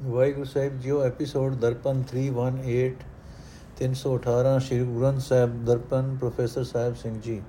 ਵਾਹਿਗੁਰੂ 0.00 0.44
ਸਾਹਿਬ 0.44 0.78
ਜੀਓ 0.80 1.00
episode 1.02 1.54
Darpan 1.54 2.02
318 2.08 2.82
318 3.78 4.58
Shri 4.58 4.78
Guru 4.78 4.98
Granth 4.98 5.20
Sahib 5.20 5.64
Darpan 5.64 6.16
professor 6.16 6.64
Sahib 6.64 6.94
Singh 6.94 7.14
ਜੀ 7.20 7.40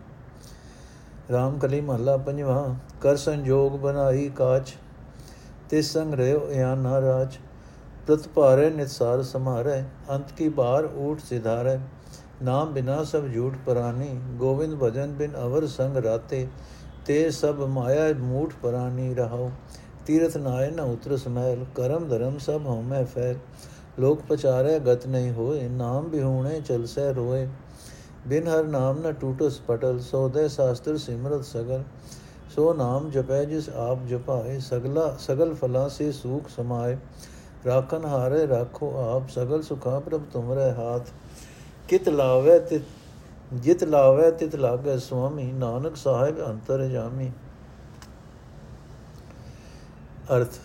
ਰਾਮ 1.31 1.59
ਕਲੀ 1.59 1.81
ਮਹੱਲਾ 1.81 2.15
ਪੰਜਵਾਂ 2.19 2.63
ਕਰ 3.01 3.17
ਸੰਜੋਗ 3.17 3.77
ਬਨਾਈ 3.79 4.27
ਕਾਚ 4.35 4.73
ਤੇ 5.69 5.81
ਸੰਗ 5.81 6.13
ਰਹਿਓ 6.13 6.49
ਇਆ 6.51 6.73
ਨਾ 6.75 6.99
ਰਾਜ 7.01 7.37
ਪ੍ਰਤ 8.07 8.27
ਭਾਰੇ 8.35 8.69
ਨਿਸਾਰ 8.71 9.21
ਸਮਾਰੇ 9.25 9.81
ਅੰਤ 10.11 10.31
ਕੀ 10.37 10.49
ਬਾਰ 10.53 10.89
ਊਟ 10.97 11.19
ਸਿਧਾਰੇ 11.19 11.77
ਨਾਮ 12.43 12.73
ਬਿਨਾ 12.73 13.03
ਸਭ 13.03 13.33
ਝੂਠ 13.33 13.57
ਪਰਾਨੀ 13.65 14.09
ਗੋਵਿੰਦ 14.37 14.75
ਭਜਨ 14.79 15.13
ਬਿਨ 15.13 15.35
ਅਵਰ 15.37 15.67
ਸੰਗ 15.67 15.97
ਰਾਤੇ 15.97 16.47
ਤੇ 17.05 17.29
ਸਭ 17.31 17.61
ਮਾਇਆ 17.69 18.13
ਮੂਠ 18.19 18.53
ਪਰਾਨੀ 18.61 19.13
ਰਹਾਓ 19.13 19.51
ਤੀਰਥ 20.09 20.35
ਨਾਏ 20.37 20.69
ਨ 20.71 20.79
ਉਤਰ 20.81 21.15
ਸਮੈਲ 21.17 21.65
ਕਰਮ 21.75 22.07
ਧਰਮ 22.09 22.37
ਸਭ 22.37 22.65
ਹਉਮੈ 22.65 23.03
ਫੈਲ 23.05 23.35
ਲੋਕ 23.99 24.21
ਪਚਾਰੇ 24.29 24.79
ਗਤ 24.79 25.05
ਨਹੀਂ 25.07 25.31
ਹੋਏ 25.31 25.67
ਨਾਮ 25.69 26.07
ਬਿਹੂਣੇ 26.09 26.59
ਚਲ 26.61 26.85
ਸਹਿ 26.85 27.13
ਰੋਏ 27.13 27.45
ਬਿਨ 28.27 28.47
ਹਰ 28.47 28.63
ਨਾਮ 28.65 29.01
ਨ 29.01 29.11
ਟੂਟਸ 29.13 29.59
ਪਟਲ 29.67 29.99
ਸੋਦੇ 30.01 30.47
ਸ਼ਾਸਤਰ 30.47 30.97
ਸਿਮਰਤ 30.97 31.43
ਸਗਲ 31.45 31.83
ਸੋ 32.55 32.73
ਨਾਮ 32.73 33.09
ਜਪੈ 33.09 33.43
ਜਿਸ 33.45 33.69
ਆਪ 33.79 34.05
ਜਪਾਏ 34.07 34.57
ਸਗਲਾ 34.59 35.05
ਸਗਲ 35.19 35.53
ਫਲਾ 35.53 35.87
ਸੇ 35.87 36.11
ਸੂਖ 36.11 36.49
ਸਮਾਏ 36.49 36.97
ਰਾਖਨ 37.65 38.05
ਹਾਰੇ 38.05 38.47
ਰਾਖੋ 38.47 38.91
ਆਪ 39.01 39.29
ਸਗਲ 39.29 39.61
ਸੁਖਾ 39.61 39.99
ਪ੍ਰਭ 39.99 40.23
ਤੁਮਰੇ 40.33 40.69
ਹਾਥ 40.71 41.11
ਕਿਤ 41.89 42.09
ਲਾਵੇ 42.09 42.57
ਤਿਤ 42.61 42.81
ਜਿਤ 43.55 43.83
ਲਾਵੇ 43.83 44.31
ਤਿਤ 44.31 44.55
ਲਾਗੇ 44.55 44.97
ਸੁਆਮੀ 44.99 45.51
ਨਾਨਕ 45.51 45.95
ਸਾਹਿਬ 45.97 46.41
ਅੰਤਰ 46.47 46.87
ਜਾਮੀ 46.87 47.31
ਅਰਥ। 50.35 50.59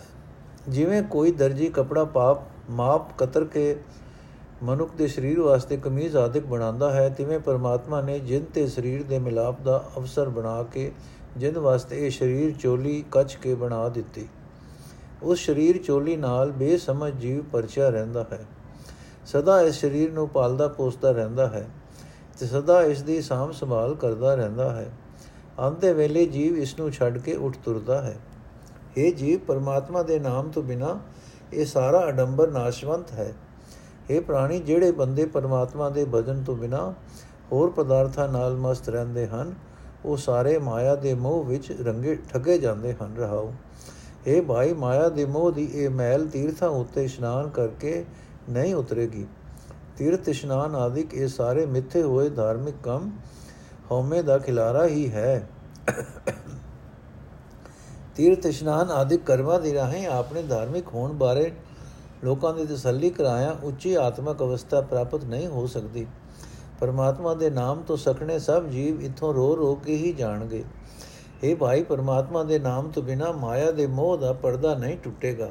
ਜਿਵੇਂ 0.69 1.03
ਕੋਈ 1.03 1.31
ਦਰਜੀ 1.31 1.67
ਕਪੜਾ 1.67 2.03
ਪਾਪ, 2.05 2.41
ਮਾਪ 2.69 3.17
ਕਤਰ 3.17 3.45
ਕੇ 3.45 3.75
ਮਨੁੱਖ 4.63 4.95
ਦੇ 4.95 5.07
ਸਰੀਰ 5.07 5.39
ਵਾਸਤੇ 5.39 5.77
ਕਮੀਜ਼ 5.77 6.15
ਆਦਿਕ 6.17 6.45
ਬਣਾਉਂਦਾ 6.45 6.91
ਹੈ, 6.93 7.09
ਤਿਵੇਂ 7.09 7.39
ਪਰਮਾਤਮਾ 7.39 8.01
ਨੇ 8.01 8.19
ਜਿੰਦ 8.19 8.45
ਤੇ 8.53 8.67
ਸਰੀਰ 8.67 9.03
ਦੇ 9.03 9.19
ਮਿਲਾਪ 9.19 9.61
ਦਾ 9.61 9.83
ਅਵਸਰ 9.97 10.29
ਬਣਾ 10.29 10.63
ਕੇ 10.63 10.91
ਜਿੰਦ 11.37 11.57
ਵਾਸਤੇ 11.57 12.05
ਇਹ 12.05 12.11
ਸਰੀਰ 12.11 12.53
ਚੋਲੀ 12.59 13.03
ਕੱਚ 13.11 13.35
ਕੇ 13.35 13.55
ਬਣਾ 13.55 13.89
ਦਿੱਤੀ। 13.89 14.27
ਉਸ 15.23 15.45
ਸਰੀਰ 15.45 15.77
ਚੋਲੀ 15.77 16.15
ਨਾਲ 16.15 16.51
ਬੇਸਮਝ 16.51 17.13
ਜੀਵ 17.13 17.43
ਪਰਚਿਆ 17.43 17.89
ਰਹਿੰਦਾ 17.89 18.25
ਹੈ। 18.31 18.45
ਸਦਾ 19.25 19.61
ਇਸ 19.61 19.81
ਸਰੀਰ 19.81 20.11
ਨੂੰ 20.11 20.27
ਪਾਲਦਾ 20.29 20.67
ਪੋਸਦਾ 20.67 21.11
ਰਹਿੰਦਾ 21.11 21.47
ਹੈ 21.47 21.67
ਤੇ 22.39 22.45
ਸਦਾ 22.45 22.81
ਇਸ 22.81 23.01
ਦੀ 23.01 23.21
ਸਾਂਭ 23.21 23.51
ਸੰਭਾਲ 23.51 23.95
ਕਰਦਾ 23.95 24.35
ਰਹਿੰਦਾ 24.35 24.75
ਹੈ। 24.75 24.91
ਅੰਤ 25.59 25.79
ਦੇ 25.79 25.93
ਵੇਲੇ 25.93 26.25
ਜੀਵ 26.25 26.57
ਇਸ 26.57 26.79
ਨੂੰ 26.79 26.91
ਛੱਡ 26.91 27.17
ਕੇ 27.17 27.33
ਉੱਠ 27.33 27.57
ਤੁਰਦਾ 27.65 28.01
ਹੈ। 28.01 28.17
ਇਹ 28.97 29.13
ਜੀਵ, 29.13 29.39
ਪਰਮਾਤਮਾ 29.39 30.03
ਦੇ 30.03 30.19
ਨਾਮ 30.19 30.49
ਤੋਂ 30.49 30.63
ਬਿਨਾ 30.63 30.99
ਇਹ 31.53 31.65
ਸਾਰਾ 31.65 32.07
ਅਡੰਬਰ 32.09 32.51
ਨਾਸ਼ਵੰਤ 32.51 33.11
ਹੈ। 33.11 33.33
ਇਹ 34.09 34.21
ਪ੍ਰਾਣੀ, 34.21 34.59
ਜਿਹੜੇ 34.59 34.91
ਬੰਦੇ 34.91 35.25
ਪਰਮਾਤਮਾ 35.25 35.89
ਦੇ 35.89 36.05
ਭਜਨ 36.05 36.43
ਤੋਂ 36.43 36.55
ਬਿਨਾ 36.55 36.93
ਹੋਰ 37.51 37.69
ਪਦਾਰਥਾਂ 37.69 38.27
ਨਾਲ 38.29 38.55
ਮਸਤ 38.55 38.89
ਰਹਿੰਦੇ 38.89 39.27
ਹਨ, 39.27 39.53
ਉਹ 40.05 40.17
ਸਾਰੇ 40.17 40.57
ਮਾਇਆ 40.57 40.95
ਦੇ 40.95 41.13
ਮੋਹ 41.13 41.43
ਵਿੱਚ 41.43 41.71
ਰੰਗੇ, 41.81 42.17
ਠੱਗੇ 42.29 42.57
ਜਾਂਦੇ 42.57 42.93
ਹਨ। 42.93 43.15
ਰਹਾਉ 43.17 43.51
ਇਹ 44.27 44.41
ਭਾਈ, 44.41 44.73
ਮਾਇਆ 44.73 45.09
ਦੇ 45.09 45.25
ਮੋਹ 45.25 45.51
ਦੀ 45.51 45.69
ਇਹ 45.73 45.89
ਮੈਲ 45.89 46.27
ਤੀਰਥਾਂ 46.27 46.69
ਉੱਤੇ 46.69 47.03
ਇਸ਼ਨਾਨ 47.03 47.49
ਕਰਕੇ 47.49 48.05
ਨਹੀਂ 48.49 48.75
ਉਤਰੇਗੀ। 48.75 49.25
ਤੀਰਥ 49.97 50.29
ਇਸ਼ਨਾਨ 50.29 50.75
ਆਦਿਕ 50.75 51.13
ਇਹ 51.13 51.27
ਸਾਰੇ 51.27 51.65
ਮਿੱਥੇ 51.65 52.01
ਹੋਏ 52.03 52.29
ਧਾਰਮਿਕ 52.29 52.75
ਕੰਮ 52.83 53.11
ਹਉਮੈ 53.91 54.21
ਦਾ 54.21 54.37
ਖਿਲਾਰਾ 54.37 54.85
ਹੀ 54.85 55.09
ਹੈ। 55.11 55.47
ਤੀਰਥ 58.15 58.45
ਇਸ਼ਨਾਨ 58.45 58.91
ਆਦਿ 58.91 59.17
ਕਰਮਾਂ 59.17 59.59
ਦੇ 59.59 59.73
ਰਾਹੀਂ 59.73 60.07
ਆਪਣੇ 60.07 60.41
ਧਾਰਮਿਕ 60.43 60.87
ਹੋਣ 60.87 61.13
ਬਾਰੇ 61.13 61.51
ਲੋਕਾਂ 62.23 62.53
ਦੀ 62.53 62.65
ਤਸੱਲੀ 62.65 63.09
ਕਰਾਇਆ 63.09 63.55
ਉੱਚੀ 63.63 63.93
ਆਤਮਿਕ 63.95 64.41
ਅਵਸਥਾ 64.41 64.81
ਪ੍ਰਾਪਤ 64.81 65.23
ਨਹੀਂ 65.23 65.47
ਹੋ 65.47 65.67
ਸਕਦੀ। 65.67 66.05
ਪਰਮਾਤਮਾ 66.79 67.33
ਦੇ 67.33 67.49
ਨਾਮ 67.49 67.81
ਤੋਂ 67.81 67.97
ਸਕਣੇ 67.97 68.39
ਸਭ 68.39 68.67
ਜੀਵ 68.67 69.01
ਇਥੋਂ 69.01 69.33
ਰੋ 69.33 69.55
ਰੋ 69.55 69.75
ਕੇ 69.75 69.95
ਹੀ 69.95 70.13
ਜਾਣਗੇ। 70.13 70.63
ਇਹ 71.43 71.55
ਭਾਈ, 71.55 71.83
ਪਰਮਾਤਮਾ 71.83 72.43
ਦੇ 72.43 72.59
ਨਾਮ 72.59 72.89
ਤੋਂ 72.91 73.03
ਬਿਨਾ 73.03 73.31
ਮਾਇਆ 73.31 73.71
ਦੇ 73.71 73.87
ਮੋਹ 73.87 74.17
ਦਾ 74.17 74.33
ਪਰਦਾ 74.33 74.73
ਨਹੀਂ 74.75 74.97
ਟੁੱਟੇਗਾ। 74.97 75.49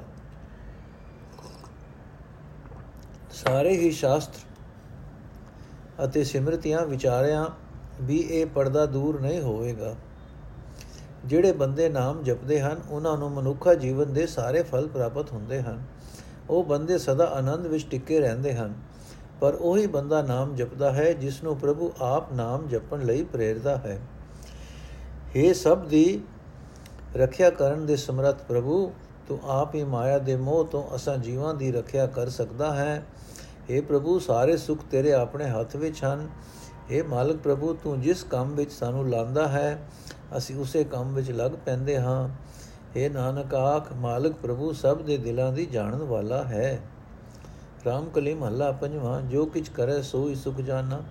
ਸਾਰੇ 3.32 3.76
ਹੀ 3.76 3.90
ਸ਼ਾਸਤਰ 3.90 4.40
ਅਤੇ 6.04 6.24
ਸਿਮਰਤੀਆਂ 6.24 6.86
ਵਿਚਾਰਿਆਂ 6.86 7.46
ਵੀ 8.02 8.16
ਇਹ 8.18 8.46
ਪਰਦਾ 8.46 8.86
ਦੂਰ 8.86 9.20
ਨਹੀਂ 9.20 9.40
ਹੋਵੇਗਾ। 9.42 9.94
ਜਿਹੜੇ 11.24 11.52
ਬੰਦੇ 11.52 11.88
ਨਾਮ 11.88 12.22
ਜਪਦੇ 12.22 12.60
ਹਨ, 12.60 12.80
ਉਹਨਾਂ 12.90 13.18
ਨੂੰ 13.18 13.30
ਮਨੁੱਖਾ 13.30 13.74
ਜੀਵਨ 13.74 14.12
ਦੇ 14.12 14.26
ਸਾਰੇ 14.26 14.62
ਫਲ 14.62 14.88
ਪ੍ਰਾਪਤ 14.88 15.32
ਹੁੰਦੇ 15.32 15.62
ਹਨ। 15.62 15.82
ਉਹ 16.50 16.64
ਬੰਦੇ 16.64 16.98
ਸਦਾ 16.98 17.24
ਆਨੰਦ 17.24 17.66
ਵਿੱਚ 17.66 17.86
ਟਿੱਕੇ 17.90 18.20
ਰਹਿੰਦੇ 18.20 18.54
ਹਨ। 18.54 18.74
ਪਰ 19.40 19.54
ਉਹੀ 19.54 19.86
ਬੰਦਾ 19.86 20.22
ਨਾਮ 20.22 20.54
ਜਪਦਾ 20.54 20.92
ਹੈ, 20.92 21.12
ਜਿਸ 21.12 21.42
ਨੂੰ 21.42 21.56
ਪ੍ਰਭੂ 21.56 21.92
ਆਪ 22.00 22.32
ਨਾਮ 22.32 22.68
ਜਪਣ 22.68 23.00
ਲਈ 23.02 23.24
ਪ੍ਰੇਰਦਾ 23.24 23.76
ਹੈ। 23.76 24.00
हे 25.36 25.54
ਸਭ 25.54 25.78
ਦੀ 25.78 26.20
ਰੱਖਿਆ 27.16 27.50
ਕਰਨ 27.50 27.86
ਦੇ 27.86 27.96
ਸਮਰੱਥ 27.96 28.42
ਪ੍ਰਭੂ, 28.42 28.92
ਤੂੰ 29.28 29.38
ਆਪ 29.44 29.74
ਹੀ 29.74 29.84
ਮਾਇਆ 29.84 30.18
ਦੇ 30.18 30.36
ਮੋਹ 30.36 30.64
ਤੋਂ 30.64 30.96
ਅਸਾਂ 30.96 31.16
ਜੀਵਾਂ 31.16 31.54
ਦੀ 31.54 31.72
ਰੱਖਿਆ 31.72 32.06
ਕਰ 32.06 32.28
ਸਕਦਾ 32.28 32.74
ਹੈ। 32.74 33.06
हे 33.70 33.82
ਪ੍ਰਭੂ, 33.82 34.18
ਸਾਰੇ 34.18 34.56
ਸੁੱਖ 34.56 34.80
ਤੇਰੇ 34.90 35.12
ਆਪਣੇ 35.12 35.44
ਹੱਥ 35.44 35.76
ਵਿੱਚ 35.76 36.04
ਹਨ। 36.04 36.28
हे 36.92 37.06
ਮਾਲਕ 37.06 37.36
ਪ੍ਰਭੂ, 37.36 37.74
ਤੂੰ 37.74 38.00
ਜਿਸ 38.00 38.24
ਕੰਮ 38.24 38.54
ਵਿੱਚ 38.54 38.72
ਸਾਨੂੰ 38.72 39.10
ਲਾਂਦਾ 39.10 39.48
ਹੈ, 39.48 39.88
ਅਸੀਂ 40.36 40.56
ਉਸੇ 40.56 40.84
ਕੰਮ 40.84 41.14
ਵਿੱਚ 41.14 41.30
ਲੱਗ 41.30 41.50
ਪੈਂਦੇ 41.50 42.00
ਹਾਂ। 42.00 42.28
ਇਹ 42.96 43.10
ਨਾਨਕ 43.10 43.54
ਆਖ, 43.54 43.92
ਮਾਲਕ 43.92 44.32
ਪ੍ਰਭੂ 44.32 44.72
ਸਭ 44.72 45.02
ਦੇ 45.02 45.16
ਦਿਲਾਂ 45.16 45.52
ਦੀ 45.52 45.66
ਜਾਣਨ 45.66 46.02
ਵਾਲਾ 46.02 46.44
ਹੈ। 46.44 46.80
ਰਾਮ 47.86 48.08
ਕਲੀ 48.08 48.34
ਮਹੱਲਾ 48.34 48.72
ਪੰਜਵਾਂ, 48.72 49.22
ਜੋ 49.22 49.46
ਕਿਛ 49.46 49.68
ਕਰੇ 49.68 50.02
ਸੋਈ 50.02 50.34
ਸੁਖ 50.34 50.56
ਜਾਣਾ 50.56 51.02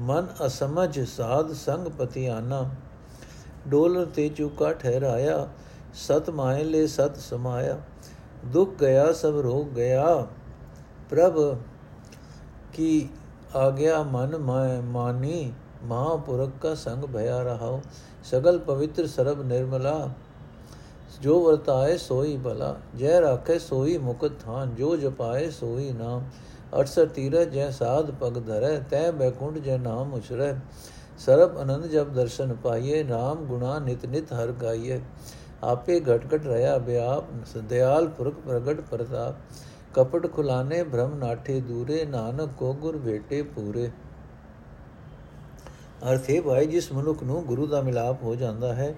ਮਨ 0.00 0.26
ਅਸਮਝ 0.46 1.00
ਸਾਧ 1.00 1.52
ਸੰਗ 1.52 1.86
ਪਤੀ 1.86 2.26
ਆਨਾ। 2.26 2.70
ਡੋਲ 3.68 4.06
ਤੇ 4.06 4.28
ਚੁਕਾ 4.28 4.72
ਠਹਿਰਾਇਆ, 4.72 5.48
ਸਤ 5.94 6.30
ਮਾਇ 6.30 6.64
ਲੈ 6.64 6.86
ਸਤ 6.86 7.16
ਸਮਾਇਆ। 7.16 7.78
ਦੁਖ 8.44 8.74
ਗਿਆ 8.80 9.12
ਸਭ 9.12 9.36
ਰੋਗ 9.36 9.66
ਗਿਆ। 9.66 10.26
ਪ੍ਰਭ, 11.10 11.56
ਕੀ 12.72 13.08
ਆ 13.56 13.68
ਗਿਆ 13.70 14.02
ਮਨ 14.02 14.36
ਮੈਂ 14.38 14.82
ਮਾਨੀ 14.82 15.52
ਮਹਾਪੁਰਖ 15.84 16.50
ਕਾ 16.60 16.74
ਸੰਗ 16.74 17.04
ਭਇਆ 17.04 17.42
ਰਹਾਓ 17.42 17.80
ਸਗਲ 18.24 18.58
ਪਵਿੱਤਰ 18.58 19.06
ਸਰਬ 19.06 19.42
ਨਿਰਮਲਾ 19.42 20.08
ਜੋ 21.22 21.38
ਵਰਤਾਏ 21.40 21.96
ਸੋਈ 21.96 22.36
ਭਲਾ 22.36 22.74
ਜੈ 22.96 23.20
ਰਾਖੇ 23.20 23.58
ਸੋਈ 23.58 23.96
ਮੁਕਤ 23.98 24.32
ਥਾਨ 24.44 24.74
ਜੋ 24.74 24.96
ਜਪਾਏ 24.96 25.48
ਸੋਈ 25.50 25.90
ਨਾਮ 25.92 26.24
68 26.74 27.06
ਤੀਰ 27.14 27.44
ਜੈ 27.44 27.70
ਸਾਧ 27.70 28.10
ਪਗ 28.10 28.38
ਧਰੈ 28.46 28.78
ਤੈ 28.90 29.10
ਬੈਕੁੰਡ 29.12 29.58
ਜੈ 29.58 29.78
ਨਾਮ 29.78 30.12
ਉਚਰੈ 30.14 30.54
ਸਰਬ 31.18 31.56
ਆਨੰਦ 31.58 31.86
ਜਬ 31.86 32.12
ਦਰਸ਼ਨ 32.14 32.54
ਪਾਈਏ 32.54 33.02
ਨਾਮ 33.04 33.44
ਗੁਣਾ 33.46 33.78
ਨਿਤ 33.78 34.04
ਨਿਤ 34.06 34.32
ਹਰ 34.32 34.52
ਗਾਈਏ 34.62 35.00
ਆਪੇ 35.64 36.00
ਘਟ 36.00 36.26
ਘਟ 36.26 36.46
ਰਹਾ 36.46 36.76
ਬਿਆਪ 36.78 37.30
ਸਦਿਆਲ 37.46 38.08
ਪੁਰਖ 38.08 38.34
ਪ੍ਰਗਟ 38.46 38.80
ਪ੍ਰਤਾਪ 38.80 39.34
ਕਪਟ 39.94 40.32
ਖੁਲਾਨੇ 40.32 40.82
ਭ੍ਰਮ 40.82 41.14
ਨਾਠੇ 41.14 41.60
ਦੂਰੇ, 41.60 42.04
ਨਾਨਕ 42.04 42.50
ਕੋ 42.58 42.72
ਗੁਰ 42.72 42.98
ਭੇਟੇ 42.98 43.42
ਪੂਰੇ। 43.42 43.90
ਅਰਥ 46.12 46.30
ਹੈ 46.30 46.40
ਭਾਈ, 46.42 46.66
ਜਿਸ 46.66 46.92
ਮਨੁੱਖ 46.92 47.22
ਨੂੰ 47.22 47.42
ਗੁਰੂ 47.44 47.66
ਦਾ 47.66 47.80
ਮਿਲਾਪ 47.82 48.22
ਹੋ 48.22 48.34
ਜਾਂਦਾ 48.34 48.74
ਹੈ, 48.74 48.94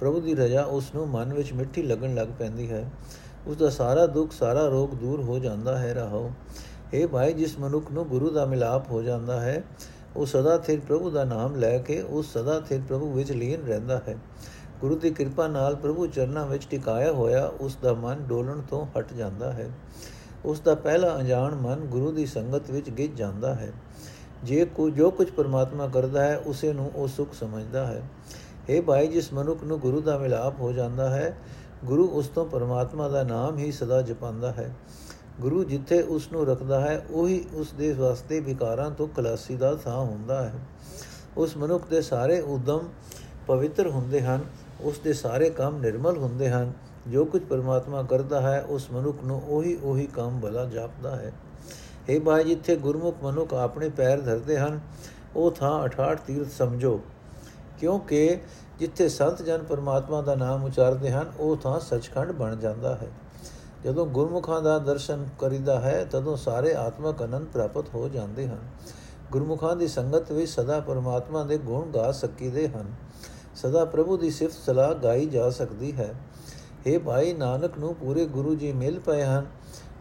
ਪ੍ਰਭੂ 0.00 0.20
ਦੀ 0.20 0.34
ਰਜਾ 0.34 0.62
ਉਸ 0.62 0.94
ਨੂੰ 0.94 1.08
ਮਨ 1.08 1.32
ਵਿੱਚ 1.34 1.52
ਮਿੱਠੀ 1.52 1.82
ਲੱਗਣ 1.82 2.14
ਲੱਗ 2.14 2.28
ਪੈਂਦੀ 2.38 2.70
ਹੈ। 2.70 2.90
ਉਸ 3.46 3.56
ਦਾ 3.56 3.70
ਸਾਰਾ 3.70 4.06
ਦੁੱਖ, 4.06 4.32
ਸਾਰਾ 4.32 4.66
ਰੋਗ 4.66 4.90
ਦੂਰ 4.90 5.20
ਹੋ 5.20 5.38
ਜਾਂਦਾ 5.38 5.78
ਹੈ 5.78 5.94
ਰਹੋ 5.94 6.30
ਇਹ 6.92 7.08
ਭਾਈ, 7.08 7.32
ਜਿਸ 7.32 7.58
ਮਨੁੱਖ 7.58 7.90
ਨੂੰ 7.92 8.06
ਗੁਰੂ 8.08 8.30
ਦਾ 8.30 8.46
ਮਿਲਾਪ 8.46 8.90
ਹੋ 8.90 9.02
ਜਾਂਦਾ 9.02 9.40
ਹੈ, 9.40 9.62
ਉਹ 10.16 10.26
ਸਦਾ 10.26 10.58
ਥਿਰ 10.58 10.80
ਪ੍ਰਭੂ 10.80 11.10
ਦਾ 11.10 11.24
ਨਾਮ 11.24 11.56
ਲੈ 11.56 11.78
ਕੇ 11.78 12.00
ਉਸ 12.00 12.32
ਸਦਾ 12.32 12.60
ਥਿਰ 12.60 12.80
ਪ੍ਰਭੂ 12.88 13.12
ਵਿੱਚ 13.12 13.32
ਲੀਨ 13.32 13.66
ਰਹਿੰਦਾ 13.66 14.00
ਹੈ। 14.08 14.16
ਗੁਰੂ 14.80 14.96
ਦੀ 14.96 15.10
ਕਿਰਪਾ 15.10 15.46
ਨਾਲ 15.48 15.76
ਪ੍ਰਭੂ 15.76 16.06
ਚਰਨਾਂ 16.06 16.46
ਵਿੱਚ 16.46 16.66
ਟਿਕਾਇਆ 16.70 17.12
ਹੋਇਆ 17.12 17.46
ਉਸ 17.60 17.76
ਦਾ 17.82 17.92
ਮਨ 17.94 18.24
ਡੋਲਣ 18.28 18.60
ਤੋਂ 18.60 18.86
ਹਟ 18.98 19.12
ਜਾਂਦਾ 19.12 19.52
ਹੈ। 19.52 19.70
ਉਸ 20.44 20.60
ਦਾ 20.60 20.74
ਪਹਿਲਾ 20.74 21.16
ਅਣਜਾਣ 21.16 21.54
ਮਨ 21.54 21.80
ਗੁਰੂ 21.80 22.12
ਦੀ 22.12 22.26
ਸੰਗਤ 22.26 22.70
ਵਿੱਚ 22.70 22.90
ਗਿੱਜ 22.90 23.18
ਜਾਂਦਾ 23.18 23.54
ਹੈ। 23.54 23.72
ਜੇ 24.44 24.64
ਕੋ 24.64 24.90
ਜੋ 24.90 25.10
ਕੁਝ 25.10 25.30
ਪਰਮਾਤਮਾ 25.30 25.86
ਕਰਦਾ 25.86 26.24
ਹੈ, 26.24 26.38
ਉਸੇ 26.38 26.72
ਨੂੰ 26.72 26.90
ਉਹ 26.94 27.08
ਸੁਖ 27.08 27.34
ਸਮਝਦਾ 27.34 27.86
ਹੈ। 27.86 28.02
ਇਹ 28.68 28.82
ਭਾਈ, 28.82 29.06
ਜਿਸ 29.06 29.32
ਮਨੁੱਖ 29.32 29.64
ਨੂੰ 29.64 29.80
ਗੁਰੂ 29.80 30.00
ਦਾ 30.00 30.18
ਮਿਲਾਪ 30.18 30.60
ਹੋ 30.60 30.72
ਜਾਂਦਾ 30.72 31.10
ਹੈ, 31.10 31.38
ਗੁਰੂ 31.84 32.08
ਉਸ 32.08 32.28
ਤੋਂ 32.28 32.46
ਪਰਮਾਤਮਾ 32.46 33.08
ਦਾ 33.08 33.22
ਨਾਮ 33.22 33.58
ਹੀ 33.58 33.72
ਸਦਾ 33.72 34.02
ਜਪਾਂਦਾ 34.02 34.52
ਹੈ। 34.52 34.74
ਗੁਰੂ 35.40 35.64
ਜਿੱਥੇ 35.64 36.02
ਉਸ 36.02 36.32
ਨੂੰ 36.32 36.46
ਰੱਖਦਾ 36.46 36.80
ਹੈ, 36.80 37.06
ਉਹੀ 37.10 37.44
ਉਸ 37.54 37.72
ਦੇ 37.72 37.92
ਵਾਸਤੇ 37.92 38.40
ਵਿਕਾਰਾਂ 38.40 38.90
ਤੋਂ 38.90 39.08
ਖਲਾਸੀ 39.08 39.56
ਦਾ 39.56 39.74
ਥਾਂ 39.74 40.00
ਹੁੰਦਾ 40.00 40.42
ਹੈ। 40.42 40.52
ਉਸ 41.36 41.56
ਮਨੁੱਖ 41.56 41.88
ਦੇ 41.90 42.02
ਸਾਰੇ 42.02 42.40
ਉਦਮ 42.40 42.80
ਪਵਿੱਤਰ 43.46 43.86
ਹੁੰਦੇ 43.86 44.20
ਹਨ, 44.20 44.40
ਉਸ 44.80 44.98
ਦੇ 44.98 45.12
ਸਾਰੇ 45.12 45.50
ਕੰਮ 45.50 45.80
ਨਿਰਮਲ 45.80 46.16
ਹੁੰਦੇ 46.16 46.50
ਹਨ। 46.50 46.72
ਜੋ 47.08 47.24
ਕੁਝ 47.24 47.42
ਪਰਮਾਤਮਾ 47.42 48.02
ਕਰਦਾ 48.02 48.40
ਹੈ, 48.40 48.66
ਉਸ 48.68 48.90
ਮਨੁੱਖ 48.90 49.18
ਨੂੰ 49.24 49.42
ਉਹੀ 49.48 49.78
ਉਹੀ 49.82 50.06
ਕੰਮ 50.06 50.40
ਭਲਾ 50.40 50.64
ਜਾਪਦਾ 50.64 51.16
ਹੈ। 51.16 51.32
ਇਹ 52.08 52.20
ਭਾਈ, 52.20 52.44
ਜਿੱਥੇ 52.44 52.76
ਗੁਰਮੁਖ 52.76 53.16
ਮਨੁੱਖ 53.22 53.54
ਆਪਣੇ 53.54 53.88
ਪੈਰ 53.88 54.20
ਧਰਦੇ 54.20 54.58
ਹਨ, 54.58 54.80
ਉਹ 55.36 55.50
ਥਾਂ 55.50 55.84
68 55.84 56.18
ਤੀਰਥ 56.26 56.48
ਸਮਝੋ। 56.48 57.00
ਕਿਉਂਕਿ 57.78 58.40
ਜਿੱਥੇ 58.78 59.08
ਸੰਤ 59.08 59.42
ਜਨ 59.42 59.62
ਪਰਮਾਤਮਾ 59.62 60.22
ਦਾ 60.22 60.34
ਨਾਮ 60.34 60.64
ਉਚਾਰਦੇ 60.64 61.10
ਹਨ, 61.10 61.32
ਉਹ 61.40 61.56
ਥਾਂ 61.56 61.80
ਸਚਖੰਡ 61.80 62.32
ਬਣ 62.32 62.56
ਜਾਂਦਾ 62.56 62.94
ਹੈ। 62.94 63.08
ਜਦੋਂ 63.84 64.06
ਗੁਰਮੁਖਾਂ 64.06 64.62
ਦਾ 64.62 64.78
ਦਰਸ਼ਨ 64.78 65.26
ਕਰੀਦਾ 65.38 65.80
ਹੈ, 65.80 66.06
ਤਦੋਂ 66.10 66.36
ਸਾਰੇ 66.36 66.74
ਆਤਮਕ 66.74 67.24
ਅਨੰਦ 67.24 67.46
ਪ੍ਰਾਪਤ 67.46 67.84
ਹੋ 67.94 68.08
ਜਾਂਦੇ 68.08 68.48
ਹਨ। 68.48 68.58
ਗੁਰਮੁਖਾਂ 69.32 69.76
ਦੀ 69.76 69.88
ਸੰਗਤ 69.88 70.32
ਵਿੱਚ 70.32 70.50
ਸਦਾ 70.50 70.80
ਪਰਮਾਤਮਾ 70.80 71.44
ਦੇ 71.44 71.58
ਗੁਣ 71.58 71.90
ਗਾ 71.90 72.12
ਸਕੀਦੇ 72.12 72.68
ਹਨ। 72.68 72.94
ਸਦਾ 73.56 73.84
ਪ੍ਰਭੂ 73.84 74.16
ਦੀ 74.16 74.30
ਸਿਫਤ 74.30 74.54
ਸਲਾਹ 74.66 74.94
ਗਾਈ 74.94 75.26
ਜਾ 75.26 75.50
ਸਕਦੀ 75.50 75.92
ਹੈ। 75.92 76.14
ਇਹ 76.86 76.98
ਭਾਈ, 76.98 77.32
ਨਾਨਕ 77.32 77.78
ਨੂੰ 77.78 77.94
ਪੂਰੇ 77.94 78.26
ਗੁਰੂ 78.26 78.54
ਜੀ 78.54 78.72
ਮਿਲ 78.72 79.00
ਪਏ 79.00 79.22
ਹਨ। 79.22 79.46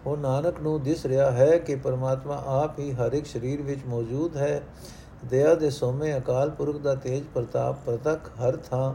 ਉਹ 0.05 0.17
ਨਾਨਕ 0.17 0.59
ਨੂੰ 0.59 0.83
ਦਿਸ 0.83 1.05
ਰਿਹਾ 1.05 1.31
ਹੈ 1.31 1.57
ਕਿ 1.57 1.75
ਪਰਮਾਤਮਾ 1.75 2.43
ਆਪ 2.45 2.79
ਹੀ 2.79 2.91
ਹਰ 2.93 3.13
ਇੱਕ 3.13 3.25
ਸਰੀਰ 3.25 3.61
ਵਿੱਚ 3.61 3.81
ਮੌਜੂਦ 3.87 4.37
ਹੈ। 4.37 4.61
ਦਇਆ 5.25 5.55
ਦੇ 5.55 5.69
ਸੋਮੇ 5.69 6.17
ਅਕਾਲ 6.17 6.49
ਪੁਰਖ 6.49 6.77
ਦਾ 6.77 6.95
ਤੇਜ 6.95 7.23
ਪ੍ਰਤਾਪ 7.33 7.77
ਪ੍ਰਤੱਖ 7.85 8.29
ਹਰ 8.39 8.55
ਥਾਂ 8.55 8.93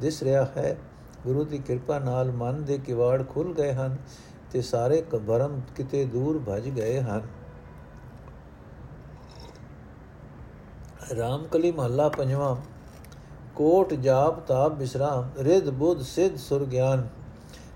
ਦਿਸ 0.00 0.22
ਰਿਹਾ 0.22 0.44
ਹੈ। 0.56 0.76
ਗੁਰੂ 1.24 1.44
ਦੀ 1.44 1.58
ਕਿਰਪਾ 1.58 1.98
ਨਾਲ 1.98 2.30
ਮਨ 2.32 2.64
ਦੇ 2.64 2.78
ਕਿਵਾੜ 2.78 3.22
ਖੁੱਲ 3.28 3.52
ਗਏ 3.52 3.72
ਹਨ 3.72 3.96
ਤੇ 4.52 4.62
ਸਾਰੇ 4.62 5.00
ਕਬਰਮ 5.02 5.60
ਕਿਤੇ 5.76 6.04
ਦੂਰ 6.04 6.42
ਭਜ 6.48 6.68
ਗਏ 6.68 7.00
ਹਨ। 7.00 7.22
ਰਾਮਕਲੀ 11.18 11.72
ਮਹੱਲਾ 11.72 12.08
ਪੰਜਵਾਂ, 12.08 12.56
ਕੋਟ 13.56 13.94
ਜਾਪ 13.94 14.40
ਤਾਪ 14.40 14.72
ਬਿਸਰਾਮ, 14.72 15.30
ਰਿਧ 15.38 15.70
ਬੁੱਧ 15.70 16.02
ਸਿੱਧ 16.02 16.36
ਸੁਰ 16.36 16.64
ਗਿਆਨ। 16.64 17.08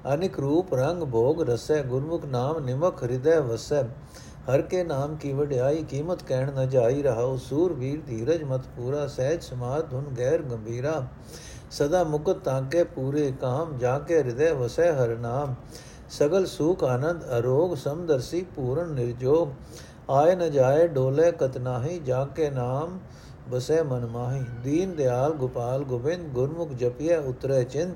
ਅਨਿਕ 0.07 0.39
ਰੂਪ 0.39 0.75
ਰੰਗ 0.75 1.03
ਭੋਗ 1.05 1.43
ਰਸੈ 1.43 1.83
ਗੁਰਮੁਖ 1.83 2.25
ਨਾਮ 2.27 2.59
ਨਿਮਕ 2.65 3.03
ਹਿਰਦੈ 3.03 3.39
ਵਸੈ 3.43 3.83
ਹਰ 4.49 4.63
ਕੇ 4.63 4.83
ਨਾਮ 4.85 5.17
ਕੀ 5.17 5.33
ਵਡਿਆਈ 5.33 5.83
ਕੀਮਤ 5.83 6.23
ਕਹਿਣ 6.23 6.53
ਨ 6.53 6.69
ਜਾਈ 6.69 7.03
ਰਹਾਉ 7.03 7.37
ਸੂਰ 7.39 7.73
ਵੀਰ 7.73 8.01
ਧੀਰਜ 8.07 8.43
ਮਤ 8.45 8.67
ਪੂਰਾ 8.77 9.07
ਸਹਿਜ 9.07 9.43
ਸਮਾਦ 9.43 9.91
ਧੁਨ 9.91 10.05
ਗੈਰ 10.19 10.43
ਗੰਭੀਰਾ 10.43 11.03
ਸਦਾ 11.71 12.03
ਮੁਕਤ 12.05 12.39
ਤਾਂਕੇ 12.45 12.85
ਪੂਰੇ 12.87 13.31
ਕਾਮ 13.41 13.77
ਜਾ 13.79 13.99
ਕੇ 13.99 14.17
ਹਿਰਦੈ 14.17 14.53
ਵਸੈ 14.55 14.93
ਹਰ 14.95 15.17
ਨਾਮ 15.19 15.55
ਸਗਲ 16.11 16.47
ਸੁਖ 16.47 16.85
ਆਨੰਦ 16.85 17.25
ਅਰੋਗ 17.39 17.75
ਸਮਦਰਸੀ 17.77 18.43
ਪੂਰਨ 18.57 18.93
ਨਿਰਜੋਗ 18.93 19.49
ਆਏ 20.11 20.35
ਨ 20.37 20.51
ਜਾਏ 20.51 20.87
ਡੋਲੇ 20.89 21.31
ਕਤਨਾਹੀ 21.33 21.99
ਜਾ 21.99 22.25
ਕੇ 22.37 22.51
ਨਾਮ 22.51 22.99
ਬਸੈ 23.51 23.83
ਮਨ 23.83 24.07
ਮਾਹੀ 24.07 24.45
ਦੀਨ 24.65 24.95
ਦਿਆਲ 24.97 25.33
ਗੋਪਾਲ 25.33 25.85
ਗੋਬਿੰਦ 25.85 26.33
ਗੁਰਮੁਖ 26.33 26.73
ਜਪਿਆ 26.73 27.21
ਉਤਰੇ 27.21 27.63
ਚਿੰਨ 27.65 27.95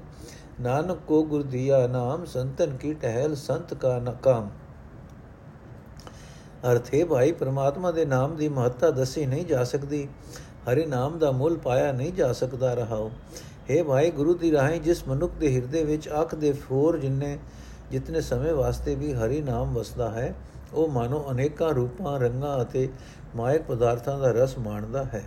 ਨਾਨਕ 0.62 0.99
ਕੋ 1.06 1.25
ਗੁਰ 1.25 1.43
ਦਿਆ 1.43 1.87
ਨਾਮ, 1.87 2.25
ਸੰਤਨ 2.25 2.76
ਕੀ 2.76 2.94
ਟਹਿਲ, 2.94 3.35
ਸੰਤ 3.35 3.75
ਕਾ 3.75 3.99
ਨਕਾਮ 3.99 4.50
ਅਰਥ 6.73 6.94
ਹੈ 6.94 7.05
ਭਾਈ, 7.05 7.32
ਪ੍ਰਮਾਤਮਾ 7.32 7.91
ਦੇ 7.91 8.05
ਨਾਮ 8.05 8.37
ਦੀ 8.37 8.49
ਮਹੱਤਤਾ 8.49 8.91
ਦੱਸੀ 8.91 9.26
ਨਹੀਂ 9.26 9.47
ਜਾ 9.47 9.64
ਸਕਦੀ। 9.64 10.09
ਹਰੀ 10.73 10.87
ਨਾਮ 10.87 11.19
ਦਾ 11.19 11.31
ਮੁੱਲ 11.31 11.56
ਪਾਇਆ 11.56 11.93
ਨਹੀਂ 11.93 12.12
ਜਾ 12.12 12.32
ਸਕਦਾ 12.32 12.75
ਰਹਾਓ 12.75 13.11
ਹੈ 13.70 13.85
ਭਾਈ, 13.85 14.11
ਗੁਰੂ 14.11 14.35
ਦੀ 14.35 14.53
ਰਾਹੀਂ 14.53 14.81
ਜਿਸ 14.81 15.09
ਮਨੁੱਖ 15.09 15.32
ਦੇ 15.32 15.55
ਹਿਰਦੇ 15.55 15.85
ਵਿੱਚ 15.85 16.09
ਅੱਖ 16.09 16.35
ਦੇ 16.35 16.53
ਫੋਰ 16.53 16.99
ਜਿੰਨੇ, 16.99 17.38
ਜਿਤਨੇ 17.91 18.20
ਸਮੇਂ 18.20 18.55
ਵਾਸਤੇ 18.55 18.94
ਵੀ 18.94 19.12
ਹਰੀ 19.12 19.41
ਨਾਮ 19.41 19.75
ਵਸਦਾ 19.75 20.11
ਹੈ, 20.11 20.35
ਉਹ 20.75 20.88
ਮਾਨੋ 20.88 21.25
ਅਨੇਕਾਂ 21.31 21.70
ਰੂਪਾਂ, 21.70 22.20
ਰੰਗਾਂ 22.20 22.62
ਅਤੇ 22.62 22.88
ਮਾਇਕ 23.37 23.62
ਪਦਾਰਥਾਂ 23.62 24.19
ਦਾ 24.19 24.31
ਰਸ 24.31 24.59
ਮਾਣਦਾ 24.59 25.05
ਹੈ। 25.05 25.25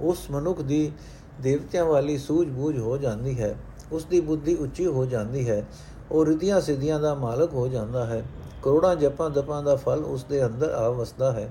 ਉਸ 0.00 0.30
ਮਨੁੱਖ 0.30 0.60
ਦੀ 0.60 0.92
ਦੇਵਤਿਆਂ 1.40 1.84
ਵਾਲੀ 1.84 2.18
ਸੂਝ-ਬੂਝ 2.18 2.78
ਹੋ 2.78 2.96
ਜਾਂਦੀ 2.96 3.40
ਹੈ। 3.40 3.56
ਉਸ 3.92 4.04
ਦੀ 4.04 4.20
ਬੁੱਧੀ 4.20 4.54
ਉੱਚੀ 4.54 4.86
ਹੋ 4.86 5.04
ਜਾਂਦੀ 5.06 5.48
ਹੈ, 5.50 5.64
ਉਹ 6.10 6.26
ਰਿਧੀਆਂ 6.26 6.60
ਸਿੱਧੀਆਂ 6.60 7.00
ਦਾ 7.00 7.14
ਮਾਲਕ 7.14 7.54
ਹੋ 7.54 7.68
ਜਾਂਦਾ 7.68 8.06
ਹੈ, 8.06 8.22
ਕਰੋੜਾਂ 8.62 8.96
ਜਪਾਂ 8.96 9.30
ਦਪਾਂ 9.30 9.62
ਦਾ 9.62 9.76
ਫਲ 9.76 10.04
ਉਸ 10.04 10.24
ਦੇ 10.24 10.46
ਅੰਦਰ 10.46 10.70
ਆ 10.70 10.88
ਵਸਦਾ 10.88 11.32
ਹੈ 11.32 11.48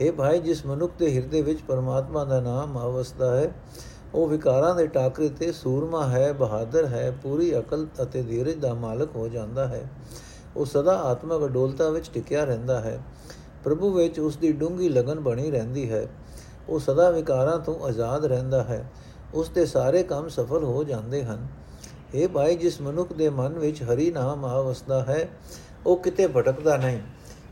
ਇਹ 0.00 0.12
ਭਾਈ, 0.12 0.38
ਜਿਸ 0.38 0.66
ਮਨੁੱਖ 0.66 0.92
ਦੇ 0.98 1.14
ਹਿਰਦੇ 1.14 1.42
ਵਿੱਚ 1.42 1.60
ਪਰਮਾਤਮਾ 1.68 2.24
ਦਾ 2.24 2.40
ਨਾਮ 2.40 2.78
ਆ 2.78 2.88
ਵਸਦਾ 2.88 3.36
ਹੈ, 3.36 3.50
ਉਹ 4.14 4.28
ਵਿਕਾਰਾਂ 4.28 4.74
ਦੇ 4.74 4.86
ਟਾਕਰੇ 4.86 5.28
ਤੇ 5.28 5.52
ਸੂਰਮਾ 5.52 6.06
ਹੈ, 6.08 6.32
ਬਹਾਦਰ 6.32 6.86
ਹੈ, 6.86 7.16
ਪੂਰੀ 7.22 7.58
ਅਕਲ 7.58 7.86
ਅਤੇ 8.02 8.22
ਧੀਰਜ 8.22 8.54
ਦਾ 8.54 8.74
ਮਾਲਕ 8.74 9.16
ਹੋ 9.16 9.28
ਜਾਂਦਾ 9.28 9.68
ਹੈ। 9.68 9.90
ਉਹ 10.56 10.66
ਸਦਾ 10.66 10.96
ਆਤਮਕ 10.98 11.44
ਅਡੋਲਤਾ 11.44 11.88
ਵਿੱਚ 11.90 12.10
ਟਿਕਿਆ 12.14 12.44
ਰਹਿੰਦਾ 12.44 12.80
ਹੈ। 12.80 13.00
ਪ੍ਰਭੂ 13.64 13.90
ਵਿੱਚ 13.90 14.20
ਉਸ 14.20 14.36
ਦੀ 14.36 14.52
ਡੂੰਗੀ 14.52 14.88
ਲਗਨ 14.88 15.20
ਬਣੀ 15.20 15.50
ਰਹਿੰਦੀ 15.50 15.90
ਹੈ। 15.90 16.06
ਉਹ 16.68 16.78
ਸਦਾ 16.78 17.10
ਵਿਕਾਰਾਂ 17.10 17.58
ਤੋਂ 17.58 17.80
ਆਜ਼ਾਦ 17.80 18.24
ਰਹਿੰਦਾ 18.24 18.62
ਹੈ। 18.62 18.90
ਉਸ 19.34 19.48
ਦੇ 19.48 19.66
ਸਾਰੇ 19.66 20.02
ਕੰਮ 20.02 20.28
ਸਫਲ 20.28 20.64
ਹੋ 20.64 20.84
ਜਾਂਦੇ 20.84 21.24
ਹਨ। 21.24 21.46
ਇਹ 22.14 22.28
ਭਾਈ, 22.28 22.56
ਜਿਸ 22.56 22.80
ਮਨੁੱਖ 22.80 23.12
ਦੇ 23.12 23.30
ਮਨ 23.30 23.58
ਵਿੱਚ 23.58 23.82
ਹਰੀ 23.82 24.10
ਨਾਮ 24.10 24.44
ਆ 24.44 24.60
ਵਸਦਾ 24.60 25.02
ਹੈ, 25.02 25.28
ਉਹ 25.86 25.96
ਕਿਤੇ 25.96 26.26
ਭਟਕਦਾ 26.26 26.76
ਨਹੀਂ, 26.76 26.98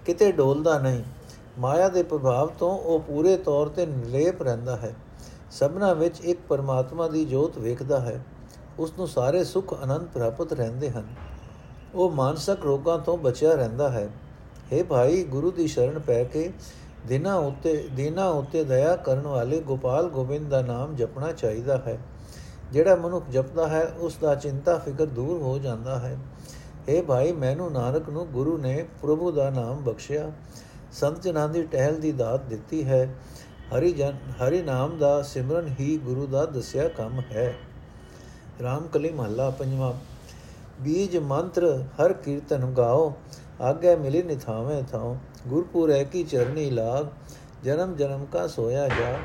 ਕਿਤੇ 0.07 0.33
ਡੋਲਦਾ 0.33 0.79
ਨਹੀਂ। 0.79 1.03
ਮਾਇਆ 1.59 1.89
ਦੇ 1.89 2.03
ਪ੍ਰਭਾਵ 2.03 2.51
ਤੋਂ 2.59 2.79
ਉਹ 2.79 3.01
ਪੂਰੇ 3.01 3.37
ਤੌਰ 3.37 3.67
ਤੇ 3.67 3.87
ਨਿਰਲੇਪ 3.87 4.43
ਰਹਿੰਦਾ 4.43 4.77
ਹੈ। 4.77 4.95
ਸਭਨਾ 5.51 5.93
ਵਿੱਚ 5.93 6.21
ਇੱਕ 6.21 6.41
ਪਰਮਾਤਮਾ 6.49 7.09
ਦੀ 7.09 7.25
ਜੋਤ 7.25 7.59
ਵੇਖਦਾ 7.59 8.01
ਹੈ। 8.01 8.25
ਉਸ 8.79 8.93
ਨੂੰ 8.99 9.09
ਸਾਰੇ 9.09 9.45
ਸੁੱਖ 9.45 9.83
ਆਨੰਦ 9.83 10.07
ਪ੍ਰਾਪਤ 10.07 10.53
ਰਹਿੰਦੇ 10.53 10.91
ਹਨ। 10.91 11.07
ਉਹ 11.95 12.11
ਮਾਨਸਿਕ 12.11 12.65
ਰੋਗਾਂ 12.65 12.99
ਤੋਂ 12.99 13.17
ਬਚਿਆ 13.17 13.55
ਰਹਿੰਦਾ 13.55 13.91
ਹੈ। 13.91 14.09
हे 14.73 14.85
ਭਾਈ, 14.85 15.23
ਗੁਰੂ 15.25 15.51
ਦੀ 15.51 15.67
ਸ਼ਰਨ 15.67 15.99
ਪੈ 15.99 16.25
ਕੇ 16.25 16.53
ਦਿਨਾਂ 17.07 17.35
ਉੱਤੇ 17.35 17.89
ਦਿਨਾਂ 17.93 18.31
ਉੱਤੇ 18.31 18.65
ਦਇਆ 18.65 18.97
ਕਰਨ 18.97 19.27
ਵਾਲੇ 19.27 19.61
ਗੋਪਾਲ 19.61 20.09
ਗੋਬਿੰਦ 20.09 20.49
ਦਾ 20.49 20.63
ਨਾਮ 20.63 20.97
ਜਪਣਾ 20.97 21.33
ਚਾਹੀਦਾ 21.33 21.77
ਹੈ। 21.79 21.99
ਜਿਹੜਾ 22.73 22.95
ਮਨੁੱਖ 22.95 23.25
ਜਪਦਾ 23.31 23.69
ਹੈ 23.69 23.85
ਉਸ 23.85 24.17
ਦਾ 24.21 24.35
ਚਿੰਤਾ 24.35 24.79
ਫਿਕਰ 24.79 25.07
ਦੂਰ 25.07 25.43
ਹੋ 25.43 25.59
ਜਾਂਦਾ 25.59 25.99
ਹੈ। 25.99 26.19
हे 26.89 27.05
ਭਾਈ, 27.05 27.33
ਮੈਨੂੰ 27.33 27.73
ਨਾਨਕ 27.73 28.09
ਨੂੰ 28.09 28.27
ਗੁਰੂ 28.27 28.59
ਨੇ 28.59 28.87
ਪ੍ਰਭੂ 29.03 29.31
ਦਾ 29.31 29.51
ਨਾਮ 29.51 29.77
ਬਖਸ਼ਿਆ। 29.77 30.33
ਸੰਤ 30.93 31.23
ਜਨਾਂ 31.23 31.49
ਦੀ 31.49 31.63
ਟਹਿਲ 31.63 32.01
ਦੀ 32.01 32.13
ਦਾਤ 32.13 32.45
ਦਿੱਤੀ 32.45 32.85
ਹੈ। 32.85 33.15
ਹਰੀ 33.77 33.93
ਜਨ, 33.93 34.13
ਹਰੀ 34.13 34.63
ਨਾਮ 34.63 34.99
ਦਾ 34.99 35.23
ਸਿਮਰਨ 35.23 35.75
ਹੀ 35.81 35.99
ਗੁਰੂ 35.99 36.27
ਦਾ 36.27 36.47
ਦੱਸਿਆ 36.47 36.89
ਕੰਮ 36.89 37.21
ਹੈ। 37.33 37.55
ਰਾਮ 38.63 38.87
ਕਲੀ 38.87 39.11
ਮਹੱਲਾ, 39.11 39.51
ਪੰਜਵਾਂ। 39.51 39.95
ਬੀਜ 40.81 41.17
ਮੰਤਰ, 41.17 41.83
ਹਰ 41.83 42.13
ਕੀਰਤਨ 42.13 42.75
ਗਾਓ। 42.77 43.13
ਆਗੇ 43.61 43.95
ਮਿਲੀ 43.97 44.23
ਨਿਥਾਵੇਂ 44.23 44.83
ਥਾਉ, 44.83 45.17
ਗੁਰਪੁਰ 45.49 45.91
ਹੈ 45.91 46.03
ਕੀ 46.05 46.23
ਚਰਨੀ 46.25 46.71
ਲਾਗ, 46.71 47.07
ਜਨਮ 47.65 47.95
ਜਨਮ 47.97 48.25
ਕਾ 48.25 48.47
ਸੋਇਆ 48.47 48.87
ਜਾ, 48.89 49.17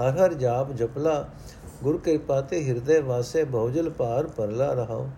ਹਰ 0.00 0.16
ਹਰ 0.18 0.34
ਜਾਪ 0.34 0.72
ਜਪਲਾ, 0.72 1.24
ਗੁਰ 1.82 1.98
ਕਿਰਪਾ 1.98 2.40
ਤੇ 2.40 2.62
ਹਿਰਦੇ 2.64 3.00
ਵਾਸੇ 3.00 3.44
ਬਹੁਜਲ 3.44 3.90
ਪਾਰ 3.90 4.26
ਪਰਲਾ 4.26 4.72
ਰਹਾਓ 4.74 5.08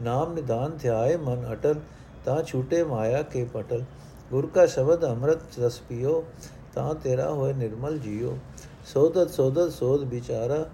ਨਾਮ 0.00 0.34
ਨਿਦਾਨ 0.34 0.76
ਧਿਆਏ 0.76 1.16
ਮਨ 1.16 1.52
ਅਟਲ, 1.52 1.80
ਤਾਂ 2.24 2.42
ਛੂਟੇ 2.42 2.82
ਮਾਇਆ 2.84 3.22
ਕੇ 3.22 3.44
ਪਟਲ। 3.44 3.84
ਗੁਰ 4.30 4.46
ਕਾ 4.46 4.66
ਸ਼ਬਦ 4.66 5.04
ਅੰਮ੍ਰਿਤ 5.04 5.58
ਰਸ 5.60 5.80
ਪੀਓ, 5.80 6.22
ਤਾਂ 6.74 6.94
ਤੇਰਾ 6.94 7.30
ਹੋਏ 7.30 7.52
ਨਿਰਮਲ 7.52 7.98
ਜੀਓ। 7.98 8.36
ਸੋਦਤ 8.86 9.30
ਸੋਦਤ 9.30 9.72
ਸੋਦ 9.72 10.04
ਵਿਚਾਰਾ, 10.04 10.64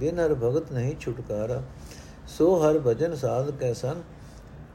ਬਿਨ 0.00 0.20
ਹਰ 0.20 0.34
ਭਗਤ 0.34 0.72
ਨਹੀਂ 0.72 0.94
ਛੁਟਕਾਰਾ। 1.00 1.62
ਸੋ 2.28 2.54
ਹਰ 2.62 2.78
ਭਜਨ 2.78 3.14
ਸਾਧ 3.14 3.50
ਕੈ 3.50 3.72
ਸੰਗ 3.72 4.02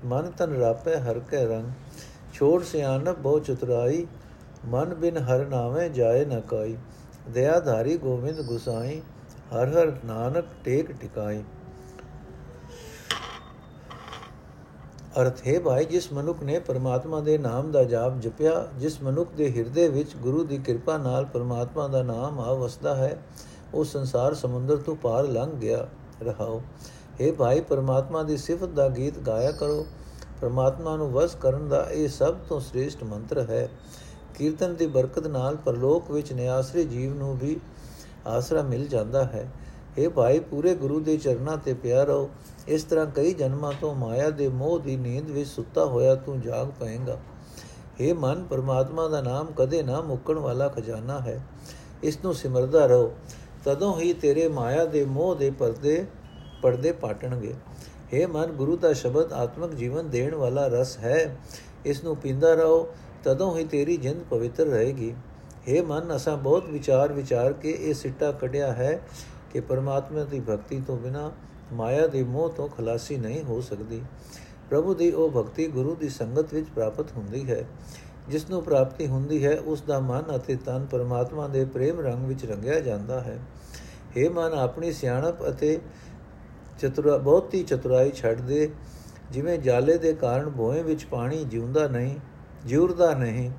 ਮਨ 0.05 0.29
ਤਨ 0.37 0.53
ਰਾਪੈ 0.53 0.95
ਹਰ 0.99 1.19
ਕੈ 1.19 1.45
ਰੰਗ। 1.45 1.71
ਛੋੜ 2.39 2.63
ਸਿਆਨਪ 2.63 3.17
ਬਹੁ 3.19 3.39
ਚਤੁਰਾਈ, 3.39 4.07
ਮਨ 4.65 4.93
ਬਿਨ 4.93 5.17
ਹਰ 5.17 5.45
ਨਾਵੇਂ 5.45 5.89
ਜਾਏ 5.89 6.25
ਨ 6.25 6.41
ਕਾਈ। 6.41 6.77
ਦਇਆ 7.33 7.59
ਧਾਰੀ 7.59 7.97
ਗੋਬਿੰਦ 7.97 8.41
ਗੁਸਾਈ, 8.41 9.01
ਹਰ 9.55 9.69
ਹਰ 9.69 9.93
ਨਾਨਕ 10.05 10.45
ਟੇਕ 10.63 10.91
ਟਿਕਾਈ। 10.91 11.43
ਅਰਥ 15.21 15.47
ਹੈ 15.47 15.59
ਭਾਈ, 15.59 15.85
ਜਿਸ 15.85 16.13
ਮਨੁੱਖ 16.13 16.43
ਨੇ 16.43 16.59
ਪਰਮਾਤਮਾ 16.59 17.19
ਦੇ 17.19 17.37
ਨਾਮ 17.37 17.71
ਦਾ 17.71 17.83
ਜਾਪ 17.83 18.19
ਜਪਿਆ, 18.19 18.67
ਜਿਸ 18.77 19.03
ਮਨੁੱਖ 19.03 19.29
ਦੇ 19.33 19.51
ਹਿਰਦੇ 19.57 19.87
ਵਿੱਚ 19.87 20.15
ਗੁਰੂ 20.15 20.43
ਦੀ 20.43 20.57
ਕਿਰਪਾ 20.57 20.97
ਨਾਲ 20.97 21.25
ਪਰਮਾਤਮਾ 21.25 21.87
ਦਾ 21.87 22.03
ਨਾਮ 22.03 22.39
ਆ 22.39 22.53
ਵਸਦਾ 22.53 22.95
ਹੈ, 22.95 23.21
ਉਹ 23.73 23.83
ਸੰਸਾਰ 23.83 24.33
ਸਮੁੰਦਰ 24.33 24.77
ਤੋਂ 24.77 24.95
ਪਾਰ 24.95 25.23
ਲੰਘ 25.23 25.51
ਗਿਆ। 25.51 25.87
ਰਹਾਓ। 26.21 26.61
हे 27.21 27.33
ਭਾਈ, 27.33 27.61
ਪਰਮਾਤਮਾ 27.61 28.23
ਦੀ 28.23 28.37
ਸਿਫਤ 28.37 28.69
ਦਾ 28.69 28.89
ਗੀਤ 28.89 29.19
ਗਾਇਆ 29.19 29.51
ਕਰੋ। 29.51 29.85
ਪਰਮਾਤਮਾ 30.41 30.95
ਨੂੰ 30.95 31.11
ਵਸ 31.11 31.35
ਕਰਨ 31.35 31.69
ਦਾ 31.69 31.87
ਇਹ 31.91 32.07
ਸਭ 32.07 32.35
ਤੋਂ 32.49 32.59
ਸ੍ਰੇਸ਼ਟ 32.59 33.03
ਮੰਤਰ 33.03 33.49
ਹੈ। 33.49 33.69
ਕੀਰਤਨ 34.35 34.75
ਦੀ 34.75 34.87
ਬਰਕਤ 34.87 35.27
ਨਾਲ 35.27 35.55
ਪਰਲੋਕ 35.55 36.11
ਵਿੱਚ 36.11 36.33
ਨਿਆਸਰੇ 36.33 36.83
ਜੀਵ 36.83 37.15
ਨੂੰ 37.15 37.37
ਵੀ 37.37 37.59
ਆਸਰਾ 38.27 38.61
ਮਿਲ 38.61 38.87
ਜਾਂਦਾ 38.87 39.23
ਹੈ। 39.23 39.51
ਇਹ 39.97 40.09
ਭਾਈ, 40.09 40.39
ਪੂਰੇ 40.39 40.75
ਗੁਰੂ 40.75 40.99
ਦੇ 40.99 41.17
ਚਰਨਾਂ 41.17 41.57
ਤੇ 41.57 41.73
ਪਿਆ 41.73 42.03
ਰਹੋ। 42.03 42.29
ਇਸ 42.67 42.83
ਤਰ੍ਹਾਂ 42.83 43.05
ਕਈ 43.05 43.33
ਜਨਮਾਂ 43.33 43.73
ਤੋਂ 43.81 43.95
ਮਾਇਆ 43.95 44.29
ਦੇ 44.29 44.47
ਮੋਹ 44.47 44.79
ਦੀ 44.79 44.97
ਨੀਂਦ 44.97 45.29
ਵਿੱਚ 45.29 45.49
ਸੁੱਤਾ 45.49 45.85
ਹੋਇਆ 45.85 46.15
ਤੂੰ 46.15 46.41
ਜਾਗ 46.41 46.67
ਪਏਗਾ। 46.67 47.17
ਇਹ 47.99 48.13
ਮਨ, 48.13 48.43
ਪਰਮਾਤਮਾ 48.43 49.07
ਦਾ 49.07 49.21
ਨਾਮ 49.21 49.47
ਕਦੇ 49.57 49.83
ਨਾ 49.83 50.01
ਮੁੱਕਣ 50.01 50.39
ਵਾਲਾ 50.39 50.67
ਖਜ਼ਾਨਾ 50.67 51.19
ਹੈ। 51.19 51.45
ਇਸ 52.03 52.19
ਨੂੰ 52.23 52.33
ਸਿਮਰਦਾ 52.33 52.85
ਰਹੋ। 52.85 53.13
ਤਦੋਂ 53.65 53.99
ਹੀ 53.99 54.13
ਤੇਰੇ 54.13 54.47
ਮਾਇਆ 54.47 54.85
ਦੇ 54.85 55.05
ਮੋਹ 55.05 55.35
ਦੇ 55.35 55.51
ਪਰਦੇ 55.51 56.05
ਪਰਦੇ 56.61 56.91
ਪਾਟਣਗੇ। 56.91 57.55
हे 58.12 58.26
ਮਨ 58.28 58.52
ਗੁਰੂ 58.52 58.76
ਦਾ 58.76 58.92
ਸ਼ਬਦ 58.92 59.32
ਆਤਮਿਕ 59.32 59.74
ਜੀਵਨ 59.74 60.08
ਦੇਣ 60.10 60.34
ਵਾਲਾ 60.34 60.66
ਰਸ 60.70 60.98
ਹੈ 60.98 61.18
ਇਸ 61.84 62.02
ਨੂੰ 62.04 62.16
ਪੀਂਦਾ 62.16 62.54
ਰਹੋ 62.54 62.86
ਤਦੋਂ 63.24 63.56
ਹੀ 63.56 63.64
ਤੇਰੀ 63.64 63.96
ਜਿੰਦ 63.96 64.22
ਪਵਿੱਤਰ 64.30 64.66
ਰਹੇਗੀ 64.66 65.14
हे 65.68 65.84
ਮਨ 65.84 66.16
ਅਸਾਂ 66.16 66.36
ਬਹੁਤ 66.38 66.68
ਵਿਚਾਰ 66.68 67.12
ਵਿਚਾਰ 67.12 67.52
ਕੇ 67.52 67.76
ਇਹ 67.80 67.94
ਸਿੱਟਾ 67.94 68.30
ਕੱਢਿਆ 68.32 68.72
ਹੈ 68.72 69.00
ਕਿ 69.52 69.60
ਪਰਮਾਤਮਾ 69.62 70.24
ਦੀ 70.24 70.40
ਭਗਤੀ 70.40 70.80
ਤੋਂ 70.80 70.96
ਬਿਨਾ 70.96 71.30
ਮਾਇਆ 71.72 72.06
ਦੇ 72.06 72.22
ਮੋਹ 72.24 72.48
ਤੋਂ 72.50 72.68
ਖਲਾਸੀ 72.68 73.16
ਨਹੀਂ 73.16 73.42
ਹੋ 73.44 73.60
ਸਕਦੀ 73.60 74.02
ਪ੍ਰਭੂ 74.70 74.94
ਦੀ 74.94 75.10
ਉਹ 75.12 75.30
ਭਗਤੀ 75.32 75.66
ਗੁਰੂ 75.68 75.94
ਦੀ 75.94 76.08
ਸੰਗਤ 76.08 76.54
ਵਿੱਚ 76.54 76.68
ਪ੍ਰਾਪਤ 76.68 77.12
ਹੁੰਦੀ 77.16 77.48
ਹੈ 77.50 77.64
ਜਿਸ 78.28 78.48
ਨੂੰ 78.50 78.62
ਪ੍ਰਾਪਤੀ 78.62 79.06
ਹੁੰਦੀ 79.06 79.44
ਹੈ 79.44 79.58
ਉਸ 79.66 79.82
ਦਾ 79.82 79.98
ਮਨ 80.00 80.36
ਅਤੇ 80.36 80.56
ਤਨ 80.56 80.86
ਪਰਮਾਤਮਾ 80.86 81.46
ਦੇ 81.48 81.64
ਪ੍ਰੇਮ 81.64 82.00
ਰੰਗ 82.00 82.26
ਵਿੱਚ 82.26 82.44
ਰੰਗਿਆ 82.44 82.78
ਜਾਂਦਾ 82.80 83.20
ਹੈ 83.20 83.38
हे 84.16 84.30
ਮਨ 84.30 84.54
ਆਪਣੀ 84.54 84.92
ਸਿਆਣਪ 84.92 85.48
ਅਤੇ 85.48 85.78
ਚਤੁਰਾ, 86.79 87.17
ਬਹੁਤੀ 87.17 87.63
ਚਤੁਰਾਈ 87.63 88.11
ਛੱਡ 88.11 88.41
ਦੇ। 88.41 88.69
ਜਿਵੇਂ 89.31 89.59
ਜਾਲੇ 89.59 89.97
ਦੇ 89.97 90.13
ਕਾਰਨ 90.13 90.49
ਭੋਏ 90.49 90.83
ਵਿੱਚ 90.83 91.05
ਪਾਣੀ 91.05 91.43
ਜਿਉਂਦਾ 91.43 91.87
ਨਹੀਂ, 91.87 92.15
ਜਿਉਰਦਾ 92.65 93.13
ਨਹੀਂ, 93.13 93.51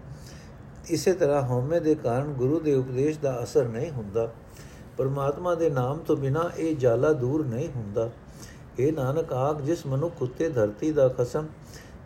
ਇਸੇ 0.89 1.13
ਤਰ੍ਹਾਂ 1.13 1.43
ਹਉਮੈ 1.43 1.81
ਦੇ 1.81 1.95
ਕਾਰਨ 1.95 2.33
ਗੁਰੂ 2.33 2.61
ਦੇ 2.61 2.75
ਉਪਦੇਸ਼ 2.75 3.19
ਦਾ 3.19 3.43
ਅਸਰ 3.43 3.69
ਨਹੀਂ 3.69 3.91
ਹੁੰਦਾ। 3.91 4.29
ਪਰਮਾਤਮਾ 4.99 5.55
ਦੇ 5.55 5.71
ਨਾਮ 5.71 5.99
ਤੋਂ 5.99 6.17
ਬਿਨਾ 6.17 6.51
ਇਹ 6.59 6.77
ਜਾਲਾ 6.77 7.13
ਦੂਰ 7.13 7.47
ਨਹੀਂ 7.47 7.69
ਹੁੰਦਾ। 7.77 8.11
ਇਹ 8.79 8.93
ਨਾਨਕ, 8.93 9.33
ਆਖ, 9.33 9.61
ਜਿਸ 9.61 9.87
ਮਨੁੱਖ 9.87 10.23
ਉਤੇ 10.23 10.49
ਧਰਤੀ 10.49 10.93
ਦਾ 10.93 11.09
ਖਸਮ 11.09 11.47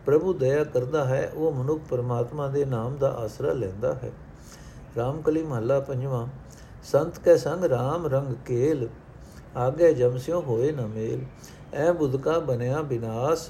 ਪ੍ਰਭੂ 0.07 0.33
ਦਇਆ 0.33 0.65
ਕਰਦਾ 0.65 1.05
ਹੈ, 1.05 1.31
ਉਹ 1.35 1.53
ਮਨੁੱਖ 1.53 1.83
ਪਰਮਾਤਮਾ 1.91 2.49
ਦੇ 2.49 2.65
ਨਾਮ 2.65 2.97
ਦਾ 2.97 3.11
ਆਸਰਾ 3.11 3.53
ਲੈਂਦਾ 3.53 3.95
ਹੈ। 3.95 4.13
ਰਾਮਕਲੀ 4.97 5.43
ਮਹੱਲਾ 5.43 5.81
ਪੰਜਵਾਂ, 5.81 6.27
ਸੰਤ 6.83 7.19
ਕੇ 7.19 7.37
ਸੰਗ 7.37 7.65
RAM 7.65 8.09
ਰੰਗ 8.09 8.35
ਕੇਲ। 8.47 8.89
ਆਗੇ 9.57 9.93
ਜਮਸਿਓ 9.95 10.41
ਹੋਏ 10.41 10.71
ਨ 10.73 10.87
ਮੇਲ 10.87 11.21
ਐ 11.75 11.91
ਬੁਧਕਾ 11.93 12.39
ਬਨਿਆ 12.41 12.83
ਬਿਨਾਸ਼ 12.83 13.49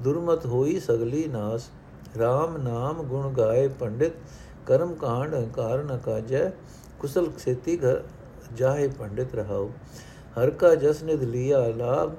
ਦੁਰਮਤ 0.00 0.46
ਹੋਈ 0.46 0.78
ਸਗਲੀ 0.80 1.26
ਨਾਸ 1.26 1.70
RAM 2.18 2.58
ਨਾਮ 2.60 3.02
ਗੁਣ 3.02 3.32
ਗਾਏ 3.32 3.68
ਪੰਡਿਤ 3.70 4.16
ਕਰਮ 4.66 4.94
ਕਾਂਡ 4.94 5.34
ਹੰਕਾਰ 5.34 5.82
ਨ 5.84 5.96
ਕਾਜੈ 5.96 6.50
ਕੁਸਲ 7.00 7.30
ਖੇਤੀ 7.38 7.76
ਘਰ 7.78 8.02
ਜਾਹੇ 8.54 8.88
ਪੰਡਿਤ 8.88 9.34
ਰਹਾਉ 9.34 9.68
ਹਰ 10.38 10.50
ਕਾ 10.50 10.74
ਜਸ 10.74 11.02
ਨਿਧ 11.02 11.22
ਲਿਆ 11.24 11.66
ਲਾਭ 11.68 12.14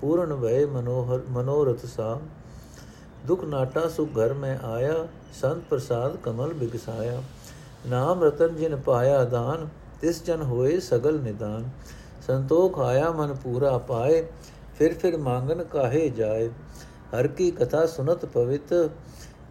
ਪੂਰਨ 0.00 0.34
ਭਏ 0.34 0.64
ਮਨੋਹਰ 0.66 1.22
ਮਨੋਰਥ 1.30 1.84
ਸਾ 1.86 2.18
ਦੁਖ 3.26 3.44
ਨਾਟਾ 3.44 3.86
ਸੁਖ 3.88 4.08
ਘਰ 4.18 4.32
ਮੈਂ 4.34 4.56
ਆਇਆ 4.64 5.06
ਸੰਤ 5.40 5.62
ਪ੍ਰਸਾਦ 5.70 6.16
ਕਮਲ 6.16 6.52
ਬਿਗਸਾਇਆ 6.54 7.22
ਨਾਮ 7.86 8.22
ਰਤਨ 8.24 8.56
ਜਿਨ 8.56 8.76
ਪਾਇਆ 8.76 9.24
ਦਾਨ 9.24 9.68
ਤਿਸ 10.00 10.24
ਜਨ 10.24 10.42
ਹੋਏ 10.42 10.78
ਸਗਲ 10.80 11.20
ਨਿਦਾਨ 11.20 11.68
ਸੰਤੋਖ 12.26 12.78
ਆਇਆ 12.78 13.10
ਮਨ 13.10 13.34
ਪੂਰਾ 13.34 13.76
ਪਾਏ, 13.78 14.22
ਫਿਰ 14.78 14.94
ਫਿਰ 14.94 15.16
ਮੰਗਨ 15.16 15.62
ਕਾਹੇ 15.64 16.08
ਜਾਏ। 16.08 16.48
ਹਰ 17.12 17.26
ਕੀ 17.26 17.50
ਕਥਾ 17.50 17.84
ਸੁਨਤ 17.86 18.24
ਪਵਿੱਤ, 18.24 18.74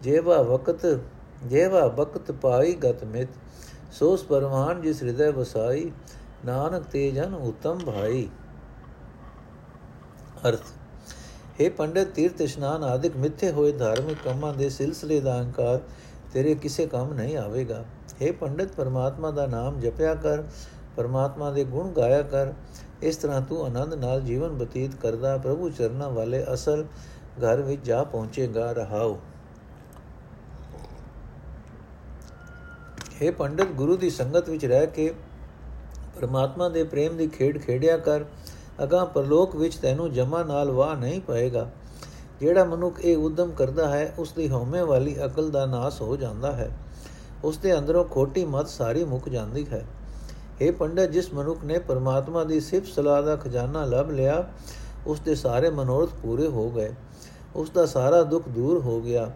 ਜੇਵਾ 0.02 0.40
ਵਕਤ 0.42 0.86
ਜੇਵਾ 1.46 1.86
ਵਕਤ 1.86 2.30
ਪਾਈ 2.32 2.74
ਗਤ 2.74 3.04
ਮਿਤ। 3.04 3.28
ਸੋਸ 3.92 4.24
ਪਰਮਾਨ 4.24 4.80
ਜਿਸ 4.82 5.02
ਹਿਰਦੈ 5.02 5.30
ਵਸਾਈ, 5.30 5.90
ਨਾਨਕ 6.44 6.84
ਤੇ 6.84 7.10
ਜਨ 7.10 7.34
ਉਤਮ 7.34 7.78
ਭਾਈ। 7.78 8.28
ਅਰਥ 10.48 10.72
हे 11.60 11.70
ਪੰਡਿਤ 11.72 12.08
ਤੀਰਥ 12.08 12.40
ਇਸ਼ਨਾਨ 12.40 12.84
ਆਦਿਕ 12.84 13.16
ਮਿੱਥੇ 13.16 13.50
ਹੋਏ 13.50 13.72
ਧਾਰਮਿਕ 13.72 14.18
ਕੰਮਾਂ 14.24 14.52
ਦੇ 14.54 14.68
ਸਿਲਸਿਲੇ 14.68 15.20
ਦਾ 15.20 15.38
ਅਹੰਕਾਰ, 15.38 15.80
ਤੇਰੇ 16.32 16.54
ਕਿਸੇ 16.54 16.86
ਕੰਮ 16.86 17.12
ਨਹੀਂ 17.12 17.36
ਆਵੇਗਾ। 17.36 17.84
हे 18.22 18.32
ਪੰਡਿਤ, 18.32 18.72
ਪਰਮਾਤਮਾ 18.72 19.30
ਦਾ 19.30 19.46
ਨਾਮ 19.46 19.80
ਜਪਿਆ 19.80 20.14
ਕਰ 20.14 20.42
ਪਰਮਾਤਮਾ 20.96 21.50
ਦੇ 21.50 21.64
ਗੁਣ 21.64 21.88
ਗਾਇਆ 21.88 22.22
ਕਰ, 22.22 22.52
ਇਸ 23.02 23.16
ਤਰ੍ਹਾਂ 23.16 23.40
ਤੂੰ 23.40 23.64
ਆਨੰਦ 23.66 23.94
ਨਾਲ 23.94 24.20
ਜੀਵਨ 24.20 24.48
ਬਤੀਤ 24.48 24.94
ਕਰਦਾ, 24.94 25.36
ਪ੍ਰਭੂ 25.38 25.70
ਚਰਨਾਂ 25.70 26.10
ਵਾਲੇ 26.10 26.44
ਅਸਲ 26.54 26.84
ਘਰ 27.44 27.62
ਵਿੱਚ 27.62 27.86
ਜਾ 27.86 28.02
ਪਹੁੰਚੇਗਾ, 28.02 28.72
ਰਹਾਓ। 28.72 29.18
हे 33.22 33.32
ਪੰਡਿਤ, 33.32 33.66
ਗੁਰੂ 33.66 33.96
ਦੀ 33.96 34.10
ਸੰਗਤ 34.10 34.48
ਵਿੱਚ 34.48 34.64
ਰਹਿ 34.64 34.86
ਕੇ 34.86 35.14
ਪਰਮਾਤਮਾ 36.20 36.68
ਦੇ 36.68 36.84
ਪ੍ਰੇਮ 36.84 37.16
ਦੀ 37.16 37.28
ਖੇਡ 37.28 37.58
ਖੇਡਿਆ 37.58 37.96
ਕਰ। 37.98 38.24
ਅਗਾ 38.84 39.04
ਪਰਲੋਕ 39.04 39.56
ਵਿੱਚ 39.56 39.76
ਤੈਨੂੰ 39.76 40.12
ਜਮਾ 40.12 40.42
ਨਾਲ 40.42 40.70
ਵਾਹ 40.70 40.96
ਨਹੀਂ 40.96 41.20
ਪਏਗਾ। 41.20 41.70
ਜਿਹੜਾ 42.40 42.64
ਮਨੁੱਖ 42.64 43.00
ਇਹ 43.00 43.16
ਉਦਮ 43.16 43.50
ਕਰਦਾ 43.50 43.88
ਹੈ 43.88 44.14
ਉਸ 44.18 44.32
ਦੀ 44.32 44.48
ਹਉਮੈ 44.48 44.84
ਵਾਲੀ 44.84 45.24
ਅਕਲ 45.24 45.50
ਦਾ 45.50 45.66
ਨਾਸ 45.66 46.00
ਹੋ 46.02 46.16
ਜਾਂਦਾ 46.16 46.52
ਹੈ। 46.52 46.70
ਉਸ 47.44 47.58
ਦੇ 47.58 47.78
ਅੰਦਰੋਂ 47.78 48.04
ਖੋਟੀ 48.04 48.44
ਮਤ 48.44 48.68
ਸਾਰੀ 48.68 49.04
ਮੁੱਕ 49.04 49.28
ਜਾਂਦੀ 49.28 49.66
ਹੈ। 49.66 49.84
ਇਹ 50.60 50.72
ਪੰਡਤ, 50.72 51.10
ਜਿਸ 51.10 51.34
ਮਨੁੱਖ 51.34 51.64
ਨੇ 51.64 51.78
ਪਰਮਾਤਮਾ 51.78 52.44
ਦੀ 52.44 52.60
ਸਿਫਤ 52.60 52.86
ਸਲਾਹ 52.86 53.22
ਦਾ 53.22 53.36
ਖਜ਼ਾਨਾ 53.36 53.84
ਲੱਭ 53.84 54.10
ਲਿਆ, 54.10 54.48
ਉਸ 55.06 55.20
ਦੇ 55.20 55.34
ਸਾਰੇ 55.34 55.70
ਮਨੋਰਥ 55.70 56.10
ਪੂਰੇ 56.22 56.46
ਹੋ 56.46 56.70
ਗਏ। 56.70 56.94
ਉਸ 57.56 57.70
ਦਾ 57.70 57.86
ਸਾਰਾ 57.86 58.22
ਦੁੱਖ 58.22 58.48
ਦੂਰ 58.48 58.80
ਹੋ 58.80 59.00
ਗਿਆ। 59.00 59.32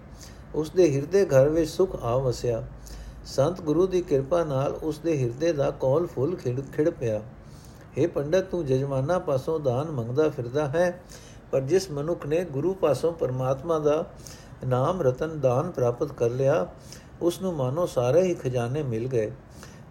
ਉਸ 0.54 0.70
ਦੇ 0.70 0.94
ਹਿਰਦੇ 0.94 1.24
ਘਰ 1.26 1.48
ਵਿੱਚ 1.48 1.70
ਸੁਖ 1.70 2.02
ਆ 2.02 2.16
ਵਸਿਆ। 2.16 2.66
ਸੰਤ 3.26 3.60
ਗੁਰੂ 3.60 3.86
ਦੀ 3.86 4.00
ਕਿਰਪਾ 4.00 4.44
ਨਾਲ 4.44 4.72
ਉਸ 4.72 4.98
ਦੇ 4.98 5.22
ਹਿਰਦੇ 5.22 5.52
ਦਾ 5.52 5.70
ਕੌਲ 5.70 6.06
ਫੁੱਲ 6.06 6.36
ਖਿੜ 6.36 6.60
ਖਿੜ 6.60 6.90
ਪਿਆ। 6.90 7.22
हे 7.98 8.08
ਪੰਡਤ, 8.08 8.44
ਤੂੰ 8.44 8.66
ਜਜਮਾਨਾ 8.66 9.18
ਪਾਸੋਂ 9.18 9.60
ਦਾਨ 9.60 9.90
ਮੰਗਦਾ 9.90 10.28
ਫਿਰਦਾ 10.28 10.68
ਹੈ, 10.68 11.02
ਪਰ 11.52 11.60
ਜਿਸ 11.60 11.90
ਮਨੁੱਖ 11.90 12.26
ਨੇ 12.26 12.44
ਗੁਰੂ 12.44 12.74
ਪਾਸੋਂ 12.74 13.12
ਪਰਮਾਤਮਾ 13.12 13.78
ਦਾ 13.78 14.04
ਨਾਮ 14.66 15.02
ਰਤਨ 15.02 15.40
ਦਾਨ 15.40 15.70
ਪ੍ਰਾਪਤ 15.70 16.12
ਕਰ 16.12 16.30
ਲਿਆ, 16.30 16.66
ਉਸ 17.22 17.42
ਨੂੰ 17.42 17.54
ਮਾਨੋ 17.54 17.86
ਸਾਰੇ 17.86 18.22
ਹੀ 18.22 18.34
ਖਜ਼ਾਨੇ 18.34 18.82
ਮਿਲ 18.82 19.08
ਗਏ। 19.08 19.32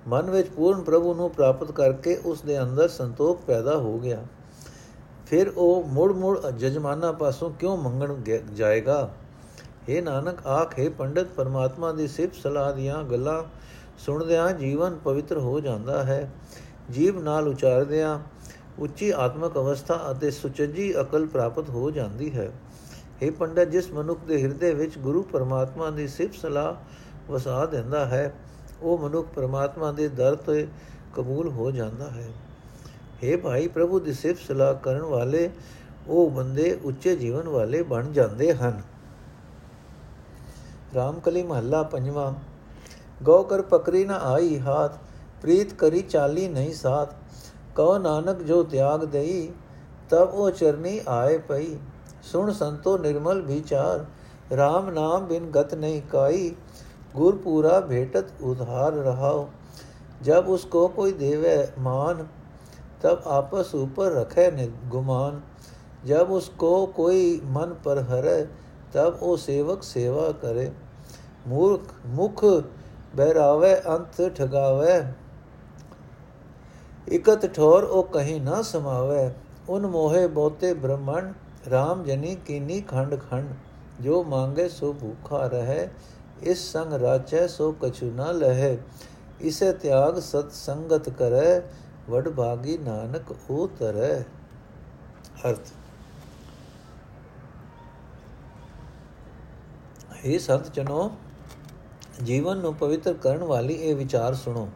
ਮਨ 0.08 0.29
ਵਿੱਚ 0.29 0.50
ਪੂਰਨ 0.50 0.82
ਪ੍ਰਭੂ 0.82 1.13
ਨੂੰ 1.13 1.29
ਪ੍ਰਾਪਤ 1.29 1.72
ਕਰਕੇ 1.72 2.15
ਉਸ 2.25 2.41
ਦੇ 2.41 2.62
ਅੰਦਰ 2.62 2.88
ਸੰਤੋਖ 2.88 3.41
ਪੈਦਾ 3.41 3.77
ਹੋ 3.77 4.00
ਗਿਆ। 4.00 4.24
ਫਿਰ 5.27 5.51
ਉਹ 5.58 5.84
ਮੁੜ 5.84 6.12
ਮੁੜ 6.12 6.39
ਜਜਮਾਨਾ 6.50 7.12
ਪਾਸੋਂ 7.12 7.51
ਕਿਉਂ 7.51 7.77
ਮੰਗਣ 7.77 8.15
ਜਾਏਗਾ? 8.53 9.10
हे 9.89 10.03
ਨਾਨਕ, 10.03 10.48
ਆਖੇ 10.48 10.89
ਪੰਡਤ, 10.89 11.27
ਪਰਮਾਤਮਾ 11.27 11.91
ਦੀ 11.91 12.08
ਸਿਫਤ 12.08 12.36
ਸਲਾਹ 12.36 12.74
ਦੀਆਂ 12.74 13.03
ਗੱਲਾਂ 13.03 13.44
ਸੁਣਦਿਆਂ 13.98 14.53
ਜੀਵਨ 14.53 14.96
ਪਵਿੱਤਰ 14.96 15.38
ਹੋ 15.38 15.60
ਜਾਂਦਾ 15.60 16.03
ਹੈ। 16.03 16.32
ਜੀਵ 16.91 17.24
ਨਾਲ 17.24 17.48
ਉਚਾਰਦਿਆਂ 17.48 18.20
ਉੱਚੀ 18.79 19.10
ਆਤਮਿਕ 19.10 19.51
ਅਵਸਥਾ 19.51 20.08
ਅਤੇ 20.12 20.32
ਸੁਚੱਜੀ 20.32 21.01
ਅਕਲ 21.01 21.25
ਪ੍ਰਾਪਤ 21.25 21.70
ਹੋ 21.70 21.91
ਜਾਂਦੀ 21.91 22.32
ਹੈ। 22.32 22.51
हे 23.24 23.34
ਪੰਡਤ, 23.34 23.63
ਜਿਸ 23.63 23.91
ਮਨੁੱਖ 23.91 24.20
ਦੇ 24.27 24.41
ਹਿਰਦੇ 24.44 24.74
ਵਿੱਚ 24.74 24.98
ਗੁਰੂ 24.98 25.22
ਪਰਮਾਤਮਾ 25.22 25.89
ਦੀ 25.89 26.08
ਸਿਫਤ 26.08 26.36
ਸਲਾਹ 26.36 26.75
ਵਸਾ 27.32 27.65
ਦਿੰਦਾ 27.65 28.06
ਹੈ 28.06 28.34
ਉਹ 28.81 28.98
ਮਨੁੱਖ 28.98 29.27
ਪਰਮਾਤਮਾ 29.36 29.91
ਦੇ 29.91 30.07
ਦਰ 30.07 30.36
ਤੇ 30.36 30.67
ਕਬੂਲ 31.15 31.50
ਹੋ 31.50 31.71
ਜਾਂਦਾ 31.71 32.09
ਹੈ। 32.09 32.27
हे 33.24 33.39
ਭਾਈ 33.41 33.67
ਪ੍ਰਭੂ 33.67 34.00
ਦੀ 34.00 34.13
ਸਿਫਤ 34.13 34.48
ਸਲਾਹ 34.48 34.74
ਕਰਨ 34.74 35.01
ਵਾਲੇ, 35.01 35.50
ਉਹ 36.07 36.29
ਬੰਦੇ 36.29 36.79
ਉੱਚੇ 36.83 37.15
ਜੀਵਨ 37.15 37.48
ਵਾਲੇ 37.48 37.81
ਬਣ 37.81 38.12
ਜਾਂਦੇ 38.12 38.53
ਹਨ। 38.53 38.81
ਰਾਮਕਲੀ 40.95 41.43
ਮਹੱਲਾ 41.43 41.83
ਪੰਜਵਾਂ 41.83 42.33
ਗੋ 43.24 43.43
ਕਰ 43.43 43.62
ਪਕਰੀ 43.62 44.05
ਨ 44.05 44.12
ਆਈ 44.12 44.59
ਹਾਥ, 44.59 44.98
ਪ੍ਰੀਤ 45.41 45.74
ਕਰੀ 45.74 46.01
ਚਾਲੀ 46.01 46.48
ਨਹੀਂ 46.48 46.74
ਸਾਥ। 46.74 47.13
ਕਉ 47.75 47.98
ਨਾਨਕ 47.98 48.41
ਜੋ 48.41 48.63
ਤਿਆਗ 48.63 49.05
ਦੇਈ, 49.05 49.51
ਤਬ 50.09 50.29
ਉਹ 50.33 50.51
ਚਰਨੀ 50.51 51.01
ਆਏ 51.07 51.38
ਪਈ। 51.38 51.77
ਸੁਣ 52.24 52.51
ਸੰਤੋ 52.51 52.98
ਨਿਰਮਲ 52.98 53.41
ਵਿਚਾਰ 53.41 54.05
RAM 54.53 54.91
ਨਾਮ 54.91 55.25
ਬਿਨ 55.25 55.51
ਗਤ 55.51 55.75
ਨਹੀਂ 55.75 56.01
ਕਾਈ। 56.01 56.55
ਗੁਰ 57.16 57.37
ਪੂਰਾ 57.37 57.80
ਭੇਟਤ 57.82 58.42
ਉਧਾਰ 58.42 58.92
ਰਹਾਓ 59.02 59.46
जब 60.20 60.46
उसको 60.49 60.82
कोई 60.90 61.11
देवे 61.14 61.54
मान 61.78 62.20
तब 63.02 63.25
आपस 63.30 63.73
ऊपर 63.76 64.12
रखे 64.12 64.44
गुमान 64.88 65.42
जब 66.04 66.30
उसको 66.32 66.70
कोई 66.94 67.26
मन 67.49 67.75
पर 67.84 68.00
हरे 68.04 68.37
तब 68.94 69.18
वो 69.23 69.34
सेवक 69.38 69.82
सेवा 69.82 70.30
करे 70.38 70.64
मूर्ख 71.46 71.92
मुख 72.14 72.44
बहरावे 73.14 73.75
अंत 73.90 74.23
ठगावे 74.38 74.96
ਇਕਤ 77.08 77.44
ਠੋਰ 77.46 77.84
ਉਹ 77.84 78.04
ਕਹੀਂ 78.04 78.40
ਨਾ 78.40 78.61
ਸਮਾਵੇ 78.62 79.30
ਉਨ 79.68 79.87
ਮੋਹੇ 79.87 80.26
ਬਹੁਤੇ 80.28 80.73
ਬ੍ਰਹਮਣ 80.75 81.32
RAM 81.66 82.04
ਜਨੀ 82.04 82.34
ਕੀਨੀ 82.46 82.80
ਖੰਡ 82.80 83.18
ਖੰਡ 83.20 83.50
ਜੋ 84.02 84.23
ਮੰਗੇ 84.25 84.68
ਸੋ 84.68 84.92
ਭੂਖਾ 84.92 85.46
ਰਹੇ 85.46 85.88
ਇਸ 86.43 86.72
ਸੰਗ 86.72 86.93
ਰਾਚੈ 86.93 87.48
ਸੋ 87.48 87.72
ਕਛੂ 87.72 88.12
ਨਾ 88.12 88.31
ਲਹੇ, 88.31 88.77
ਇਸੇ 89.41 89.74
ਤਿਆਗ 89.74 90.19
ਸਤ 90.19 90.51
ਸੰਗਤ 90.51 91.10
ਕਰੈ, 91.10 91.62
ਵਡ 92.10 92.29
ਭਾਗੀ 92.29 92.77
ਨਾਨਕ 92.77 93.36
ਉਹ 93.50 93.67
ਤਰੈ। 93.67 94.22
ਅਰਥ। 95.50 95.67
ਇਹ 100.25 100.39
ਸੰਤ 100.39 100.74
ਜਨੋ, 100.74 101.12
ਜੀਵਨ 102.24 102.58
ਨੂੰ 102.58 102.75
ਪਵਿੱਤਰ 102.75 103.13
ਕਰਨ 103.13 103.43
ਵਾਲੀ 103.43 103.74
ਇਹ 103.74 103.96
ਵਿਚਾਰ 103.96 104.34
ਸੁਣੋ। 104.34 104.69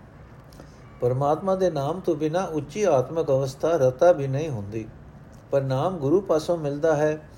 ਪਰਮਾਤਮਾ 1.01 1.55
ਦੇ 1.55 1.71
ਨਾਮ 1.71 1.99
ਤੋਂ 1.99 2.15
ਬਿਨਾ 2.15 2.43
ਉੱਚੀ 2.43 2.83
ਆਤਮਿਕ 2.83 3.27
ਅਵਸਥਾ 3.27 3.69
ਰਤਾ 3.71 4.11
ਵੀ 4.11 4.27
ਨਹੀਂ 4.27 4.49
ਹੁੰਦੀ। 4.49 4.87
ਪਰ 5.51 5.61
ਨਾਮ 5.61 5.97
ਗੁਰੂ 5.97 6.21
ਪਾਸੋਂ 6.21 6.57
ਮਿਲਦਾ 6.57 6.95
ਹੈ। 6.95 7.29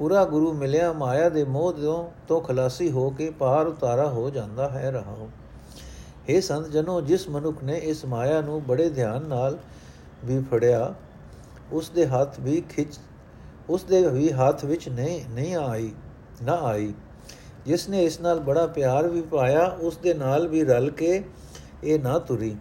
ਪੂਰਾ 0.00 0.24
ਗੁਰੂ 0.24 0.52
ਮਿਲਿਆ, 0.52 0.92
ਮਾਇਆ 0.92 1.28
ਦੇ 1.28 1.42
ਮੋਹ 1.44 1.72
ਤੋਂ 2.28 2.40
ਖਲਾਸੀ 2.40 2.90
ਹੋ 2.90 3.08
ਕੇ 3.10 3.28
ਪਾਰ 3.30 3.66
ਉਤਾਰਾ 3.66 4.08
ਹੋ 4.08 4.28
ਜਾਂਦਾ 4.30 4.68
ਹੈ 4.68 4.90
ਰਹਾਉ। 4.90 5.26
हे 6.28 6.40
ਸੰਤ 6.42 6.68
ਜਨੋ, 6.68 7.00
ਜਿਸ 7.00 7.28
ਮਨੁੱਖ 7.28 7.62
ਨੇ 7.64 7.76
ਇਸ 7.78 8.04
ਮਾਇਆ 8.04 8.40
ਨੂੰ 8.40 8.62
ਬੜੇ 8.64 8.88
ਧਿਆਨ 8.90 9.26
ਨਾਲ 9.28 9.58
ਵੀ 10.24 10.40
ਫੜਿਆ, 10.42 10.94
ਉਸ 11.72 11.90
ਦੇ 11.90 12.06
ਹੱਥ 12.06 12.38
ਵੀ 12.40 12.60
ਖਿੱਚ, 12.68 12.98
ਉਸ 13.70 13.84
ਦੇ 13.84 14.06
ਵੀ 14.06 14.30
ਹੱਥ 14.32 14.64
ਵਿੱਚ 14.64 14.88
ਨਹੀਂ 14.88 15.20
ਨਹੀਂ 15.30 15.54
ਆਈ, 15.56 15.92
ਨਾ 16.42 16.54
ਆਈ। 16.62 16.92
ਜਿਸ 17.66 17.88
ਨੇ 17.88 18.04
ਇਸ 18.04 18.20
ਨਾਲ 18.20 18.40
ਬੜਾ 18.40 18.66
ਪਿਆਰ 18.68 19.08
ਵੀ 19.08 19.20
ਪਾਇਆ, 19.22 19.66
ਉਸ 19.80 19.96
ਦੇ 19.96 20.14
ਨਾਲ 20.14 20.48
ਵੀ 20.48 20.62
ਰਲ 20.64 20.90
ਕੇ 20.92 21.22
ਇਹ 21.84 21.98
ਨਾ 22.00 22.18
ਤੁਰੀ, 22.18 22.54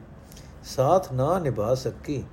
ਸਾਥ 0.66 1.12
ਨਾ 1.14 1.38
ਨਿਭਾ 1.40 1.74
ਸਕੀ। 1.76 2.24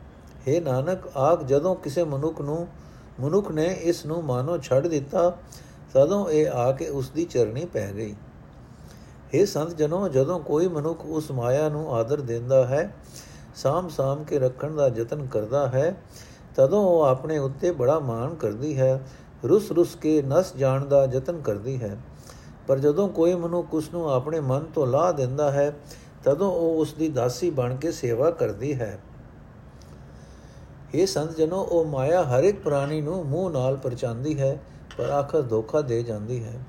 हे 0.49 0.63
ਨਾਨਕ, 0.63 1.07
ਆਖ 1.17 1.45
ਜਦੋਂ 1.45 1.75
ਕਿਸੇ 1.77 2.05
ਮਨੁੱਖ 2.07 2.41
ਨੂੰ 2.41 2.67
ਮਨੁੱਖ 3.21 3.51
ਨੇ 3.51 3.67
ਇਸ 3.83 4.05
ਨੂੰ 4.07 4.23
ਮਾਨੋ 4.25 4.59
ਛੱਡ 4.59 4.87
ਦਿੱਤਾ 4.87 5.31
ਤਦੋਂ 5.95 6.29
ਇਹ 6.29 6.49
ਆ 6.49 6.73
ਕੇ 6.73 6.89
ਉਸ 6.89 7.11
ਦੀ 7.11 7.25
ਚਰਣੀ 7.25 7.65
ਪੈ 7.65 7.93
ਗਈ। 7.93 8.15
हे 9.35 9.47
ਸੰਤ 9.47 9.77
ਜਨੋ, 9.77 10.09
ਜਦੋਂ 10.09 10.41
ਕੋਈ 10.41 10.69
ਮਨੁੱਖ 10.69 11.05
ਉਸ 11.07 11.31
ਮਾਇਆ 11.31 11.69
ਨੂੰ 11.69 11.95
ਆਦਰ 11.95 12.21
ਦਿੰਦਾ 12.21 12.67
ਹੈ 12.67 12.95
ਸਾਮ 13.55 13.89
ਸਾਮ 13.89 14.25
ਕੇ 14.25 14.39
ਰੱਖਣ 14.39 14.75
ਦਾ 14.75 14.89
ਯਤਨ 14.89 15.27
ਕਰਦਾ 15.27 15.67
ਹੈ, 15.69 15.97
ਤਦੋਂ 16.57 16.83
ਉਹ 16.85 17.03
ਆਪਣੇ 17.03 17.39
ਉੱਤੇ 17.39 17.71
ਬੜਾ 17.71 17.99
ਮਾਣ 17.99 18.35
ਕਰਦੀ 18.35 18.79
ਹੈ 18.79 19.01
ਰੁਸ 19.45 19.73
ਰੁਸ 19.73 19.95
ਕੇ 19.97 20.23
ਨਸ 20.23 20.55
ਜਾਣ 20.57 20.85
ਦਾ 20.85 21.05
ਯਤਨ 21.05 21.41
ਕਰਦੀ 21.41 21.81
ਹੈ। 21.83 21.97
ਪਰ 22.67 22.79
ਜਦੋਂ 22.79 23.09
ਕੋਈ 23.09 23.35
ਮਨੁੱਖ 23.35 23.75
ਉਸ 23.75 23.91
ਨੂੰ 23.93 24.11
ਆਪਣੇ 24.11 24.41
ਮਨ 24.41 24.65
ਤੋਂ 24.75 24.87
ਲਾ 24.87 25.11
ਦਿੰਦਾ 25.13 25.51
ਹੈ, 25.51 25.73
ਤਦੋਂ 26.25 26.53
ਉਹ 26.53 26.81
ਉਸ 26.81 26.93
ਦੀ 26.93 27.09
ਦਾਸੀ 27.09 27.51
ਬਣ 27.51 27.77
ਕੇ 27.77 27.93
ਸੇਵਾ 27.93 28.31
ਕਰਦੀ 28.31 28.75
ਹੈ। 28.75 28.99
ਇਹ 30.97 31.07
ਸੰਤ 31.07 31.37
ਜਨੋ, 31.37 31.63
ਉਹ 31.63 31.85
ਮਾਇਆ 31.85 32.25
ਹਰ 32.25 32.45
ਇੱਕ 32.45 32.63
ਪ੍ਰਾਣੀ 32.63 33.01
ਨੂੰ 33.01 33.27
ਮੂੰਹ 33.27 33.51
ਨਾਲ 33.51 33.77
ਪਰਚਾਂਦੀ 33.77 34.41
ਹੈ, 34.41 34.61
ਪਰ 34.99 35.05
ਆਖਰ 35.05 35.43
ਧੋਖਾ 35.43 35.81
ਦੇ 35.81 36.03
ਜਾਂਦੀ 36.03 36.45
ਹੈ। 36.45 36.61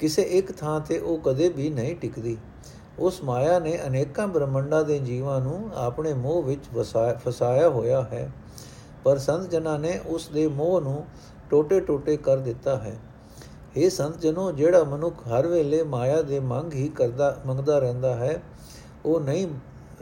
ਕਿਸੇ 0.00 0.22
ਇੱਕ 0.22 0.52
ਥਾਂ 0.52 0.80
ਤੇ 0.80 0.98
ਉਹ 0.98 1.18
ਕਦੇ 1.18 1.48
ਵੀ 1.48 1.70
ਨਹੀਂ 1.70 1.96
ਟਿਕਦੀ। 1.96 2.36
ਉਸ 2.98 3.24
ਮਾਇਆ 3.24 3.58
ਨੇ 3.58 3.78
ਅਨੇਕਾਂ 3.86 4.26
ਬ੍ਰਹਮੰਡਾਂ 4.26 4.84
ਦੇ 4.84 4.98
ਜੀਵਾਂ 4.98 5.40
ਨੂੰ 5.40 5.70
ਆਪਣੇ 5.74 6.14
ਮੋਹ 6.14 6.42
ਵਿੱਚ 6.42 6.64
ਫਸਾਇਆ 7.24 7.68
ਹੋਇਆ 7.68 8.02
ਹੈ, 8.02 8.30
ਪਰ 9.04 9.18
ਸੰਤ 9.18 9.50
ਜਨਾਂ 9.50 9.78
ਨੇ 9.78 10.00
ਉਸ 10.06 10.28
ਦੇ 10.28 10.48
ਮੋਹ 10.48 10.80
ਨੂੰ 10.80 11.06
ਟੋਟੇ-ਟੋਟੇ 11.50 12.16
ਕਰ 12.16 12.36
ਦਿੱਤਾ 12.36 12.76
ਹੈ। 12.76 12.98
ਇਹ 13.76 13.90
ਸੰਤ 13.90 14.20
ਜਨੋ, 14.20 14.52
ਜਿਹੜਾ 14.52 14.84
ਮਨੁੱਖ 14.84 15.14
ਹਰ 15.28 15.46
ਵੇਲੇ 15.46 15.82
ਮਾਇਆ 15.82 16.22
ਦੇ 16.22 16.40
ਮੰਗ 16.40 16.72
ਹੀ 16.72 16.88
ਕਰਦਾ, 16.88 17.40
ਮੰਗਦਾ 17.46 17.78
ਰਹਿੰਦਾ 17.78 18.16
ਹੈ, 18.16 18.42
ਉਹ 19.04 19.20
ਨਹੀਂ 19.20 19.46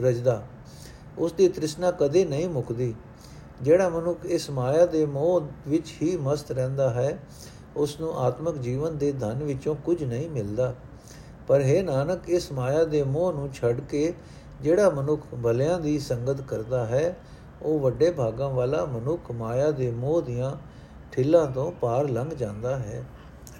ਰਜਦਾ। 0.01 0.43
ਉਸ 1.17 1.33
ਦੀ 1.33 1.47
ਤ੍ਰਿਸ਼ਨਾ 1.47 1.91
ਕਦੇ 1.91 2.25
ਨਹੀਂ 2.25 2.49
ਮੁੱਕਦੀ। 2.49 2.95
ਜਿਹੜਾ 3.61 3.89
ਮਨੁੱਖ 3.89 4.25
ਇਸ 4.25 4.49
ਮਾਇਆ 4.49 4.85
ਦੇ 4.85 5.05
ਮੋਹ 5.05 5.47
ਵਿੱਚ 5.67 5.93
ਹੀ 6.01 6.15
ਮਸਤ 6.17 6.51
ਰਹਿੰਦਾ 6.51 6.89
ਹੈ 6.89 7.17
ਉਸ 7.75 7.99
ਨੂੰ 7.99 8.13
ਆਤਮਿਕ 8.17 8.57
ਜੀਵਨ 8.57 8.97
ਦੇ 8.97 9.11
ਧਨ 9.11 9.43
ਵਿੱਚੋਂ 9.43 9.75
ਕੁਝ 9.75 10.03
ਨਹੀਂ 10.03 10.29
ਮਿਲਦਾ। 10.29 10.73
ਪਰ 11.47 11.61
ਹੈ 11.61 11.81
ਨਾਨਕ, 11.83 12.29
ਇਸ 12.29 12.51
ਮਾਇਆ 12.51 12.83
ਦੇ 12.83 13.03
ਮੋਹ 13.03 13.31
ਨੂੰ 13.33 13.49
ਛੱਡ 13.53 13.79
ਕੇ 13.81 14.13
ਜਿਹੜਾ 14.61 14.89
ਮਨੁੱਖ 14.89 15.21
ਭਲਿਆਂ 15.43 15.79
ਦੀ 15.79 15.97
ਸੰਗਤ 15.99 16.41
ਕਰਦਾ 16.41 16.85
ਹੈ, 16.85 17.17
ਉਹ 17.61 17.79
ਵੱਡੇ 17.79 18.11
ਭਾਗਾਂ 18.11 18.49
ਵਾਲਾ 18.49 18.85
ਮਨੁੱਖ 18.85 19.31
ਮਾਇਆ 19.31 19.71
ਦੇ 19.71 19.91
ਮੋਹ 19.91 20.21
ਦੀਆਂ 20.21 20.51
ਠਿੱਲਾਂ 21.11 21.45
ਤੋਂ 21.47 21.71
ਪਾਰ 21.71 22.09
ਲੰਘ 22.09 22.29
ਜਾਂਦਾ 22.29 22.75
ਹੈ। 22.77 23.03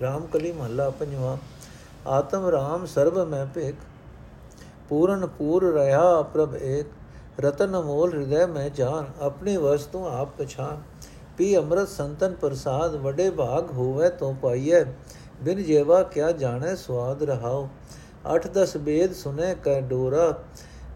ਰਾਮ 0.01 0.25
ਕਲੀ 0.25 0.51
ਮਹੱਲਾ 0.51 0.89
ਪੰਜਵਾਂ, 0.89 1.37
ਆਤਮ 2.07 2.47
ਰਾਮ 2.47 2.85
ਸਰਬ 2.85 3.17
ਮੈਂ 3.27 3.45
ਭੇਖ, 3.45 3.75
ਪੂਰਨ 4.89 5.27
ਪੂਰ 5.27 5.63
ਰਹਾ 5.73 6.21
ਪ੍ਰਭ 6.21 6.55
ਏਕ। 6.55 6.87
ਰਤਨ 7.39 7.79
ਅਮੋਲ 7.79 8.13
ਹਿਰਦੈ 8.13 8.45
ਮੈਂ 8.45 8.69
ਜਾਨ, 8.69 9.05
ਆਪਣੀ 9.21 9.57
ਵਸਤੂ 9.57 10.07
ਆਪ 10.07 10.29
ਪਛਾਨ। 10.37 10.81
ਪੀ 11.37 11.57
ਅੰਮ੍ਰਿਤ 11.57 11.87
ਸੰਤਨ 11.87 12.33
ਪ੍ਰਸਾਦ, 12.33 12.95
ਵੱਡੇ 12.95 13.29
ਭਾਗ 13.29 13.71
ਹੋਵੇ 13.71 14.09
ਤੋ 14.09 14.35
ਪਾਈਐ। 14.41 14.83
ਬਿਨ 15.41 15.63
ਜੇਵਾ 15.63 16.03
ਕਿਆ 16.03 16.31
ਜਾਣੈ 16.31 16.75
ਸਵਾਦ 16.75 17.23
ਰਹਾਉ। 17.23 17.67
ਅਠ 18.35 18.47
ਦਸ 18.47 18.77
ਬੇਦ 18.77 19.13
ਸੁਨੇ 19.13 19.55
ਕੈ 19.63 19.81
ਡੋਰਾ, 19.81 20.39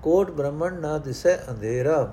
ਕੋਟ 0.03 0.31
ਬ੍ਰਹਮਣ 0.31 0.73
ਨਾ 0.73 0.97
ਦਿਸੈ 0.97 1.37
ਅੰਧੇਰਾ। 1.49 2.11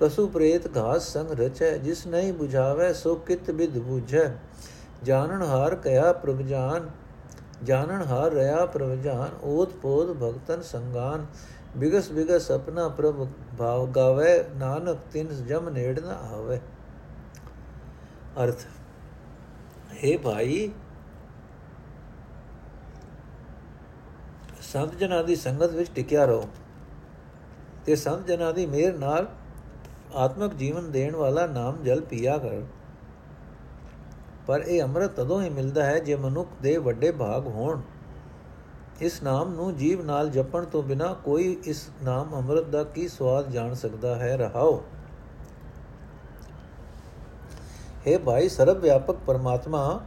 ਪਸ਼ੂ 0.00 0.26
ਪ੍ਰੇਤ 0.26 0.76
ਘਾਸ 0.76 1.12
ਸੰਗ 1.12 1.30
ਰਚੈ, 1.30 1.76
ਜਿਸ 1.76 2.06
ਨਹੀਂ 2.06 2.32
부ਝਾਵੇ 2.32 2.92
ਸੋ 2.92 3.14
ਕਿਤ 3.14 3.50
ਬਿਦ 3.50 3.76
부ਝੈ 3.76 4.30
ਜਾਣਨ 5.02 5.42
ਹਾਰ 5.42 5.74
ਕਇਆ 5.74 6.12
ਪ੍ਰਭ 6.12 6.38
ਜਾਨ 6.38 6.90
ਜਾਣਨ 7.64 8.02
ਹਾਰ 8.02 8.32
ਰਿਆ 8.32 8.66
ਪ੍ਰਭ 8.66 8.92
ਜਾਨ 8.94 9.28
ਓਤ 9.44 9.72
ਪੋਤ 9.72 10.08
ਭਗਤਨ 10.08 10.62
ਸੰਗਾਨ। 10.62 11.26
ਬਿਗਸ 11.76 12.10
ਬਿਗਸ 12.12 12.50
ਆਪਣਾ 12.50 12.88
ਪ੍ਰਭ 12.88 13.26
ਭਾਵ 13.58 13.86
ਗਾਵੇ, 13.86 14.44
ਨਾਨਕ 14.56 14.98
ਤਿਨ 15.12 15.28
ਜਮ 15.46 15.68
ਨੇੜ 15.68 15.98
ਨਾ 16.00 16.14
ਆਵੇ। 16.32 16.60
ਅਰਥ, 18.44 18.64
ਹੈ 20.04 20.16
ਭਾਈ 20.18 20.70
ਸੰਤ 24.62 24.94
ਜਨਾਂ 24.94 25.22
ਦੀ 25.24 25.36
ਸੰਗਤ 25.36 25.70
ਵਿੱਚ 25.70 25.90
ਟਿਕਿਆ 25.94 26.24
ਰਹੋ 26.24 26.48
ਤੇ 27.86 27.96
ਸੰਤ 27.96 28.26
ਜਨਾਂ 28.26 28.52
ਦੀ 28.52 28.66
ਮਿਹਰ 28.66 28.94
ਨਾਲ 28.94 29.28
ਆਤਮਿਕ 30.14 30.54
ਜੀਵਨ 30.54 30.90
ਦੇਣ 30.90 31.16
ਵਾਲਾ 31.16 31.46
ਨਾਮ 31.46 31.82
ਜਲ 31.84 32.00
ਪੀਆ 32.00 32.36
ਕਰ। 32.38 32.62
ਪਰ 34.46 34.60
ਇਹ 34.60 34.82
ਅੰਮ੍ਰਿਤ 34.82 35.10
ਤਦੋਂ 35.10 35.40
ਹੀ 35.42 35.48
ਮਿਲਦਾ 35.48 35.84
ਹੈ 35.84 35.98
ਜੇ 35.98 36.16
ਮਨੁੱਖ 36.16 36.48
ਦੇ 36.62 36.76
ਵੱਡੇ 36.76 37.10
ਭਾਗ 37.12 37.46
ਹੋਣ। 37.46 37.80
ਇਸ 39.00 39.22
ਨਾਮ 39.22 39.54
ਨੂੰ 39.54 39.76
ਜੀਵ 39.76 40.04
ਨਾਲ 40.04 40.30
ਜਪਣ 40.30 40.64
ਤੋਂ 40.64 40.82
ਬਿਨਾ 40.82 41.12
ਕੋਈ 41.12 41.58
ਇਸ 41.64 41.88
ਨਾਮ 42.02 42.34
ਅੰਮ੍ਰਿਤ 42.34 42.64
ਦਾ 42.64 42.84
ਕੀ 42.84 43.08
ਸਵਾਦ 43.08 43.50
ਜਾਣ 43.50 43.74
ਸਕਦਾ 43.74 44.16
ਹੈ? 44.16 44.36
ਰਹਾਓ। 44.36 44.82
ਹੈ 48.06 48.18
ਭਾਈ 48.18 48.48
ਸਰਬ 48.48 48.78
ਵਿਆਪਕ 48.78 49.16
ਪਰਮਾਤਮਾ, 49.26 50.00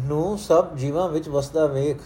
ਨੂੰ 0.00 0.38
ਸਭ 0.38 0.76
ਜੀਵਾਂ 0.76 1.08
ਵਿੱਚ 1.08 1.28
ਵਸਦਾ 1.28 1.66
ਵੇਖ। 1.66 1.98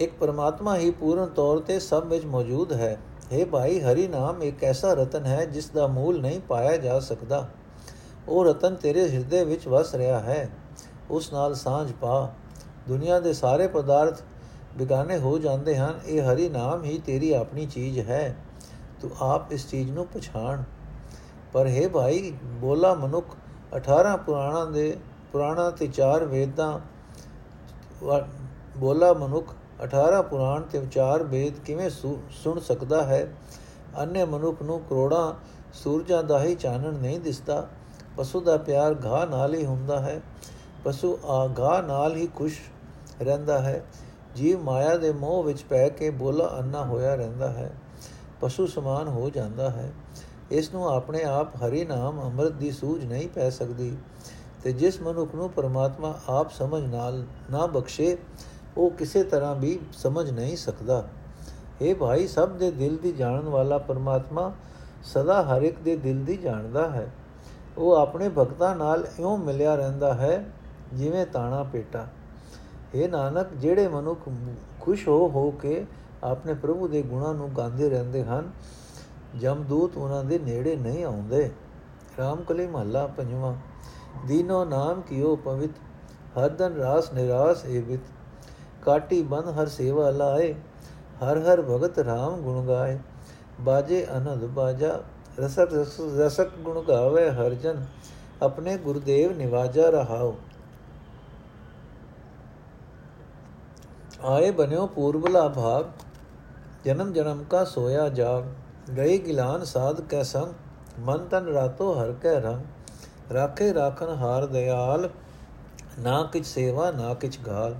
ਇੱਕ 0.00 0.12
ਪਰਮਾਤਮਾ 0.20 0.76
ਹੀ 0.76 0.90
ਪੂਰਨ 0.90 1.26
ਤੌਰ 1.26 1.58
ਤੇ 1.58 1.78
ਸਭ 1.78 2.04
ਵਿੱਚ 2.06 2.24
ਮੌਜੂਦ 2.24 2.72
ਹੈ। 2.72 2.98
हे 3.32 3.46
ਭਾਈ, 3.46 3.80
ਹਰੀ 3.80 4.08
ਨਾਮ 4.08 4.42
ਇੱਕ 4.42 4.64
ਐਸਾ 4.64 4.94
ਰਤਨ 4.94 5.24
ਹੈ 5.24 5.44
ਜਿਸ 5.44 5.70
ਦਾ 5.70 5.86
ਮੂਲ 5.86 6.20
ਨਹੀਂ 6.20 6.40
ਪਾਇਆ 6.40 6.76
ਜਾ 6.76 7.00
ਸਕਦਾ। 7.00 7.48
ਉਹ 8.28 8.44
ਰਤਨ 8.44 8.74
ਤੇਰੇ 8.74 9.08
ਹਿਰਦੇ 9.08 9.44
ਵਿੱਚ 9.44 9.68
ਵਸ 9.68 9.94
ਰਿਹਾ 9.94 10.20
ਹੈ। 10.20 10.50
ਉਸ 11.10 11.32
ਨਾਲ 11.32 11.54
ਸਾਂਝ 11.54 11.92
ਪਾ। 11.92 12.32
ਦੁਨੀਆ 12.88 13.20
ਦੇ 13.20 13.32
ਸਾਰੇ 13.32 13.66
ਪਦਾਰਥ 13.66 14.22
ਬਿਗਾਨੇ 14.76 15.18
ਹੋ 15.18 15.38
ਜਾਂਦੇ 15.38 15.76
ਹਨ। 15.76 16.00
ਇਹ 16.06 16.22
ਹਰੀ 16.22 16.48
ਨਾਮ 16.48 16.84
ਹੀ 16.84 16.98
ਤੇਰੀ 16.98 17.32
ਆਪਣੀ 17.32 17.66
ਚੀਜ਼ 17.66 17.98
ਹੈ। 17.98 18.36
ਤੂੰ 19.00 19.10
ਆਪ 19.20 19.52
ਇਸ 19.52 19.68
ਚੀਜ਼ 19.70 19.90
ਨੂੰ 19.90 20.06
ਪਛਾਣ। 20.06 20.62
ਪਰ 21.52 21.66
ਹੈ 21.66 21.88
ਭਾਈ, 21.88 22.32
ਬੋਲਾ 22.44 22.94
ਮਨੁੱਖ 22.94 23.34
18 23.76 24.16
ਪੁਰਾਣਾ 24.16 24.64
ਦੇ, 24.64 24.96
ਪੁਰਾਣਾ 25.32 25.70
ਤੇ 25.70 25.86
ਚਾਰ 25.86 26.24
ਵੇਦਾਂ 26.24 26.78
ਬੋਲਾ 28.76 29.12
ਮਨੁੱਖ 29.12 29.54
18 29.84 30.22
ਪੁਰਾਣ 30.22 30.62
ਤੇ 30.62 30.86
ਚਾਰ 30.86 31.22
ਵੇਦ 31.22 31.58
ਕਿਵੇਂ 31.58 31.90
ਸੁਣ 31.90 32.60
ਸਕਦਾ 32.60 33.02
ਹੈ? 33.02 33.26
ਅਨਯ 34.02 34.24
ਮਨੁੱਖ 34.24 34.62
ਨੂੰ 34.62 34.80
ਕਰੋੜਾਂ 34.80 35.32
ਸੂਰਜਾਂ 35.74 36.22
ਦਾ 36.22 36.42
ਹੀ 36.42 36.54
ਚਾਨਣ 36.54 36.92
ਨਹੀਂ 36.92 37.20
ਦਿਸਦਾ। 37.20 37.66
ਪਸ਼ੂ 38.16 38.40
ਦਾ 38.40 38.56
ਪਿਆਰ 38.56 38.94
ਘਾ 39.04 39.24
ਨਾਲ 39.24 39.54
ਹੀ 39.54 39.64
ਹੁੰਦਾ 39.64 40.00
ਹੈ। 40.00 40.20
ਪਸ਼ੂ 40.84 41.18
ਆ 41.24 41.48
ਘਾ 41.60 41.80
ਨਾਲ 41.80 42.16
ਹੀ 42.16 42.26
ਖੁਸ਼ 42.26 42.60
ਰਹਿੰਦਾ 43.22 43.58
ਹੈ। 43.58 43.84
ਜੀਵ 44.36 44.62
ਮਾਇਆ 44.62 44.96
ਦੇ 44.96 45.12
ਮੋਹ 45.12 45.44
ਵਿੱਚ 45.44 45.62
ਪੈ 45.62 45.88
ਕੇ 45.88 46.10
ਬੋਲਾ 46.10 46.56
ਅੰਨਾ 46.60 46.84
ਹੋਇਆ 46.84 47.14
ਰਹਿੰਦਾ 47.14 47.48
ਹੈ। 47.48 47.72
ਪਸ਼ੂ 48.40 48.66
ਸਮਾਨ 48.66 49.08
ਹੋ 49.08 49.30
ਜਾਂਦਾ 49.30 49.70
ਹੈ। 49.70 49.92
ਇਸ 50.50 50.72
ਨੂੰ 50.72 50.88
ਆਪਣੇ 50.88 51.22
ਆਪ 51.22 51.56
ਹਰੀ 51.56 51.84
ਨਾਮ 51.84 52.22
ਅੰਮ੍ਰਿਤ 52.22 52.52
ਦੀ 52.52 52.70
ਸੂਝ 52.70 53.04
ਨਹੀਂ 53.04 53.28
ਪੈ 53.28 53.50
ਸਕਦੀ। 53.50 53.96
ਤੇ 54.62 54.72
ਜਿਸ 54.72 55.00
ਮਨੁੱਖ 55.00 55.34
ਨੂੰ 55.34 55.50
ਪਰਮਾਤਮਾ 55.50 56.18
ਆਪ 56.28 56.50
ਸਮਝ 56.50 56.82
ਨਾਲ 56.82 57.24
ਨਾ 57.50 57.66
ਬਖਸ਼ੇ, 57.66 58.18
ਉਹ 58.76 58.90
ਕਿਸੇ 58.90 59.22
ਤਰ੍ਹਾਂ 59.22 59.54
ਵੀ 59.54 59.80
ਸਮਝ 59.92 60.30
ਨਹੀਂ 60.30 60.56
ਸਕਦਾ। 60.56 61.08
ਇਹ 61.80 61.94
ਭਾਈ, 61.94 62.26
ਸਭ 62.26 62.48
ਦੇ 62.48 62.70
ਦਿਲ 62.70 62.96
ਦੀ 62.96 63.12
ਜਾਣਨ 63.12 63.48
ਵਾਲਾ 63.48 63.78
ਪਰਮਾਤਮਾ 63.78 64.52
ਸਦਾ 65.02 65.42
ਹਰ 65.42 65.62
ਇੱਕ 65.62 65.80
ਦੇ 65.80 65.96
ਦਿਲ 65.96 66.24
ਦੀ 66.24 66.36
ਜਾਣਦਾ 66.36 66.90
ਹੈ। 66.90 67.12
ਉਹ 67.78 67.92
ਆਪਣੇ 67.92 68.28
ਭਗਤਾਂ 68.28 68.76
ਨਾਲ 68.76 69.06
ਇਉਂ 69.20 69.38
ਮਿਲਿਆ 69.38 69.74
ਰਹਿੰਦਾ 69.74 70.14
ਹੈ, 70.14 70.46
ਜਿਵੇਂ 70.92 71.26
ਤਾਣਾ 71.26 71.62
ਪੇਟਾ। 71.62 72.06
ਇਹ 72.94 73.08
ਨਾਨਕ, 73.08 73.46
ਜਿਹੜੇ 73.54 73.88
ਮਨੁੱਖ 73.88 74.28
ਖੁਸ਼ 74.80 75.08
ਹੋ 75.08 75.28
ਹੋ 75.28 75.50
ਕੇ 75.50 75.86
ਆਪਣੇ 76.24 76.54
ਪ੍ਰਭੂ 76.54 76.88
ਦੇ 76.88 77.02
ਗੁਣਾਂ 77.02 77.34
ਨੂੰ 77.34 77.50
ਗਾਉਂਦੇ 77.56 77.88
ਰਹਿੰਦੇ 77.88 78.24
ਹਨ 78.24 78.50
ਜਮਦੂਤ 79.40 79.96
ਉਹਨਾਂ 79.96 80.24
ਦੇ 80.24 80.38
ਨੇੜੇ 80.38 80.76
ਨਹੀਂ 80.76 81.04
ਆਉਂਦੇ। 81.04 81.50
ਰਾਮਕਲੀ 82.18 82.66
ਮਹੱਲਾ 82.66 83.06
ਪੰਜਵਾਂ, 83.06 83.54
ਦੀਨੋ 84.26 84.64
ਨਾਮ 84.64 85.00
ਕੀਓ 85.00 85.36
ਪਵਿੱਤ 85.36 85.70
ਹਰਦਨ 86.38 86.76
ਰਾਸ 86.76 87.12
ਨਿਰਾਸ 87.12 87.64
ਏਵਿਤ। 87.66 88.00
ਕਾਟੀ 88.82 89.22
ਬੰਦ 89.22 89.48
ਹਰ 89.48 89.66
ਸੇਵਾ 89.66 90.10
ਲਾਏ, 90.10 90.54
ਹਰ 91.24 91.38
ਹਰ 91.38 91.62
ਭਗਤ 91.62 91.98
RAM 91.98 92.40
ਗੁਣ 92.40 92.66
ਗਾਏ। 92.66 92.98
ਬਾਜੇ 93.60 94.06
ਅਨੰਦ 94.16 94.44
ਬਾਜਾ 94.44 95.00
ਰਸਕ 95.40 95.68
ਰਸਕ 96.18 96.56
ਗੁਣ 96.56 96.82
ਗਾਵੇ 96.82 97.30
ਹਰ 97.30 97.54
ਜਨ। 97.54 97.84
ਆਪਣੇ 98.42 98.76
ਗੁਰਦੇਵ 98.76 99.36
ਨਿਵਾਜਾ 99.36 99.90
ਰਹਾਓ। 99.90 100.34
ਆਏ 104.22 104.50
ਬਨਿਓ 104.50 104.86
ਪੂਰਬਲਾ 104.86 105.48
ਭਾਗ, 105.48 105.84
ਜਨਮ 106.84 107.12
ਜਨਮ 107.12 107.42
ਕਾ 107.44 107.64
ਸੋਇਆ 107.64 108.08
ਜਾਗ 108.08 108.44
ਗਏ 108.90 109.18
ਗਿਲਾਨ 109.18 109.64
ਸਾਧ 109.64 110.00
ਕੈ 110.00 110.22
ਸੰਗ, 110.22 110.52
ਮਨ 111.00 111.26
ਤਨ 111.26 111.46
ਰਾਤੋ 111.46 111.92
ਹਰ 111.94 112.12
ਕੈ 112.12 112.38
ਰੰਗ, 112.40 113.32
ਰਾਖੇ 113.32 113.72
ਰਾਖਨ 113.74 114.08
ਹਾਰ 114.08 114.46
ਦਿਆਲ, 114.46 115.08
ਨਾ 115.98 116.22
ਕਿਛ 116.22 116.46
ਸੇਵਾ, 116.46 116.90
ਨਾ 116.90 117.14
ਕਿਛ 117.14 117.38
ਗਾਲ, 117.46 117.74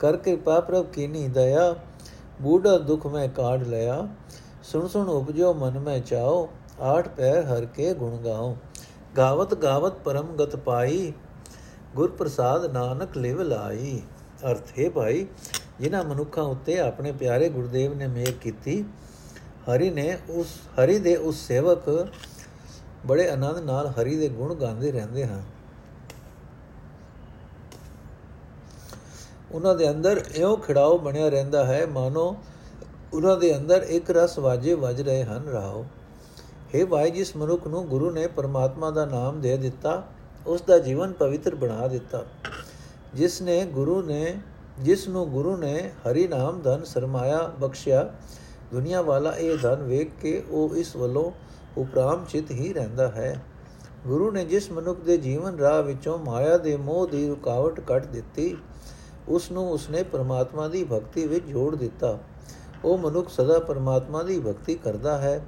ਕਰ 0.00 0.16
ਕਿਰਪਾ 0.16 0.60
ਪ੍ਰਭ 0.60 0.86
ਕੀਨੀ 0.86 1.26
ਦਇਆ, 1.28 1.74
ਬੂਢਾ 2.40 2.76
ਦੁਖ 2.78 3.06
ਮੈਂ 3.06 3.28
ਕਾਢ 3.28 3.62
ਲਿਆ, 3.62 4.06
ਸੁਣ 4.62 4.86
ਸੁਣ 4.88 5.08
ਉਪਜੋ 5.08 5.54
ਮਨ 5.54 5.78
ਮੈਂ 5.78 5.98
ਚਾਓ, 6.00 6.48
ਆਠ 6.80 7.08
ਪੈਰ 7.08 7.44
ਹਰ 7.44 7.64
ਕੇ 7.64 7.92
ਗੁਣ 7.94 8.16
ਗਾਓ, 8.16 8.56
ਗਾਵਤ 9.16 9.54
ਗਾਵਤ 9.54 9.98
ਪਰਮ 10.04 10.36
ਗਤ 10.36 10.56
ਪਾਈ, 10.56 11.12
ਗੁਰ 11.96 12.10
ਪ੍ਰਸਾਦ 12.10 12.70
ਨਾਨਕ 12.72 13.16
ਲਿਵ 13.16 13.42
ਲਾਈ, 13.42 14.00
ਅਰਥ 14.50 14.78
ਹੈ 14.78 14.88
ਭਾਈ 14.90 15.26
ਜਿਨ੍ਹਾਂ 15.80 16.04
ਮਨੁੱਖਾਂ 16.04 16.44
ਉੱਤੇ 16.44 16.78
ਆਪਣੇ 16.80 17.12
ਪਿਆਰੇ 17.12 17.48
ਗੁਰਦੇਵ 17.48 17.94
ਨੇ 17.94 18.06
ਮੇਰ 18.06 18.30
ਕੀਤੀ, 18.30 18.84
ਹਰੀ 19.68 19.90
ਨੇ 19.90 20.18
ਉਸ, 20.30 20.46
ਹਰੀ 20.78 20.98
ਦੇ 20.98 21.16
ਉਸ 21.16 21.46
ਸੇਵਕ 21.46 22.08
ਬੜੇ 23.06 23.28
ਆਨੰਦ 23.30 23.58
ਨਾਲ 23.58 23.86
ਹਰੀ 23.86 24.16
ਦੇ 24.16 24.28
ਗੁਣ 24.28 24.54
ਗਾਉਂਦੇ 24.54 24.92
ਰਹਿੰਦੇ 24.92 25.24
ਹਨ। 25.26 25.42
ਉਹਨਾਂ 29.52 29.74
ਦੇ 29.74 29.90
ਅੰਦਰ 29.90 30.22
ਇਉਂ 30.34 30.56
ਖਿੜਾਓ 30.56 30.98
ਬਣਿਆ 30.98 31.28
ਰਹਿੰਦਾ 31.28 31.64
ਹੈ, 31.64 31.86
ਮਾਨੋ 31.86 32.36
ਉਹਨਾਂ 33.14 33.36
ਦੇ 33.36 33.56
ਅੰਦਰ 33.56 33.82
ਇੱਕ 33.82 34.10
ਰਸ 34.10 34.38
ਵਾਜੇ 34.38 34.74
ਵੱਜ 34.74 35.00
ਰਹੇ 35.00 35.24
ਹਨ 35.24 35.48
ਰਾਓ 35.48 35.84
हे 36.74 36.86
ਭਾਈ, 36.86 37.10
ਜਿਸ 37.10 37.36
ਮਨੁੱਖ 37.36 37.66
ਨੂੰ 37.66 37.86
ਗੁਰੂ 37.86 38.10
ਨੇ 38.10 38.26
ਪਰਮਾਤਮਾ 38.26 38.90
ਦਾ 38.90 39.04
ਨਾਮ 39.04 39.40
ਦੇ 39.40 39.56
ਦਿੱਤਾ, 39.56 40.02
ਉਸ 40.46 40.62
ਦਾ 40.62 40.78
ਜੀਵਨ 40.78 41.12
ਪਵਿੱਤਰ 41.12 41.54
ਬਣਾ 41.54 41.86
ਦਿੱਤਾ। 41.88 42.24
ਜਿਸ 43.14 43.42
ਨੇ 43.42 43.64
ਗੁਰੂ 43.64 44.02
ਨੇ 44.02 44.40
ਜਿਸ 44.80 45.08
ਨੂੰ 45.08 45.28
ਗੁਰੂ 45.30 45.56
ਨੇ 45.56 45.90
ਹਰੀ 46.00 46.26
ਨਾਮ 46.28 46.60
ਧਨ 46.62 46.84
ਸਰਮਾਇਆ 46.84 47.40
ਬਖਸ਼ਿਆ, 47.60 48.12
ਦੁਨੀਆ 48.72 49.02
ਵਾਲਾ 49.02 49.32
ਇਹ 49.32 49.56
ਧਨ 49.58 49.82
ਵੇਖ 49.82 50.10
ਕੇ 50.20 50.42
ਉਹ 50.50 50.76
ਇਸ 50.76 50.96
ਵੱਲੋਂ 50.96 51.30
ਉਪਰਾਮ 51.78 52.24
ਚਿਤ 52.24 52.50
ਹੀ 52.50 52.72
ਰਹਿੰਦਾ 52.72 53.08
ਹੈ। 53.08 53.42
ਗੁਰੂ 54.06 54.30
ਨੇ 54.30 54.44
ਜਿਸ 54.44 54.70
ਮਨੁੱਖ 54.70 55.00
ਦੇ 55.00 55.16
ਜੀਵਨ 55.18 55.58
ਰਾਹ 55.58 55.82
ਵਿੱਚੋਂ 55.82 56.18
ਮਾਇਆ 56.18 56.56
ਦੇ 56.58 56.76
ਮੋਹ 56.76 57.06
ਦੀ 57.06 57.28
ਰੁਕਾਵਟ 57.28 57.80
ਕੱਟ 57.80 58.06
ਦਿੱਤੀ, 58.06 58.56
ਉਸ 59.28 59.50
ਨੂੰ 59.50 59.70
ਉਸਨੇ 59.70 60.02
ਪਰਮਾਤਮਾ 60.02 60.68
ਦੀ 60.68 60.84
ਭਗਤੀ 60.84 61.26
ਵਿੱਚ 61.26 61.44
ਜੋੜ 61.44 61.74
ਦਿੱਤਾ। 61.76 62.18
ਉਹ 62.84 62.98
ਮਨੁੱਖ 62.98 63.28
ਸਦਾ 63.28 63.58
ਪਰਮਾਤਮਾ 63.58 64.22
ਦੀ 64.22 64.38
ਭਗਤੀ 64.40 64.74
ਕਰਦਾ 64.74 65.18
ਹੈ, 65.18 65.40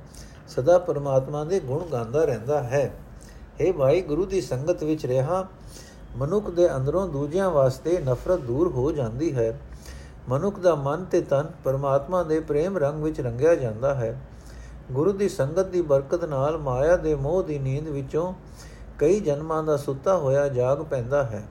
ਸਦਾ 0.48 0.78
ਪਰਮਾਤਮਾ 0.78 1.44
ਦੇ 1.44 1.60
ਗੁਣ 1.60 1.84
ਗਾਉਂਦਾ 1.92 2.24
ਰਹਿੰਦਾ 2.24 2.62
ਹੈ। 2.62 2.92
हे 3.60 3.72
ਭਾਈ, 3.72 4.00
ਗੁਰੂ 4.00 4.26
ਦੀ 4.26 4.40
ਸੰਗਤ 4.40 4.84
ਵਿੱਚ 4.84 5.06
ਰਹਾ 5.06 5.46
ਮਨੁੱਖ 6.16 6.50
ਦੇ 6.50 6.74
ਅੰਦਰੋਂ 6.76 7.08
ਦੂਜਿਆਂ 7.08 7.50
ਵਾਸਤੇ 7.50 7.98
ਨਫ਼ਰਤ 7.98 8.40
ਦੂਰ 8.40 8.68
ਹੋ 8.68 8.92
ਜਾਂਦੀ 8.92 9.34
ਹੈ। 9.34 9.60
ਮਨੁੱਖ 10.28 10.58
ਦਾ 10.58 10.74
ਮਨ 10.74 11.04
ਤੇ 11.04 11.20
ਤਨ 11.20 11.50
ਪਰਮਾਤਮਾ 11.64 12.22
ਦੇ 12.22 12.40
ਪ੍ਰੇਮ 12.40 12.78
ਰੰਗ 12.78 13.02
ਵਿੱਚ 13.02 13.20
ਰੰਗਿਆ 13.20 13.54
ਜਾਂਦਾ 13.54 13.94
ਹੈ। 13.94 14.20
ਗੁਰੂ 14.92 15.12
ਦੀ 15.12 15.28
ਸੰਗਤ 15.28 15.66
ਦੀ 15.66 15.80
ਬਰਕਤ 15.82 16.24
ਨਾਲ 16.24 16.58
ਮਾਇਆ 16.58 16.96
ਦੇ 16.96 17.14
ਮੋਹ 17.14 17.42
ਦੀ 17.42 17.58
ਨੀਂਦ 17.58 17.88
ਵਿੱਚੋਂ 17.88 18.32
ਕਈ 18.98 19.20
ਜਨਮਾਂ 19.20 19.62
ਦਾ 19.62 19.76
ਸੁੱਤਾ 19.76 20.16
ਹੋਇਆ 20.16 20.48
ਜਾਗ 20.48 20.78
ਪੈਂਦਾ 20.78 21.22
ਹੈ। 21.24 21.42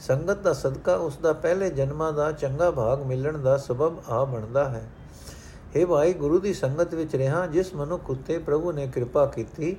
ਸੰਗਤ 0.00 0.38
ਦਾ 0.38 0.52
ਸਦਕਾ 0.52 0.94
ਉਸ 0.94 1.16
ਦਾ 1.16 1.32
ਪਹਿਲੇ 1.32 1.70
ਜਨਮਾਂ 1.70 2.12
ਦਾ 2.12 2.32
ਚੰਗਾ 2.32 2.70
ਭਾਗ 2.70 3.02
ਮਿਲਣ 3.02 3.38
ਦਾ 3.38 3.56
ਸਬਬ 3.56 4.02
ਆ 4.08 4.24
ਬਣਦਾ 4.24 4.68
ਹੈ। 4.68 4.82
हे 5.76 5.86
ਭਾਈ, 5.86 6.12
ਗੁਰੂ 6.12 6.38
ਦੀ 6.38 6.54
ਸੰਗਤ 6.54 6.94
ਵਿੱਚ 6.94 7.16
ਰਹਾ, 7.16 7.46
ਜਿਸ 7.46 7.74
ਮਨੁੱਖ 7.74 8.10
ਉਤੇ 8.10 8.38
ਪ੍ਰਭੂ 8.38 8.72
ਨੇ 8.72 8.86
ਕਿਰਪਾ 8.86 9.26
ਕੀਤੀ, 9.26 9.76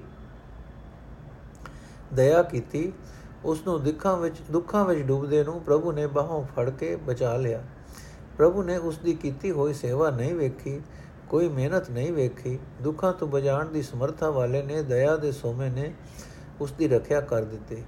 ਦਇਆ 2.14 2.44
ਕੀਤੀ 2.44 2.92
ਉਸ 3.44 3.62
ਨੂੰ 3.68 3.84
ਦੁੱਖਾਂ 3.84 4.18
ਵਿੱਚ 4.18 4.36
ਦੁੱਖਾਂ 4.52 4.86
ਵਿੱਚ 4.86 5.02
ਡੁੱਬਦੇ 5.02 5.44
ਨੂੰ 5.44 5.62
ਪ੍ਰਭੂ 5.62 5.92
ਨੇ 5.92 6.08
ਬਾਹੋਂ 6.08 6.44
ਫੜ 6.56 6.70
ਕੇ 6.70 6.96
ਬਚਾ 6.96 7.36
ਲਿਆ। 7.38 7.64
ਪ੍ਰਭੂ 8.38 8.64
ਨੇ 8.64 8.78
ਉਸ 8.78 8.98
ਦੀ 8.98 9.14
ਕੀਤੀ 9.14 9.52
ਹੋਈ 9.52 9.74
ਸੇਵਾ 9.74 10.10
ਨਹੀਂ 10.10 10.36
ਵੇਖੀ, 10.36 10.82
ਕੋਈ 11.30 11.50
ਮਿਹਨਤ 11.50 11.90
ਨਹੀਂ 11.90 12.14
ਵੇਖੀ। 12.14 12.60
ਦੁੱਖਾਂ 12.82 13.14
ਤੋਂ 13.14 13.28
ਬਚਾਉਣ 13.28 13.66
ਦੀ 13.66 13.82
ਸਮਰੱਥਾ 13.82 14.30
ਵਾਲੇ 14.30 14.62
ਨੇ 14.64 14.82
ਦਇਆ 14.84 15.16
ਦੇ 15.18 15.32
ਸੋਮੇ 15.32 15.70
ਨੇ 15.70 15.94
ਉਸ 16.62 16.72
ਦੀ 16.72 16.88
ਰੱਖਿਆ 16.88 17.22
ਕਰ 17.22 17.44
ਦਿੱਤੀ। 17.44 17.84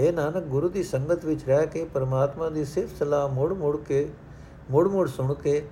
हे 0.00 0.12
ਨਾਨਕ, 0.12 0.44
ਗੁਰੂ 0.44 0.68
ਦੀ 0.68 0.82
ਸੰਗਤ 0.82 1.24
ਵਿੱਚ 1.24 1.44
ਰਹਿ 1.44 1.66
ਕੇ 1.66 1.84
ਪਰਮਾਤਮਾ 1.84 2.48
ਦੀ 2.50 2.64
ਸਿਫਤ 2.64 2.96
ਸਲਾਹ 2.96 3.28
ਮੋੜ 3.28 3.52
ਮੋੜ 3.52 3.76
ਕੇ, 3.76 4.08
ਮੋੜ 4.70 4.88
ਮੋੜ 4.88 5.08
ਸੁਣ 5.08 5.34
ਕੇ, 5.34 5.68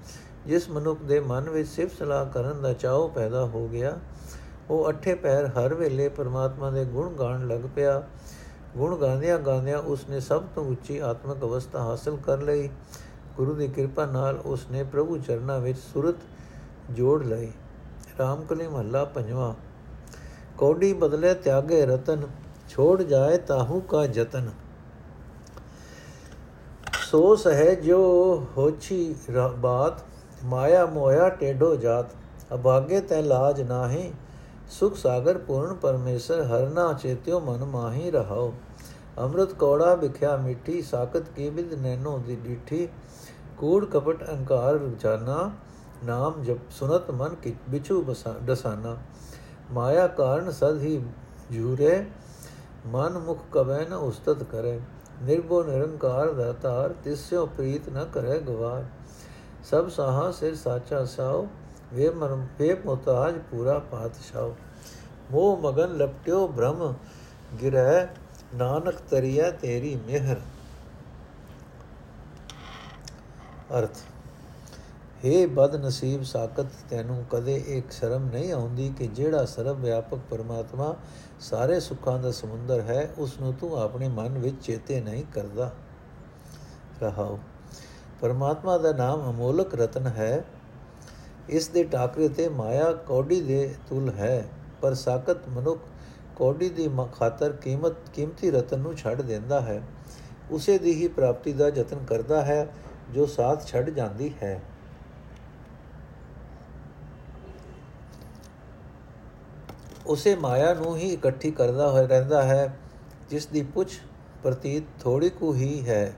ਜਿਸ 0.46 0.68
ਮਨੁੱਖ 0.70 1.02
ਦੇ 1.02 1.20
ਮਨ 1.20 1.50
ਵਿੱਚ 1.50 1.68
ਸਿਫਤ 1.68 1.98
ਸਲਾਹ 1.98 2.26
ਕਰਨ 2.26 2.62
ਦਾ 2.62 2.72
ਚਾਹੋ 2.72 3.08
ਪੈਦਾ 3.08 3.44
ਹੋ 3.44 3.68
ਗਿਆ, 3.68 3.96
ਉਹ 4.70 4.90
ਅਠੇ 4.90 5.14
ਪੈਰ 5.14 5.46
ਹਰ 5.46 5.74
ਵੇਲੇ 5.74 6.08
ਪਰਮਾਤਮਾ 6.08 6.70
ਦੇ 6.70 6.84
ਗੁਣ 6.84 7.14
ਗਾਣ 7.14 7.46
ਲੱਗ 7.46 7.60
ਪਿਆ। 7.74 8.02
ਗੁਣ 8.76 8.96
ਗਾਉਂਦਿਆਂ 8.96 9.38
ਗਾਉਂਦਿਆਂ 9.38 9.78
ਉਸਨੇ 9.78 10.20
ਸਭ 10.20 10.42
ਤੋਂ 10.54 10.64
ਉੱਚੀ 10.64 10.98
ਆਤਮਿਕ 10.98 11.42
ਅਵਸਥਾ 11.42 11.80
ਹਾਸਲ 11.80 12.16
ਕਰ 12.16 12.38
ਲਈ। 12.38 12.68
ਗੁਰੂ 13.36 13.54
ਦੀ 13.54 13.68
ਕਿਰਪਾ 13.68 14.06
ਨਾਲ 14.06 14.38
ਉਸਨੇ 14.44 14.82
ਪ੍ਰਭੂ 14.82 15.18
ਚਰਨਾਂ 15.18 15.58
ਵਿੱਚ 15.60 15.78
ਸੁਰਤ 15.78 16.14
ਜੋੜ 16.90 17.22
ਲਈ। 17.24 17.50
ਰਾਮਕਲੀ 18.18 18.66
ਮਹੱਲਾ 18.66 19.04
ਪੰਜਵਾਂ। 19.04 19.54
ਕੌਡੀ 20.58 20.92
ਬਦਲੇ 20.92 21.34
ਤਿਆਗੇ 21.34 21.84
ਰਤਨ, 21.86 22.22
ਛੋੜ 22.68 23.02
ਜਾਏ 23.02 23.38
ਤਾਹੂ 23.38 23.80
ਕਾ 23.80 24.06
ਜਤਨ 24.06 24.50
ਸੋ 27.02 27.36
ਸਹਿ 27.36 27.74
ਜੋ 27.76 27.98
ਹੋਛੀ 28.56 29.14
ਬਾਤ 29.58 30.02
ਮਾਇਆ 30.44 30.86
ਮੋਇਆ 30.86 31.28
ਟੇਢੋ 31.28 31.74
ਜਾਤ। 31.76 32.06
ਅਭਾਗੇ 32.54 33.00
ਤੈ 33.00 33.22
ਲਾਜ 33.22 33.60
ਨਾਹੀ 33.62 34.12
ਸੁਖ 34.72 34.94
ਸਾਗਰ 34.96 35.38
ਪੂਰਨ 35.38 35.74
ਪਰਮੇਸ਼ਰ, 35.74 36.42
ਹਰਨਾ 36.42 36.92
ਚੇਤਿਓ 36.92 37.40
ਮਨ 37.40 37.64
ਮਾਹੀ 37.64 38.10
ਰਹਾਓ 38.10 38.52
ਅੰਮ੍ਰਿਤ 39.18 39.52
ਕੌੜਾ 39.52 39.94
ਵਿਖਿਆ 39.94 40.36
ਮਿੱਠੀ, 40.36 40.80
ਸਾਖਤ 40.82 41.28
ਕੀ 41.36 41.48
ਬਿਦ 41.50 41.74
ਨੈਨੋ 41.74 42.18
ਦੀ 42.18 42.36
ਡੀਠੀ। 42.36 42.88
ਕੂੜ 43.58 43.84
ਕਪਟ 43.84 44.22
ਅਹੰਕਾਰ 44.22 44.78
ਜਾਨਾ 45.00 45.50
ਨਾਮ 46.04 46.42
ਜਪ 46.42 46.70
ਸੁਨਤ 46.70 47.10
ਮਨ 47.10 47.34
ਕਿ 47.34 47.54
ਬਿਛੂ 47.70 48.02
ਦਸਾਨਾ 48.44 48.96
ਮਾਇਆ 49.70 50.06
ਕਾਰਨ 50.06 50.50
ਸਦ 50.50 50.80
ਹੀ 50.80 51.00
ਜੂਰੇ 51.52 52.04
ਮਨ 52.86 53.18
ਮੁਖ 53.18 53.38
ਕਵੈ 53.52 53.84
ਨ 53.90 53.92
ਉਸਤਤ 53.92 54.42
ਕਰੇ। 54.42 54.78
ਨਿਰਭਉ 55.22 55.62
ਨਿਰੰਕਾਰ 55.62 56.32
ਦਾਤਾਰ 56.32 56.94
ਤਿਸਿਓ 57.04 57.46
ਪ੍ਰੀਤ 57.46 57.88
ਨ 57.88 58.04
ਕਰੇ 58.04 58.38
ਗਵਾਰ। 58.40 58.84
ਸਭ 59.64 59.88
ਸਾਹਾ 59.88 60.30
ਸਿਰ 60.30 60.54
ਸਾਚਾ 60.54 61.04
ਸਾਉ 61.04 61.46
ਵੇ 61.92 62.10
ਮਨ 62.10 62.46
ਪੇ 62.58 62.74
ਮੁਤਾਜ 62.86 63.38
ਪੂਰਾ 63.50 63.78
ਪਾਤਸ਼ਾਹ। 63.78 64.48
ਮੋਹ 65.30 65.56
ਮਗਨ 65.56 65.96
ਲਪਟਿਓ 65.96 66.46
ਬ੍ਰਹਮ, 66.48 66.94
ਗਿਰੈ 67.60 68.06
ਨਾਨਕ 68.54 68.94
ਤਰੀਆ 69.10 69.50
ਤੇਰੀ 69.50 69.94
ਮਿਹਰ। 69.96 70.40
ਅਰਥ 73.78 73.98
हे 75.24 75.48
ਬਦ 75.48 75.76
ਨਸੀਬ 75.76 76.22
ਸਾਖਤ, 76.22 76.66
ਤੈਨੂੰ 76.90 77.24
ਕਦੇ 77.30 77.56
ਇੱਕ 77.66 77.90
ਸ਼ਰਮ 77.90 78.24
ਨਹੀਂ 78.24 78.52
ਆਉਂਦੀ 78.52 78.88
ਕਿ 78.98 79.06
ਜਿਹੜਾ 79.06 79.44
ਸਰਵ 79.44 79.80
ਵਿਆਪਕ 79.80 80.18
ਪਰਮਾਤਮਾ 80.30 80.96
ਸਾਰੇ 81.40 81.80
ਸੁੱਖਾਂ 81.80 82.18
ਦਾ 82.18 82.30
ਸਮੁੰਦਰ 82.30 82.80
ਹੈ 82.80 83.08
ਉਸ 83.18 83.38
ਨੂੰ 83.40 83.52
ਤੂੰ 83.54 83.82
ਆਪਣੇ 83.82 84.08
ਮਨ 84.08 84.38
ਵਿੱਚ 84.38 84.56
ਚੇਤੇ 84.64 85.00
ਨਹੀਂ 85.00 85.24
ਕਰਦਾ। 85.34 85.70
ਰਹਾਓ, 87.02 87.38
ਪਰਮਾਤਮਾ 88.20 88.78
ਦਾ 88.78 88.92
ਨਾਮ 88.92 89.30
ਅਮੋਲਕ 89.30 89.74
ਰਤਨ 89.74 90.06
ਹੈ 90.06 90.44
ਇਸ 91.48 91.68
ਦੇ 91.68 91.84
ਟਾਕਰੇ 91.84 92.28
ਤੇ 92.28 92.48
ਮਾਇਆ 92.48 92.92
ਕੌਡੀ 92.92 93.40
ਦੇ 93.40 93.74
ਤੁਲ 93.88 94.10
ਹੈ, 94.10 94.48
ਪਰ 94.80 94.94
ਸਾਖਤ 94.94 95.48
ਮਨੁੱਖ 95.48 95.80
ਕੌਡੀ 96.36 96.68
ਦੀ 96.68 96.88
ਖਾਤਰ 97.12 97.52
ਕੀਮਤ, 97.52 97.94
ਕੀਮਤੀ 98.14 98.50
ਰਤਨ 98.50 98.78
ਨੂੰ 98.78 98.96
ਛੱਡ 98.96 99.22
ਦਿੰਦਾ 99.22 99.60
ਹੈ। 99.60 99.82
ਉਸੇ 100.50 100.78
ਦੀ 100.78 100.92
ਹੀ 100.92 101.08
ਪ੍ਰਾਪਤੀ 101.08 101.52
ਦਾ 101.52 101.68
ਯਤਨ 101.68 102.04
ਕਰਦਾ 102.04 102.42
ਹੈ, 102.42 102.66
ਜੋ 103.10 103.26
ਸਾਥ 103.26 103.66
ਛੱਡ 103.66 103.90
ਜਾਂਦੀ 103.90 104.32
ਹੈ। 104.42 104.60
ਉਸੇ 110.06 110.34
ਮਾਇਆ 110.34 110.74
ਨੂੰ 110.74 110.96
ਹੀ 110.96 111.12
ਇਕੱਠੀ 111.12 111.50
ਕਰਦਾ 111.50 111.90
ਹੋਇਆ 111.90 112.06
ਰਹਿੰਦਾ 112.06 112.42
ਹੈ, 112.42 112.76
ਜਿਸ 113.30 113.46
ਦੀ 113.46 113.62
ਪੁੱਛ 113.62 113.98
ਪ੍ਰਤੀਤ 114.42 114.84
ਥੋੜੀ 115.00 115.30
ਕੁ 115.30 115.54
ਹੀ 115.54 115.88
ਹੈ। 115.88 116.12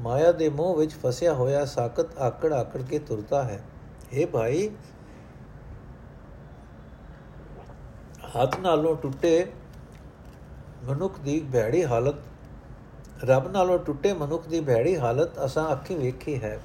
ਮਾਇਆ 0.00 0.32
ਦੇ 0.32 0.48
ਮੋਹ 0.48 0.76
ਵਿੱਚ 0.76 0.92
ਫਸਿਆ 0.92 1.32
ਹੋਇਆ 1.34 1.64
ਸਾਖਤ 1.64 2.18
ਆਕੜ 2.18 2.52
ਆਕੜ 2.52 2.82
ਕੇ 2.82 2.98
ਤੁਰਦਾ 2.98 3.42
ਹੈ। 3.42 3.60
ਇਹ 4.12 4.26
ਭਾਈ। 4.26 4.70
ਹੱਥ 8.36 8.58
ਨਾਲੋਂ 8.60 8.96
ਟੁੱਟੇ 8.96 9.46
ਮਨੁੱਖ 10.84 11.18
ਦੀ 11.20 11.40
ਭੈੜੀ 11.52 11.84
ਹਾਲਤ, 11.84 12.14
ਰੱਬ 13.24 13.50
ਨਾਲੋਂ 13.50 13.78
ਟੁੱਟੇ 13.78 14.12
ਮਨੁੱਖ 14.12 14.48
ਦੀ 14.48 14.60
ਭੈੜੀ 14.60 14.96
ਹਾਲਤ 14.96 15.44
ਅਸਾਂ 15.44 15.72
ਅੱਖੀ 15.72 15.94
ਵੇਖੀ 15.94 16.42
ਹੈ। 16.42 16.60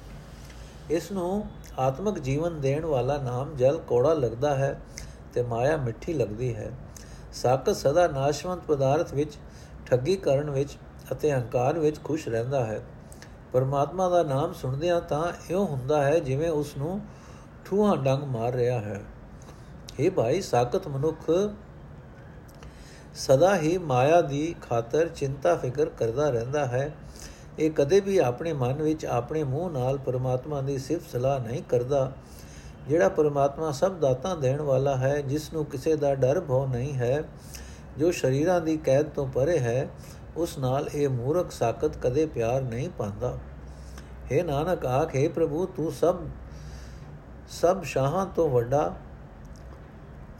ਇਸ 0.90 1.12
ਨੂੰ 1.12 1.44
ਆਤਮਿਕ 1.78 2.18
ਜੀਵਨ 2.18 2.60
ਦੇਣ 2.60 2.86
ਵਾਲਾ 2.86 3.18
ਨਾਮ 3.18 3.56
ਜਲ 3.56 3.78
ਕੋੜਾ 3.78 4.14
ਲੱਗਦਾ 4.14 4.54
ਹੈ 4.56 4.80
ਤੇ 5.34 5.42
ਮਾਇਆ 5.42 5.76
ਮਿੱਠੀ 5.76 6.12
ਲੱਗਦੀ 6.12 6.54
ਹੈ। 6.54 6.70
ਸਾਕਤ 7.32 7.76
ਸਦਾ 7.76 8.06
ਨਾਸ਼ਵੰਤ 8.06 8.62
ਪਦਾਰਥ 8.62 9.14
ਵਿੱਚ, 9.14 9.38
ਠੱਗੀ 9.86 10.16
ਕਰਨ 10.16 10.50
ਵਿੱਚ 10.50 10.76
ਅਤੇ 11.12 11.32
ਹੰਕਾਰ 11.32 11.78
ਵਿੱਚ 11.78 12.02
ਖੁਸ਼ 12.04 12.28
ਰਹਿੰਦਾ 12.28 12.64
ਹੈ। 12.64 12.80
ਪਰਮਾਤਮਾ 13.52 14.08
ਦਾ 14.08 14.22
ਨਾਮ 14.22 14.52
ਸੁਣਦਿਆਂ 14.52 15.00
ਤਾਂ 15.00 15.32
ਇਉਂ 15.50 15.66
ਹੁੰਦਾ 15.66 16.02
ਹੈ 16.04 16.18
ਜਿਵੇਂ 16.18 16.50
ਉਸ 16.50 16.76
ਨੂੰ 16.76 17.00
ਠੂਹਾਂ 17.64 17.96
ਡੰਗ 17.96 18.22
ਮਾਰ 18.26 18.52
ਰਿਹਾ 18.52 18.78
ਹੈ। 18.80 19.00
ਇਹ 20.00 20.10
ਭਾਈ, 20.10 20.40
ਸਾਖਤ 20.40 20.88
ਮਨੁੱਖ 20.88 21.30
ਸਦਾ 23.14 23.56
ਹੀ 23.56 23.76
ਮਾਇਆ 23.78 24.20
ਦੀ 24.20 24.54
ਖਾਤਰ 24.62 25.08
ਚਿੰਤਾ 25.08 25.54
ਫਿਕਰ 25.56 25.88
ਕਰਦਾ 25.88 26.28
ਰਹਿੰਦਾ 26.30 26.64
ਹੈ। 26.66 26.94
ਇਹ 27.58 27.70
ਕਦੇ 27.70 28.00
ਵੀ 28.00 28.18
ਆਪਣੇ 28.18 28.52
ਮਨ 28.52 28.82
ਵਿੱਚ 28.82 29.04
ਆਪਣੇ 29.06 29.42
ਮੂੰਹ 29.44 29.70
ਨਾਲ 29.70 29.98
ਪਰਮਾਤਮਾ 29.98 30.60
ਦੀ 30.60 30.78
ਸਿਫਤ 30.78 31.10
ਸਲਾਹ 31.10 31.38
ਨਹੀਂ 31.40 31.62
ਕਰਦਾ, 31.62 32.12
ਜਿਹੜਾ 32.88 33.08
ਪਰਮਾਤਮਾ 33.08 33.70
ਸਭ 33.70 33.92
ਦਾਤਾਂ 33.92 34.36
ਦੇਣ 34.36 34.60
ਵਾਲਾ 34.62 34.96
ਹੈ, 34.96 35.20
ਜਿਸ 35.20 35.52
ਨੂੰ 35.52 35.64
ਕਿਸੇ 35.64 35.96
ਦਾ 35.96 36.14
ਡਰ 36.14 36.40
ਭਉ 36.40 36.66
ਨਹੀਂ 36.66 36.94
ਹੈ। 36.94 37.22
ਜੋ 37.98 38.10
ਸ਼ਰੀਰਾਂ 38.10 38.60
ਦੀ 38.60 38.76
ਕੈਦ 38.76 39.08
ਤੋਂ 39.08 39.26
ਪਰੇ 39.26 39.58
ਹੈ, 39.58 39.88
ਉਸ 40.36 40.58
ਨਾਲ 40.58 40.88
ਇਹ 40.94 41.08
ਮੂਰਖ 41.08 41.50
ਸਾਖਤ 41.50 41.96
ਕਦੇ 41.96 42.26
ਪਿਆਰ 42.26 42.62
ਨਹੀਂ 42.62 42.88
ਪਾਉਂਦਾ। 42.98 43.36
हे 44.30 44.44
ਨਾਨਕ, 44.44 44.86
ਆਖੇ 44.86 45.28
ਪ੍ਰਭੂ, 45.28 45.66
ਤੂੰ 45.66 45.92
ਸਭ 45.92 46.16
ਸਭ 47.48 47.82
ਸ਼ਾਹਾਂ 47.82 48.26
ਤੋਂ 48.26 48.50
ਵੱਡਾ 48.50 48.96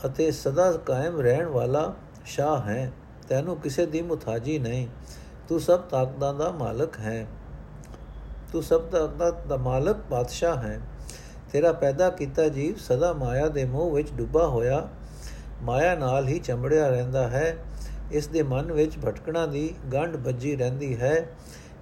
ਅਤੇ 0.07 0.31
ਸਦਾ 0.31 0.73
ਕਾਇਮ 0.73 1.21
ਰਹਿਣ 1.21 1.47
ਵਾਲਾ 1.47 1.95
ਸ਼ਾਹ 2.27 2.63
ਹੈ। 2.63 2.93
ਤੈਨੂੰ 3.29 3.57
ਕਿਸੇ 3.57 3.87
ਦੀ 3.87 4.03
ਮੁਤਾਜੀ 4.03 4.59
ਨਹੀਂ। 4.59 4.89
ਤੂੰ 5.49 5.61
ਸਭ 5.61 5.81
ਤਾਕਤਾਂ 5.81 6.35
ਦਾ 6.35 6.51
ਮਾਲਕ 6.51 6.99
ਹੈ। 6.99 7.27
ਤੂੰ 8.53 8.63
ਸਭ 8.63 8.81
ਤਾਕਤਾਂ 8.81 9.33
ਦਾ 9.49 9.57
ਮਾਲਕ 9.57 9.97
ਬਾਦਸ਼ਾਹ 10.11 10.57
ਹੈ। 10.57 10.81
ਤੇਰਾ 11.53 11.73
ਪੈਦਾ 11.73 12.11
ਕੀਤਾ 12.11 12.49
ਜੀਵ 12.49 12.75
ਸਦਾ 12.77 13.13
ਮਾਇਆ 13.13 13.49
ਦੇ 13.49 13.65
ਮੋਹ 13.65 13.91
ਵਿੱਚ 13.91 14.13
ਡੁੱਬਾ 14.13 14.47
ਹੋਇਆ, 14.47 14.89
ਮਾਇਆ 15.63 15.95
ਨਾਲ 15.95 16.29
ਹੀ 16.29 16.39
ਚੰਬੜਿਆ 16.39 16.89
ਰਹਿੰਦਾ 16.89 17.29
ਹੈ। 17.29 17.65
ਇਸ 18.13 18.29
ਦੇ 18.29 18.43
ਮਨ 18.43 18.73
ਵਿੱਚ 18.73 18.99
ਭਟਕਣਾ 18.99 19.47
ਦੀ 19.47 19.75
ਗੰਢ 19.93 20.17
ਵੱਜੀ 20.17 20.57
ਰਹਿੰਦੀ 20.57 21.01
ਹੈ। 21.01 21.29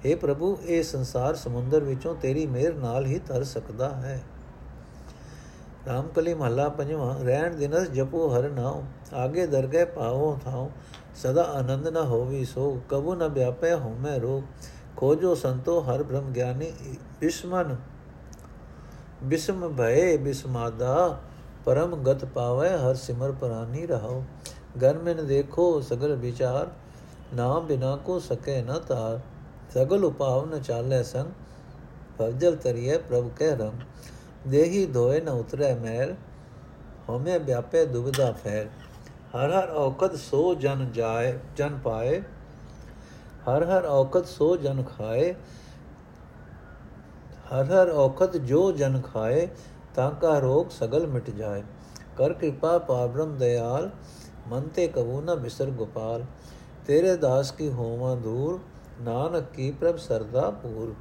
اے 0.06 0.18
ਪ੍ਰਭੂ, 0.18 0.58
ਇਹ 0.66 0.82
ਸੰਸਾਰ 0.82 1.34
ਸਮੁੰਦਰ 1.34 1.80
ਵਿੱਚੋਂ 1.80 2.16
ਤੇਰੀ 2.16 2.46
ਮਿਹਰ 2.46 2.74
ਨਾਲ 2.74 3.06
ਹੀ 3.06 3.18
ਤਰ 3.18 3.44
ਸਕਦਾ 3.44 3.90
ਹੈ। 3.90 4.22
ਰਾਮਕਲੀ 5.86 6.34
ਮਹੱਲਾ 6.34 6.68
ਪੰਜਵਾਂ, 6.68 7.14
ਰਹਿਣ 7.18 7.56
ਦਿਨਸ 7.56 7.88
ਜਪੋ 7.90 8.28
ਹਰ 8.28 8.48
ਨਾਮ 8.50 8.84
ਆਗੇ 9.14 9.46
ਦਰਗਹਿ 9.46 9.84
ਪਾਵੋ 9.86 10.36
ਥਾਉ, 10.44 10.68
ਸਦਾ 11.16 11.42
ਆਨੰਦ 11.52 11.88
ਨ 11.88 12.04
ਹੋਵੀ 12.06 12.44
ਸੋ, 12.44 12.80
ਕਬੂ 12.88 13.14
ਨ 13.14 13.28
ਵਿਆਪੈ 13.28 13.74
ਹਉਮੈ 13.74 14.18
ਰੋਗ, 14.18 14.42
ਖੋਜੋ 14.96 15.34
ਸੰਤੋ 15.34 15.80
ਹਰ 15.80 16.02
ਬ੍ਰਹਮ 16.02 16.32
ਗਿਆਨੀ, 16.32 16.72
ਬਿਸਮਨ, 17.20 17.76
ਬਿਸਮ 19.24 19.68
ਭਏ 19.76 20.16
ਬਿਸਮਾਦਾ, 20.16 21.18
ਪਰਮ 21.64 21.94
ਗਤ 22.04 22.24
ਪਾਵੈ 22.24 22.76
ਹਰ 22.78 22.94
ਸਿਮਰ 22.94 23.32
ਪ੍ਰਾਨੀ 23.32 23.86
ਰਹਾਓ 23.86 24.22
ਗਨ 24.82 24.98
ਮਿਨ 24.98 25.26
ਦੇਖੋ 25.26 25.80
ਸਗਲ 25.80 26.14
ਵਿਚਾਰ 26.16 26.70
ਨਾਮ 27.34 27.66
ਬਿਨਾ 27.66 27.94
ਕੋ 27.96 28.18
ਸਕੇ 28.20 28.60
ਨ 28.62 28.78
ਤਾਰ, 28.88 29.20
ਸਗਲ 29.74 30.04
ਉਪਾਵ 30.04 30.46
ਨ 30.46 30.60
ਚਾਲੈ 30.60 31.02
ਸੰਗ 31.02 31.30
ਫਜਲ 32.18 32.56
ਤਰੀਏ 32.56 32.96
ਪ੍ਰਭ 32.98 33.28
ਕਹਿ 33.36 33.56
ਰਮ 33.56 33.78
ਦੇਹੀ 34.48 34.86
ਧੋਏ 34.86 35.20
ਨ 35.20 35.28
ਉਤਰੈ 35.28 35.74
ਮੈਲ 35.74 36.14
ਹਉਮੈ 37.08 37.38
ਵਿਆਪੇ 37.38 37.84
ਦੁਬਿਧਾ 37.86 38.32
ਫੈਲ। 38.32 38.68
ਹਰ 39.36 39.50
ਹਰ 39.50 39.70
ਔਕਤ 39.70 40.14
ਸੋ 40.14 40.54
ਜਨ 40.54 40.92
ਜਾਏ, 40.92 41.38
ਜਨ 41.56 41.78
ਪਾਏ। 41.84 42.20
ਹਰ 43.48 43.64
ਹਰ 43.64 43.84
ਔਕਤ 43.84 44.26
ਸੋ 44.26 44.56
ਜਨ 44.56 44.82
ਖਾਏ। 44.82 45.32
ਹਰ 47.52 47.64
ਹਰ 47.64 47.88
ਔਕਤ 47.88 48.36
ਜੋ 48.36 48.72
ਜਨ 48.72 49.00
ਖਾਏ, 49.00 49.48
ਤਾਂ 49.94 50.10
ਕਾ 50.10 50.38
ਰੋਗ 50.38 50.66
ਸਗਲ 50.70 51.06
ਮਿਟ 51.06 51.30
ਜਾਏ। 51.30 51.62
ਕਰ 52.16 52.32
ਕਿਰਪਾ 52.32 52.78
ਪਾਰਬ੍ਰਹਮ 52.78 53.36
ਦਇਆਲ, 53.36 53.90
ਮਨ 54.48 54.68
ਤੇ 54.68 54.88
ਕਬੂ 54.88 55.20
ਨ 55.20 55.34
ਬਿਸਰ 55.34 55.70
ਗੋਪਾਲ। 55.70 56.24
ਤੇਰੇ 56.86 57.16
ਦਾਸ 57.16 57.50
ਕੀ 57.50 57.70
ਹੋਵਾ 57.70 58.14
ਦੂਰ, 58.14 58.60
ਨਾਨਕ 59.00 59.44
ਕੀ 59.54 59.70
ਪ੍ਰਭ 59.70 59.96
ਸਰਦਾ 59.96 60.50
ਪੂਰ। 60.50 60.94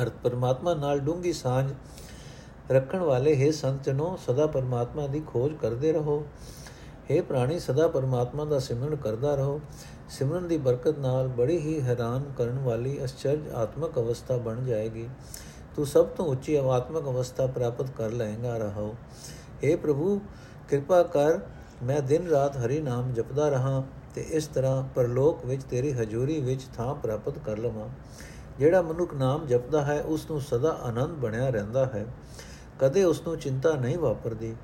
ਅਰਥ 0.00 0.12
ਪਰਮਾਤਮਾ 0.22 0.74
ਨਾਲ 0.74 0.98
ਡੂੰਗੀ 0.98 1.32
ਸਾਂਝ 1.32 1.72
ਰੱਖਣ 2.70 3.00
ਵਾਲੇ 3.00 3.34
ਹੈ 3.36 3.50
ਸੰਤਨੋ 3.50 4.18
ਸਦਾ 4.26 4.46
ਪਰਮਾਤਮਾ 4.46 5.06
ਦੀ 5.06 5.22
ਖੋਜ 5.26 5.54
ਕਰਦੇ 5.54 5.92
ਰਹੋ। 5.92 6.24
हे 7.10 7.22
ਪ੍ਰਾਣੀ, 7.24 7.58
ਸਦਾ 7.58 7.88
ਪਰਮਾਤਮਾ 7.88 8.44
ਦਾ 8.44 8.58
ਸਿਮਰਨ 8.58 8.96
ਕਰਦਾ 8.96 9.34
ਰਹੋ। 9.34 9.60
ਸਿਮਰਨ 10.08 10.48
ਦੀ 10.48 10.58
ਬਰਕਤ 10.58 10.98
ਨਾਲ 10.98 11.28
ਬੜੀ 11.28 11.58
ਹੀ 11.58 11.80
ਹੈਰਾਨ 11.80 12.24
ਕਰਨ 12.38 12.58
ਵਾਲੀ 12.58 13.04
ਅਚਰਜ 13.04 13.48
ਆਤਮਕ 13.48 13.98
ਅਵਸਥਾ 13.98 14.36
ਬਣ 14.36 14.64
ਜਾਏਗੀ। 14.64 15.08
ਤੂੰ 15.76 15.86
ਸਭ 15.86 16.06
ਤੋਂ 16.06 16.26
ਉੱਚੀ 16.26 16.56
ਆਤਮਕ 16.56 17.04
ਅਵਸਥਾ 17.04 17.46
ਪ੍ਰਾਪਤ 17.46 17.90
ਕਰ 17.90 18.10
ਲਏਗਾ, 18.10 18.56
ਰਹੋ। 18.58 18.94
हे 19.64 19.76
ਪ੍ਰਭੂ, 19.78 20.20
ਕਿਰਪਾ 20.68 21.02
ਕਰ, 21.02 21.38
ਮੈਂ 21.82 22.00
ਦਿਨ 22.02 22.28
ਰਾਤ 22.28 22.56
ਹਰੀ 22.56 22.80
ਨਾਮ 22.80 23.12
ਜਪਦਾ 23.12 23.48
ਰਹਾ 23.48 23.82
ਤੇ 24.14 24.20
ਇਸ 24.20 24.46
ਤਰ੍ਹਾਂ 24.46 24.82
ਪਰਲੋਕ 24.94 25.44
ਵਿੱਚ 25.46 25.62
ਤੇਰੀ 25.62 25.92
ਹਜ਼ੂਰੀ 25.92 26.40
ਵਿੱਚ 26.40 26.62
ਥਾਂ 26.76 26.94
ਪ੍ਰਾਪਤ 26.94 27.38
ਕਰ 27.38 27.58
ਲਵਾਂ। 27.58 27.88
ਜਿਹੜਾ 28.58 28.82
ਮਨੁੱਖ 28.82 29.14
ਨਾਮ 29.14 29.46
ਜਪਦਾ 29.46 29.84
ਹੈ 29.84 30.02
ਉਸ 30.02 30.30
ਨੂੰ 30.30 30.40
ਸਦਾ 30.40 30.70
ਆਨੰਦ 30.70 31.10
ਬਣਿਆ 31.10 31.48
ਰਹਿੰਦਾ 31.48 31.86
ਹੈ। 31.86 32.06
ਕਦੇ 32.78 33.04
ਉਸ 33.04 33.22
ਨੂੰ 33.26 33.38
ਚਿੰਤਾ 33.38 33.72
ਨਹੀਂ 33.72 33.98
ਵਾਪਰਦੀ। 33.98 34.56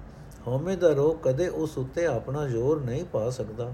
ਹਉਮੈ 0.47 0.77
ਦਾ 0.77 0.89
ਰੋਗ 0.89 1.17
ਕਦੇ 1.17 1.49
ਉਸ 1.49 1.79
ਉੱਤੇ 1.79 2.07
ਆਪਣਾ 2.07 2.47
ਜ਼ੋਰ 2.47 2.81
ਨਹੀਂ 2.81 3.05
ਪਾ 3.05 3.31
ਸਕਦਾ। 3.31 3.73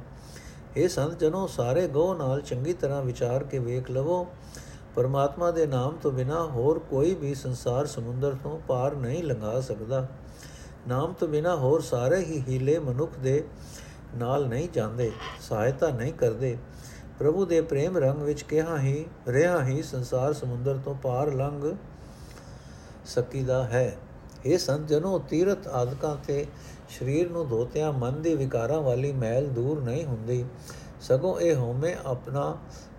ਇਹ 0.76 0.88
ਸੰਤ 0.88 1.18
ਜਨੋ, 1.18 1.46
ਸਾਰੇ 1.46 1.88
ਗੋ 1.88 2.14
ਨਾਲ 2.14 2.40
ਚੰਗੀ 2.40 2.72
ਤਰ੍ਹਾਂ 2.72 3.02
ਵਿਚਾਰ 3.02 3.44
ਕੇ 3.44 3.58
ਵੇਖ 3.58 3.90
ਲਵੋ। 3.90 4.26
ਪਰਮਾਤਮਾ 4.96 5.50
ਦੇ 5.50 5.66
ਨਾਮ 5.66 5.96
ਤੋਂ 6.02 6.12
ਬਿਨਾ 6.12 6.44
ਹੋਰ 6.44 6.78
ਕੋਈ 6.78 7.14
ਵੀ 7.14 7.34
ਸੰਸਾਰ 7.34 7.86
ਸਮੁੰਦਰ 7.86 8.34
ਤੋਂ 8.42 8.58
ਪਾਰ 8.68 8.94
ਨਹੀਂ 8.94 9.24
ਲੰਘਾ 9.24 9.60
ਸਕਦਾ। 9.60 10.06
ਨਾਮ 10.88 11.12
ਤੋਂ 11.12 11.28
ਬਿਨਾ 11.28 11.56
ਹੋਰ 11.56 11.80
ਸਾਰੇ 11.80 12.16
ਹੀ 12.16 12.44
ਹੀਲੇ 12.48 12.78
ਮਨੁੱਖ 12.78 13.18
ਦੇ 13.18 13.44
ਨਾਲ 14.16 14.46
ਨਹੀਂ 14.46 14.68
ਜਾਂਦੇ, 14.72 15.12
ਸਹਾਇਤਾ 15.40 15.88
ਨਹੀਂ 15.88 16.12
ਕਰਦੇ। 16.12 16.58
ਪ੍ਰਭੂ 17.18 17.44
ਦੇ 17.44 17.60
ਪ੍ਰੇਮ 17.60 17.96
ਰੰਗ 17.98 18.22
ਵਿੱਚ 18.22 18.42
ਕਿਹਾ 18.42 18.78
ਹੀ, 18.78 19.04
ਰਿਹਾ 19.28 19.64
ਹੀ 19.64 19.82
ਸੰਸਾਰ 19.82 20.32
ਸਮੁੰਦਰ 20.32 20.78
ਤੋਂ 20.84 20.94
ਪਾਰ 20.94 21.32
ਲੰਘ 21.32 21.74
ਸਕੀਦਾ 23.06 23.62
ਹੈ। 23.64 23.96
ਇਹ 24.46 24.58
ਸੰਤ 24.58 24.88
ਜਨੋ 24.88 25.18
ਤੀਰਥ 25.18 25.68
ਆਦਿਕਾਂ 25.68 26.16
ਤੇ 26.26 26.46
ਸਰੀਰ 26.90 27.30
ਨੂੰ 27.30 27.48
ਧੋਤਿਆਂ, 27.48 27.92
ਮਨ 27.92 28.20
ਦੇ 28.22 28.34
ਵਿਕਾਰਾਂ 28.34 28.80
ਵਾਲੀ 28.82 29.12
ਮੈਲ 29.12 29.48
ਦੂਰ 29.48 29.80
ਨਹੀਂ 29.80 30.04
ਹੁੰਦੀ, 30.04 30.44
ਸਗੋਂ 31.00 31.38
ਇਹ 31.40 31.56
ਹਉਮੈ 31.56 31.94
ਆਪਣਾ 32.06 32.56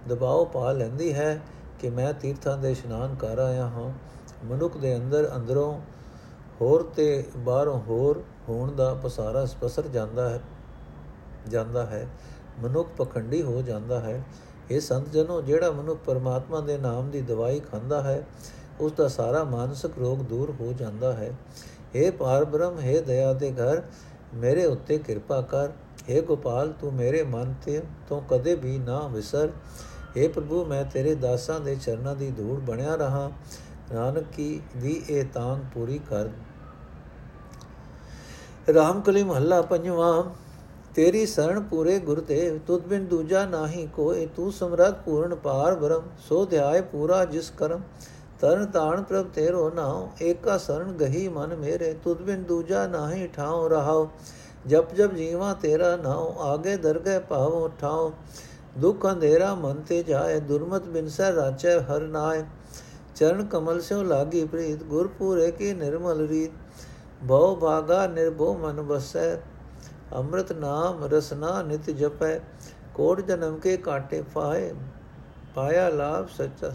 ਦਬਾਅ 0.08 0.44
ਪਾ 0.46 0.72
ਲੈਂਦੀ 0.72 1.14
ਹੈ 1.14 1.42
ਕਿ 1.80 1.90
ਮੈਂ 1.90 2.14
ਤੀਰਥਾਂ 2.14 2.58
ਦੇ 2.58 2.72
ਇਸ਼ਨਾਨ 2.72 3.16
ਕਰ 3.16 3.40
ਆਇਆ 3.40 3.66
ਹਾਂ। 3.68 3.92
ਮਨੁੱਖ 4.46 4.78
ਦੇ 4.78 4.96
ਅੰਦਰ 4.96 5.32
ਅੰਦਰੋਂ 5.36 5.80
ਹੋਰ 6.62 6.84
ਤੇ 6.96 7.24
ਬਾਹਰੋਂ 7.38 7.80
ਹੋਰ 7.80 8.24
ਹੋਣ 8.50 8.72
ਦਾ 8.72 8.94
ਪਸਾਰਾ 8.94 9.46
ਪਸਰ 9.62 9.88
ਜਾਂਦਾ 9.88 10.30
ਹੈ 10.30 10.40
ਜਾਂਦਾ 11.48 11.86
ਹੈ। 11.86 12.08
ਮਨੁੱਖ 12.63 12.89
ਪਖੰਡੀ 12.97 13.43
ਹੋ 13.43 13.61
ਜਾਂਦਾ 13.63 14.01
ਹੈ 14.01 14.23
ਇਹ 14.71 14.81
ਸੰਤ 14.81 15.09
ਜਨੋ 15.09 15.41
ਜਿਹੜਾ 15.41 15.71
ਮਨੁੱਖ 15.71 16.01
ਪਰਮਾਤਮਾ 16.07 16.61
ਦੇ 16.61 16.77
ਨਾਮ 16.79 17.11
ਦੀ 17.11 17.21
ਦਵਾਈ 17.23 17.61
ਖਾਂਦਾ 17.63 18.03
ਹੈ 18.03 18.25
ਉਸ 18.81 18.93
ਦਾ 18.93 19.09
ਸਾਰਾ 19.09 19.43
ਮਾਨਸਿਕ 19.45 19.99
ਰੋਗ 19.99 20.19
ਦੂਰ 20.25 20.51
ਹੋ 20.61 20.73
ਜਾਂਦਾ 20.73 21.13
ਹੈ 21.13 21.33
हे 21.95 22.11
ਪਾਰ 22.13 22.45
ਬ੍ਰਹਮ 22.45 22.79
हे 22.81 23.01
ਦਇਆ 23.03 23.33
ਦੇ 23.33 23.51
ਘਰ 23.53 23.83
ਮੇਰੇ 24.35 24.65
ਉੱਤੇ 24.67 24.99
ਕਿਰਪਾ 24.99 25.41
ਕਰ 25.43 25.71
हे 26.09 26.23
ਗੋਪਾਲ 26.27 26.73
ਤੂੰ 26.81 26.93
ਮੇਰੇ 26.95 27.23
ਮਨ 27.25 27.55
ਤੇ 27.65 27.81
ਤੋਂ 28.09 28.21
ਕਦੇ 28.31 28.55
ਵੀ 28.55 28.79
ਨਾ 28.79 29.01
ਵਿਸਰ 29.09 29.51
हे 30.17 30.29
ਪ੍ਰਭੂ 30.29 30.65
ਮੈਂ 30.65 30.85
ਤੇਰੇ 30.85 31.15
ਦਾਸਾਂ 31.17 31.61
ਦੇ 31.61 31.75
ਚਰਨਾਂ 31.77 32.15
ਦੀ 32.17 32.31
ਧੂੜ 32.31 32.59
ਬਣਿਆ 32.61 32.95
ਰਹਾ 32.97 33.31
ਨਾਨਕ 33.93 34.25
ਕੀ 34.33 34.61
ਵੀ 34.77 35.01
ਇਹ 35.09 35.25
ਤਾਂਗ 35.25 35.59
ਪੂਰੀ 35.75 35.99
ਕਰ 36.11 36.31
ਰਾਮ 38.71 39.01
ਕਲੀ 39.01 39.23
ਮਹੱਲਾ 39.23 39.61
ਪੰਜਵਾਂ 39.63 40.23
ਤੇਰੀ 40.96 41.26
ਸਰਣ 41.26 41.60
ਪੂਰੇ 41.62 41.98
ਗੁਰਦੇਵ 42.00 42.58
ਤੁਧ 42.68 42.82
ਬਿਨ 42.82 43.06
ਦੂਜਾ 43.06 43.46
ਨਾਹੀ 43.46 43.86
ਕੋਏ 43.96 44.26
ਤੂੰ 44.36 44.52
ਸਮਰਤ 44.52 45.00
ਪੂਰਨ 45.06 45.36
ਪਾਰ 45.36 45.76
ਬ੍ਰਹਮ, 45.76 46.04
ਸੋ 46.20 46.44
ਧਿਆਏ 46.46 46.82
ਪੂਰਾ 46.82 47.24
ਜਿਸ 47.26 47.50
ਕਰਮ। 47.58 47.82
ਤਰਨ 48.42 48.66
ਤਾਣ 48.66 49.02
ਪ੍ਰਭ 49.02 49.28
ਤੇਰੋ 49.34 49.70
ਨਾਉ, 49.70 50.08
ਏਕਾ 50.22 50.58
ਸਰਣ 50.58 50.92
ਗਹੀ 50.92 51.28
ਮਨ 51.30 51.56
ਮੇਰੇ, 51.56 51.94
ਤੁਧ 52.04 52.22
ਬਿਨ 52.22 52.44
ਦੂਜਾ 52.44 52.86
ਨਾਹੀ 52.88 53.28
ਠਾਉ 53.28 53.68
ਰਹਾਉ। 53.68 54.08
ਜਪ 54.68 54.94
ਜਪ 54.96 55.14
ਜੀਵਾ 55.14 55.54
ਤੇਰਾ 55.54 55.96
ਨਾਉ, 55.96 56.34
ਆਗੇ 56.42 56.76
ਦਰਗਹਿ 56.78 57.20
ਪਾਵੋ 57.20 57.68
ਠਾਉ। 57.80 58.12
ਦੁਖ 58.78 59.06
ਅੰਧੇਰਾ 59.06 59.54
ਮਨ 59.56 59.82
ਤੇ 59.82 60.02
ਜਾਏ, 60.04 60.40
ਦੁਰਮਤ 60.40 60.86
ਬਿਨ 60.86 61.08
ਸਰ 61.08 61.34
ਰਾਚੈ 61.34 61.80
ਹਰ 61.82 62.02
ਨਾਏ। 62.02 62.44
ਚਰਨ 63.16 63.46
ਕਮਲ 63.46 63.82
ਸਿਓ 63.82 64.04
ਲਾਗੀ 64.04 64.46
ਪ੍ਰੀਤ 64.46 64.84
ਗੁਰਪੂਰੇ 64.84 65.50
ਕੀ 65.52 65.74
ਨਿਰਮਲ 65.74 66.28
ਰੀਤ। 66.28 66.52
ਭਉ 67.28 67.56
ਭਾਗਾ 67.56 68.06
ਨਿਰਭਉ 68.08 68.58
ਮਨ 68.58 68.82
ਬਸੈ 68.82 69.36
ਅੰਮ੍ਰਿਤ 70.14 70.52
ਨਾਮ 70.52 71.04
ਰਸਨਾ 71.04 71.62
ਨਿਤ 71.62 71.90
ਜਪੈ, 71.90 72.40
ਕੋਟ 72.94 73.22
ਜਨਮ 73.22 73.58
ਕੇ 73.60 73.78
ਕਾਟੇ 73.78 74.24
ਪਾਏ 74.34 74.74
ਪਾਇਆ 75.56 75.90
ਲਾਭ 75.90 76.28
ਸੱਚਾ 76.28 76.72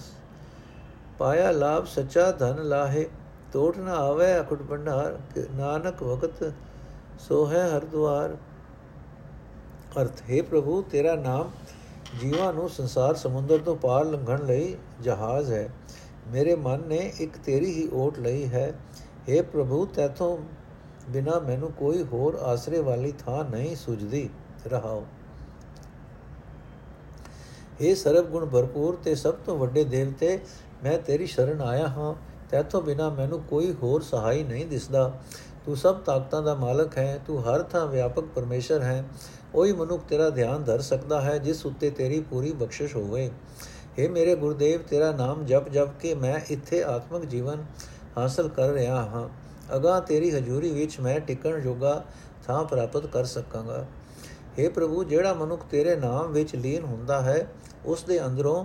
ਪਾਇਆ 1.18 1.50
ਲਾਭ 1.50 1.86
ਸੱਚਾ 1.86 2.30
ਧਨ 2.32 2.62
ਲਾਹੇ 2.68 3.08
ਟੋਟ 3.52 3.78
ਨਾ 3.78 3.94
ਆਵੇ 3.94 4.40
ਅਖੁਟ 4.40 4.62
ਭੰਡਾਰ 4.62 5.18
ਨਾਨਕ 5.54 6.02
ਵਕਤ 6.02 6.52
ਸੋ 7.20 7.46
ਹੈ 7.46 7.76
ਹਰ 7.76 7.84
ਦੁਆਰ। 7.84 8.36
ਅਰਥ, 10.00 10.22
ਹੈ 10.30 10.42
ਪ੍ਰਭੂ, 10.42 10.82
ਤੇਰਾ 10.82 11.14
ਨਾਮ 11.14 11.50
ਜੀਵਾਂ 12.20 12.52
ਨੂੰ 12.52 12.68
ਸੰਸਾਰ 12.68 13.14
ਸਮੁੰਦਰ 13.14 13.58
ਤੋਂ 13.58 13.76
ਪਾਰ 13.76 14.04
ਲੰਘਣ 14.04 14.44
ਲਈ 14.46 14.76
ਜਹਾਜ਼ 15.00 15.52
ਹੈ। 15.52 15.68
ਮੇਰੇ 16.28 16.54
ਮਨ 16.54 16.80
ਨੇ 16.80 17.12
ਇੱਕ 17.20 17.36
ਤੇਰੀ 17.44 17.72
ਹੀ 17.72 17.88
ਓਟ 17.92 18.18
ਲਈ 18.18 18.48
ਹੈ। 18.48 18.72
हे 19.28 19.44
ਪ੍ਰਭੂ, 19.44 19.86
ਤੇਥੋਂ 19.86 20.38
ਬਿਨਾ 21.08 21.38
ਮੈਨੂੰ 21.38 21.72
ਕੋਈ 21.72 22.02
ਹੋਰ 22.02 22.34
ਆਸਰੇ 22.34 22.80
ਵਾਲੀ 22.80 23.12
ਥਾਂ 23.12 23.44
ਨਹੀਂ 23.44 23.76
ਸੁਝਦੀ, 23.76 24.30
ਰਹਾਓ। 24.66 25.06
हे 27.82 27.96
ਸਰਬ 27.96 28.26
ਗੁਣ 28.26 28.46
ਭਰਪੂਰ, 28.46 28.96
ਤੇ 28.96 29.14
ਸਭ 29.14 29.34
ਤੋਂ 29.34 29.58
ਵੱਡੇ 29.58 29.84
ਦੇਵਤੇ 29.84 30.40
ਮੈਂ 30.84 30.98
ਤੇਰੀ 30.98 31.26
ਸ਼ਰਨ 31.26 31.60
ਆਇਆ 31.60 31.88
ਹਾਂ। 31.88 32.14
ਤੇਥੋਂ 32.50 32.82
ਬਿਨਾ 32.82 33.10
ਮੈਨੂੰ 33.10 33.42
ਕੋਈ 33.42 33.74
ਹੋਰ 33.82 34.02
ਸਹਾਈ 34.02 34.42
ਨਹੀਂ 34.42 34.66
ਦਿਸਦਾ। 34.66 35.20
ਤੂੰ 35.66 35.76
ਸਭ 35.76 35.96
ਤਾਕਤਾਂ 35.96 36.42
ਦਾ 36.42 36.54
ਮਾਲਕ 36.54 36.98
ਹੈ, 36.98 37.20
ਤੂੰ 37.26 37.44
ਹਰ 37.44 37.62
ਥਾਂ 37.62 37.86
ਵਿਆਪਕ 37.86 38.24
ਪਰਮੇਸ਼ਰ 38.24 38.82
ਹੈ। 38.82 39.04
ਉਹੀ 39.54 39.72
ਮਨੁੱਖ 39.72 40.04
ਤੇਰਾ 40.04 40.30
ਧਿਆਨ 40.30 40.64
ਧਰ 40.64 40.80
ਸਕਦਾ 40.80 41.20
ਹੈ, 41.20 41.38
ਜਿਸ 41.38 41.66
ਉੱਤੇ 41.66 41.90
ਤੇਰੀ 41.90 42.20
ਪੂਰੀ 42.20 42.52
ਬਖਸ਼ਿਸ਼ 42.52 42.96
ਹੋਵੇ। 42.96 43.30
हे 43.98 44.10
ਮੇਰੇ 44.10 44.34
ਗੁਰਦੇਵ, 44.34 44.80
ਤੇਰਾ 44.82 45.12
ਨਾਮ 45.12 45.44
ਜਪ 45.44 45.68
ਜਪ 45.68 45.88
ਕੇ 46.00 46.14
ਮੈਂ 46.14 46.40
ਇੱਥੇ 46.50 46.82
ਆਤਮਿਕ 46.82 47.24
ਜੀਵਨ 47.24 47.64
ਹਾਸਲ 48.18 48.48
ਕਰ 48.48 48.68
ਰਿਹਾ 48.68 48.96
ਹਾਂ। 48.96 49.49
ਅਗਾ 49.76 50.00
ਤੇਰੀ 50.00 50.30
ਹਜ਼ੂਰੀ 50.30 50.70
ਵਿੱਚ 50.70 51.00
ਮੈਂ 51.00 51.20
ਟਿਕਣ 51.20 51.60
ਜੋਗਾ 51.60 52.04
ਥਾਂ 52.46 52.64
ਪ੍ਰਾਪਤ 52.64 53.06
ਕਰ 53.06 53.24
ਸਕਾਂਗਾ। 53.24 53.86
हे 54.58 54.70
ਪ੍ਰਭੂ, 54.70 55.04
ਜਿਹੜਾ 55.04 55.34
ਮਨੁੱਖ 55.34 55.64
ਤੇਰੇ 55.70 55.96
ਨਾਮ 55.96 56.32
ਵਿੱਚ 56.32 56.56
ਲੀਨ 56.56 56.84
ਹੁੰਦਾ 56.84 57.20
ਹੈ 57.20 57.46
ਉਸ 57.86 58.02
ਦੇ 58.02 58.26
ਅੰਦਰੋਂ 58.26 58.64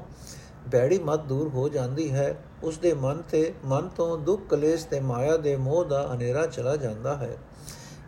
ਬੈੜੀ 0.67 0.99
ਮਤ 0.99 1.25
ਦੂਰ 1.25 1.47
ਹੋ 1.47 1.69
ਜਾਂਦੀ 1.69 2.11
ਹੈ। 2.11 2.35
ਉਸ 2.63 2.77
ਦੇ 2.77 2.93
ਮਨ 2.93 3.21
ਤੇ, 3.31 3.53
ਮਨ 3.65 3.87
ਤੋਂ 3.87 4.17
ਦੁੱਖ 4.17 4.47
ਕਲੇਸ਼ 4.49 4.85
ਤੇ 4.87 4.99
ਮਾਇਆ 4.99 5.37
ਦੇ 5.37 5.55
ਮੋਹ 5.55 5.85
ਦਾ 5.85 6.07
ਹਨੇਰਾ 6.13 6.45
ਚਲਾ 6.45 6.75
ਜਾਂਦਾ 6.75 7.15
ਹੈ। 7.15 7.37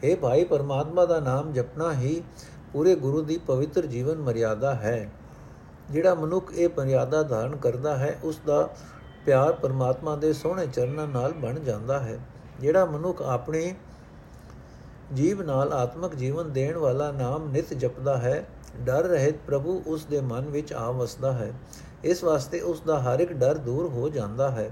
ਇਹ 0.04 0.16
ਭਾਈ, 0.18 0.44
ਪਰਮਾਤਮਾ 0.44 1.06
ਦਾ 1.06 1.20
ਨਾਮ 1.20 1.54
ਜਪਣਾ 1.54 1.94
ਹੀ 1.94 2.24
ਪੂਰੇ 2.74 2.96
ਗੁਰੂ 2.96 3.22
ਦੀ 3.22 3.38
ਪਵਿੱਤਰ 3.38 3.86
ਜੀਵਨ 3.86 4.18
ਮਰਿਆਦਾ 4.18 4.74
ਹੈ। 4.76 5.12
ਜਿਹੜਾ 5.92 6.16
ਮਨੁੱਖ 6.16 6.52
ਇਹ 6.54 6.70
ਮਰਿਆਦਾ 6.78 7.24
ਧਾਰਨ 7.24 7.56
ਕਰਦਾ 7.56 7.98
ਹੈ 7.98 8.20
ਉਸ 8.24 8.40
ਦਾ 8.46 8.70
ਪਿਆਰ 9.26 9.54
ਪਰਮਾਤਮਾ 9.54 10.16
ਦੇ 10.16 10.34
ਸੋਹਣੇ 10.34 10.66
ਚਰਨਾਂ 10.68 11.08
ਨਾਲ 11.08 11.34
ਬਣ 11.34 11.60
ਜਾਂਦਾ 11.60 12.00
ਹੈ। 12.00 12.20
ਜਿਹੜਾ 12.60 12.86
ਮਨੁੱਖ 12.86 13.22
ਆਪਣੇ 13.22 13.76
ਜੀਵ 15.14 15.42
ਨਾਲ 15.42 15.74
ਆਤਮਿਕ 15.74 16.16
ਜੀਵਨ 16.16 16.52
ਦੇਣ 16.52 16.78
ਵਾਲਾ 16.78 17.12
ਨਾਮ 17.12 17.52
ਨਿਤ 17.52 17.74
ਜਪਦਾ 17.74 18.18
ਹੈ, 18.18 18.48
ਡਰ 18.80 19.04
ਰਹਿਤ 19.04 19.36
ਪ੍ਰਭੂ 19.48 19.84
ਉਸ 19.88 20.06
ਦੇ 20.06 20.22
ਮਨ 20.22 20.46
ਵਿੱਚ 20.46 20.74
ਆ 20.74 20.92
ਵਸਦਾ 20.92 21.32
ਹੈ। 21.32 21.54
ਇਸ 22.04 22.24
ਵਾਸਤੇ 22.24 22.60
ਉਸ 22.60 22.82
ਦਾ 22.82 23.00
ਹਰ 23.00 23.20
ਇੱਕ 23.20 23.34
ਡਰ 23.34 23.58
ਦੂਰ 23.58 23.88
ਹੋ 23.88 24.10
ਜਾਂਦਾ 24.10 24.52
ਹੈ। 24.52 24.72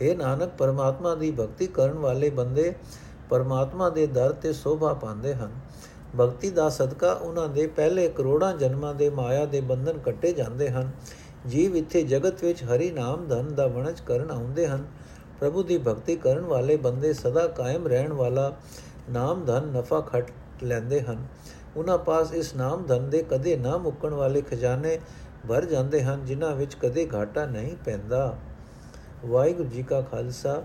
ਇਹ 0.00 0.16
ਨਾਨਕ, 0.16 0.50
ਪਰਮਾਤਮਾ 0.58 1.14
ਦੀ 1.14 1.30
ਭਗਤੀ 1.30 1.66
ਕਰਨ 1.66 1.98
ਵਾਲੇ 1.98 2.30
ਬੰਦੇ 2.30 2.74
ਪਰਮਾਤਮਾ 3.30 3.90
ਦੇ 3.90 4.06
ਦਰ 4.06 4.32
ਤੇ 4.32 4.52
ਸੋਭਾ 4.52 4.94
ਪਾਉਂਦੇ 4.94 5.34
ਹਨ। 5.34 5.50
ਭਗਤੀ 6.20 6.50
ਦਾ 6.50 6.68
ਸਦਕਾ 6.68 7.12
ਉਹਨਾਂ 7.12 7.48
ਦੇ 7.48 7.66
ਪਹਿਲੇ 7.66 8.08
ਕਰੋੜਾਂ 8.08 8.52
ਜਨਮਾਂ 8.52 8.94
ਦੇ 8.94 9.10
ਮਾਇਆ 9.10 9.44
ਦੇ 9.44 9.60
ਬੰਧਨ 9.60 9.98
ਕੱਟੇ 9.98 10.32
ਜਾਂਦੇ 10.32 10.70
ਹਨ। 10.70 10.90
ਜੀਵ 11.46 11.76
ਇੱਥੇ 11.76 12.02
ਜਗਤ 12.02 12.44
ਵਿੱਚ 12.44 12.64
ਹਰੀ 12.64 12.90
ਨਾਮ 12.90 13.26
ਧਨ 13.26 13.54
ਦਾ 13.54 13.66
ਵਣਜ 13.66 14.00
ਕਰਨ 14.00 14.30
ਆਉਂਦੇ 14.30 14.66
ਹਨ। 14.66 14.86
ਪ੍ਰਭੂ 15.40 15.62
ਦੀ 15.62 15.78
ਭਗਤੀ 15.78 16.16
ਕਰਨ 16.16 16.40
ਵਾਲੇ 16.40 16.76
ਬੰਦੇ 16.76 17.12
ਸਦਾ 17.12 17.46
ਕਾਇਮ 17.46 17.86
ਰਹਿਣ 17.86 18.12
ਵਾਲਾ 18.12 18.56
ਨਾਮ 19.10 19.44
ਧਨ 19.44 19.66
ਨਫਾ 19.66 20.00
ਖਟ 20.00 20.32
ਲੈਂਦੇ 20.62 21.00
ਹਨ। 21.00 21.26
ਉਹਨਾਂ 21.76 21.98
ਪਾਸ 21.98 22.32
ਇਸ 22.32 22.54
ਨਾਮ 22.54 22.86
ਧਨ 22.86 23.10
ਦੇ 23.10 23.22
ਕਦੇ 23.22 23.56
ਨਾ 23.56 23.76
ਮੁੱਕਣ 23.76 24.14
ਵਾਲੇ 24.14 24.42
ਖਜ਼ਾਨੇ 24.42 24.98
ਭਰ 25.48 25.64
ਜਾਂਦੇ 25.64 26.02
ਹਨ, 26.02 26.24
ਜਿਨ੍ਹਾਂ 26.24 26.54
ਵਿੱਚ 26.56 26.74
ਕਦੇ 26.74 27.08
ਘਾਟਾ 27.14 27.46
ਨਹੀਂ 27.46 27.76
ਪੈਂਦਾ। 27.84 28.36
ਵਾਹਿਗੁਰੂ 29.26 29.68
ਜੀ 29.68 29.82
ਕਾ 29.82 30.00
ਖਾਲਸਾ, 30.00 30.62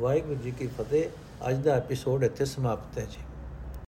ਵਾਹਿਗੁਰੂ 0.00 0.34
ਜੀ 0.34 0.50
ਕੀ 0.50 0.66
ਫਤਿਹ। 0.66 1.08
ਅੱਜ 1.50 1.56
ਦਾ 1.56 1.72
ਐਪੀਸੋਡ 1.72 2.24
ਇੱਥੇ 2.24 2.44
ਸਮਾਪਤ 2.44 2.98
ਹੈ 2.98 3.04
ਜੀ। 3.04 3.25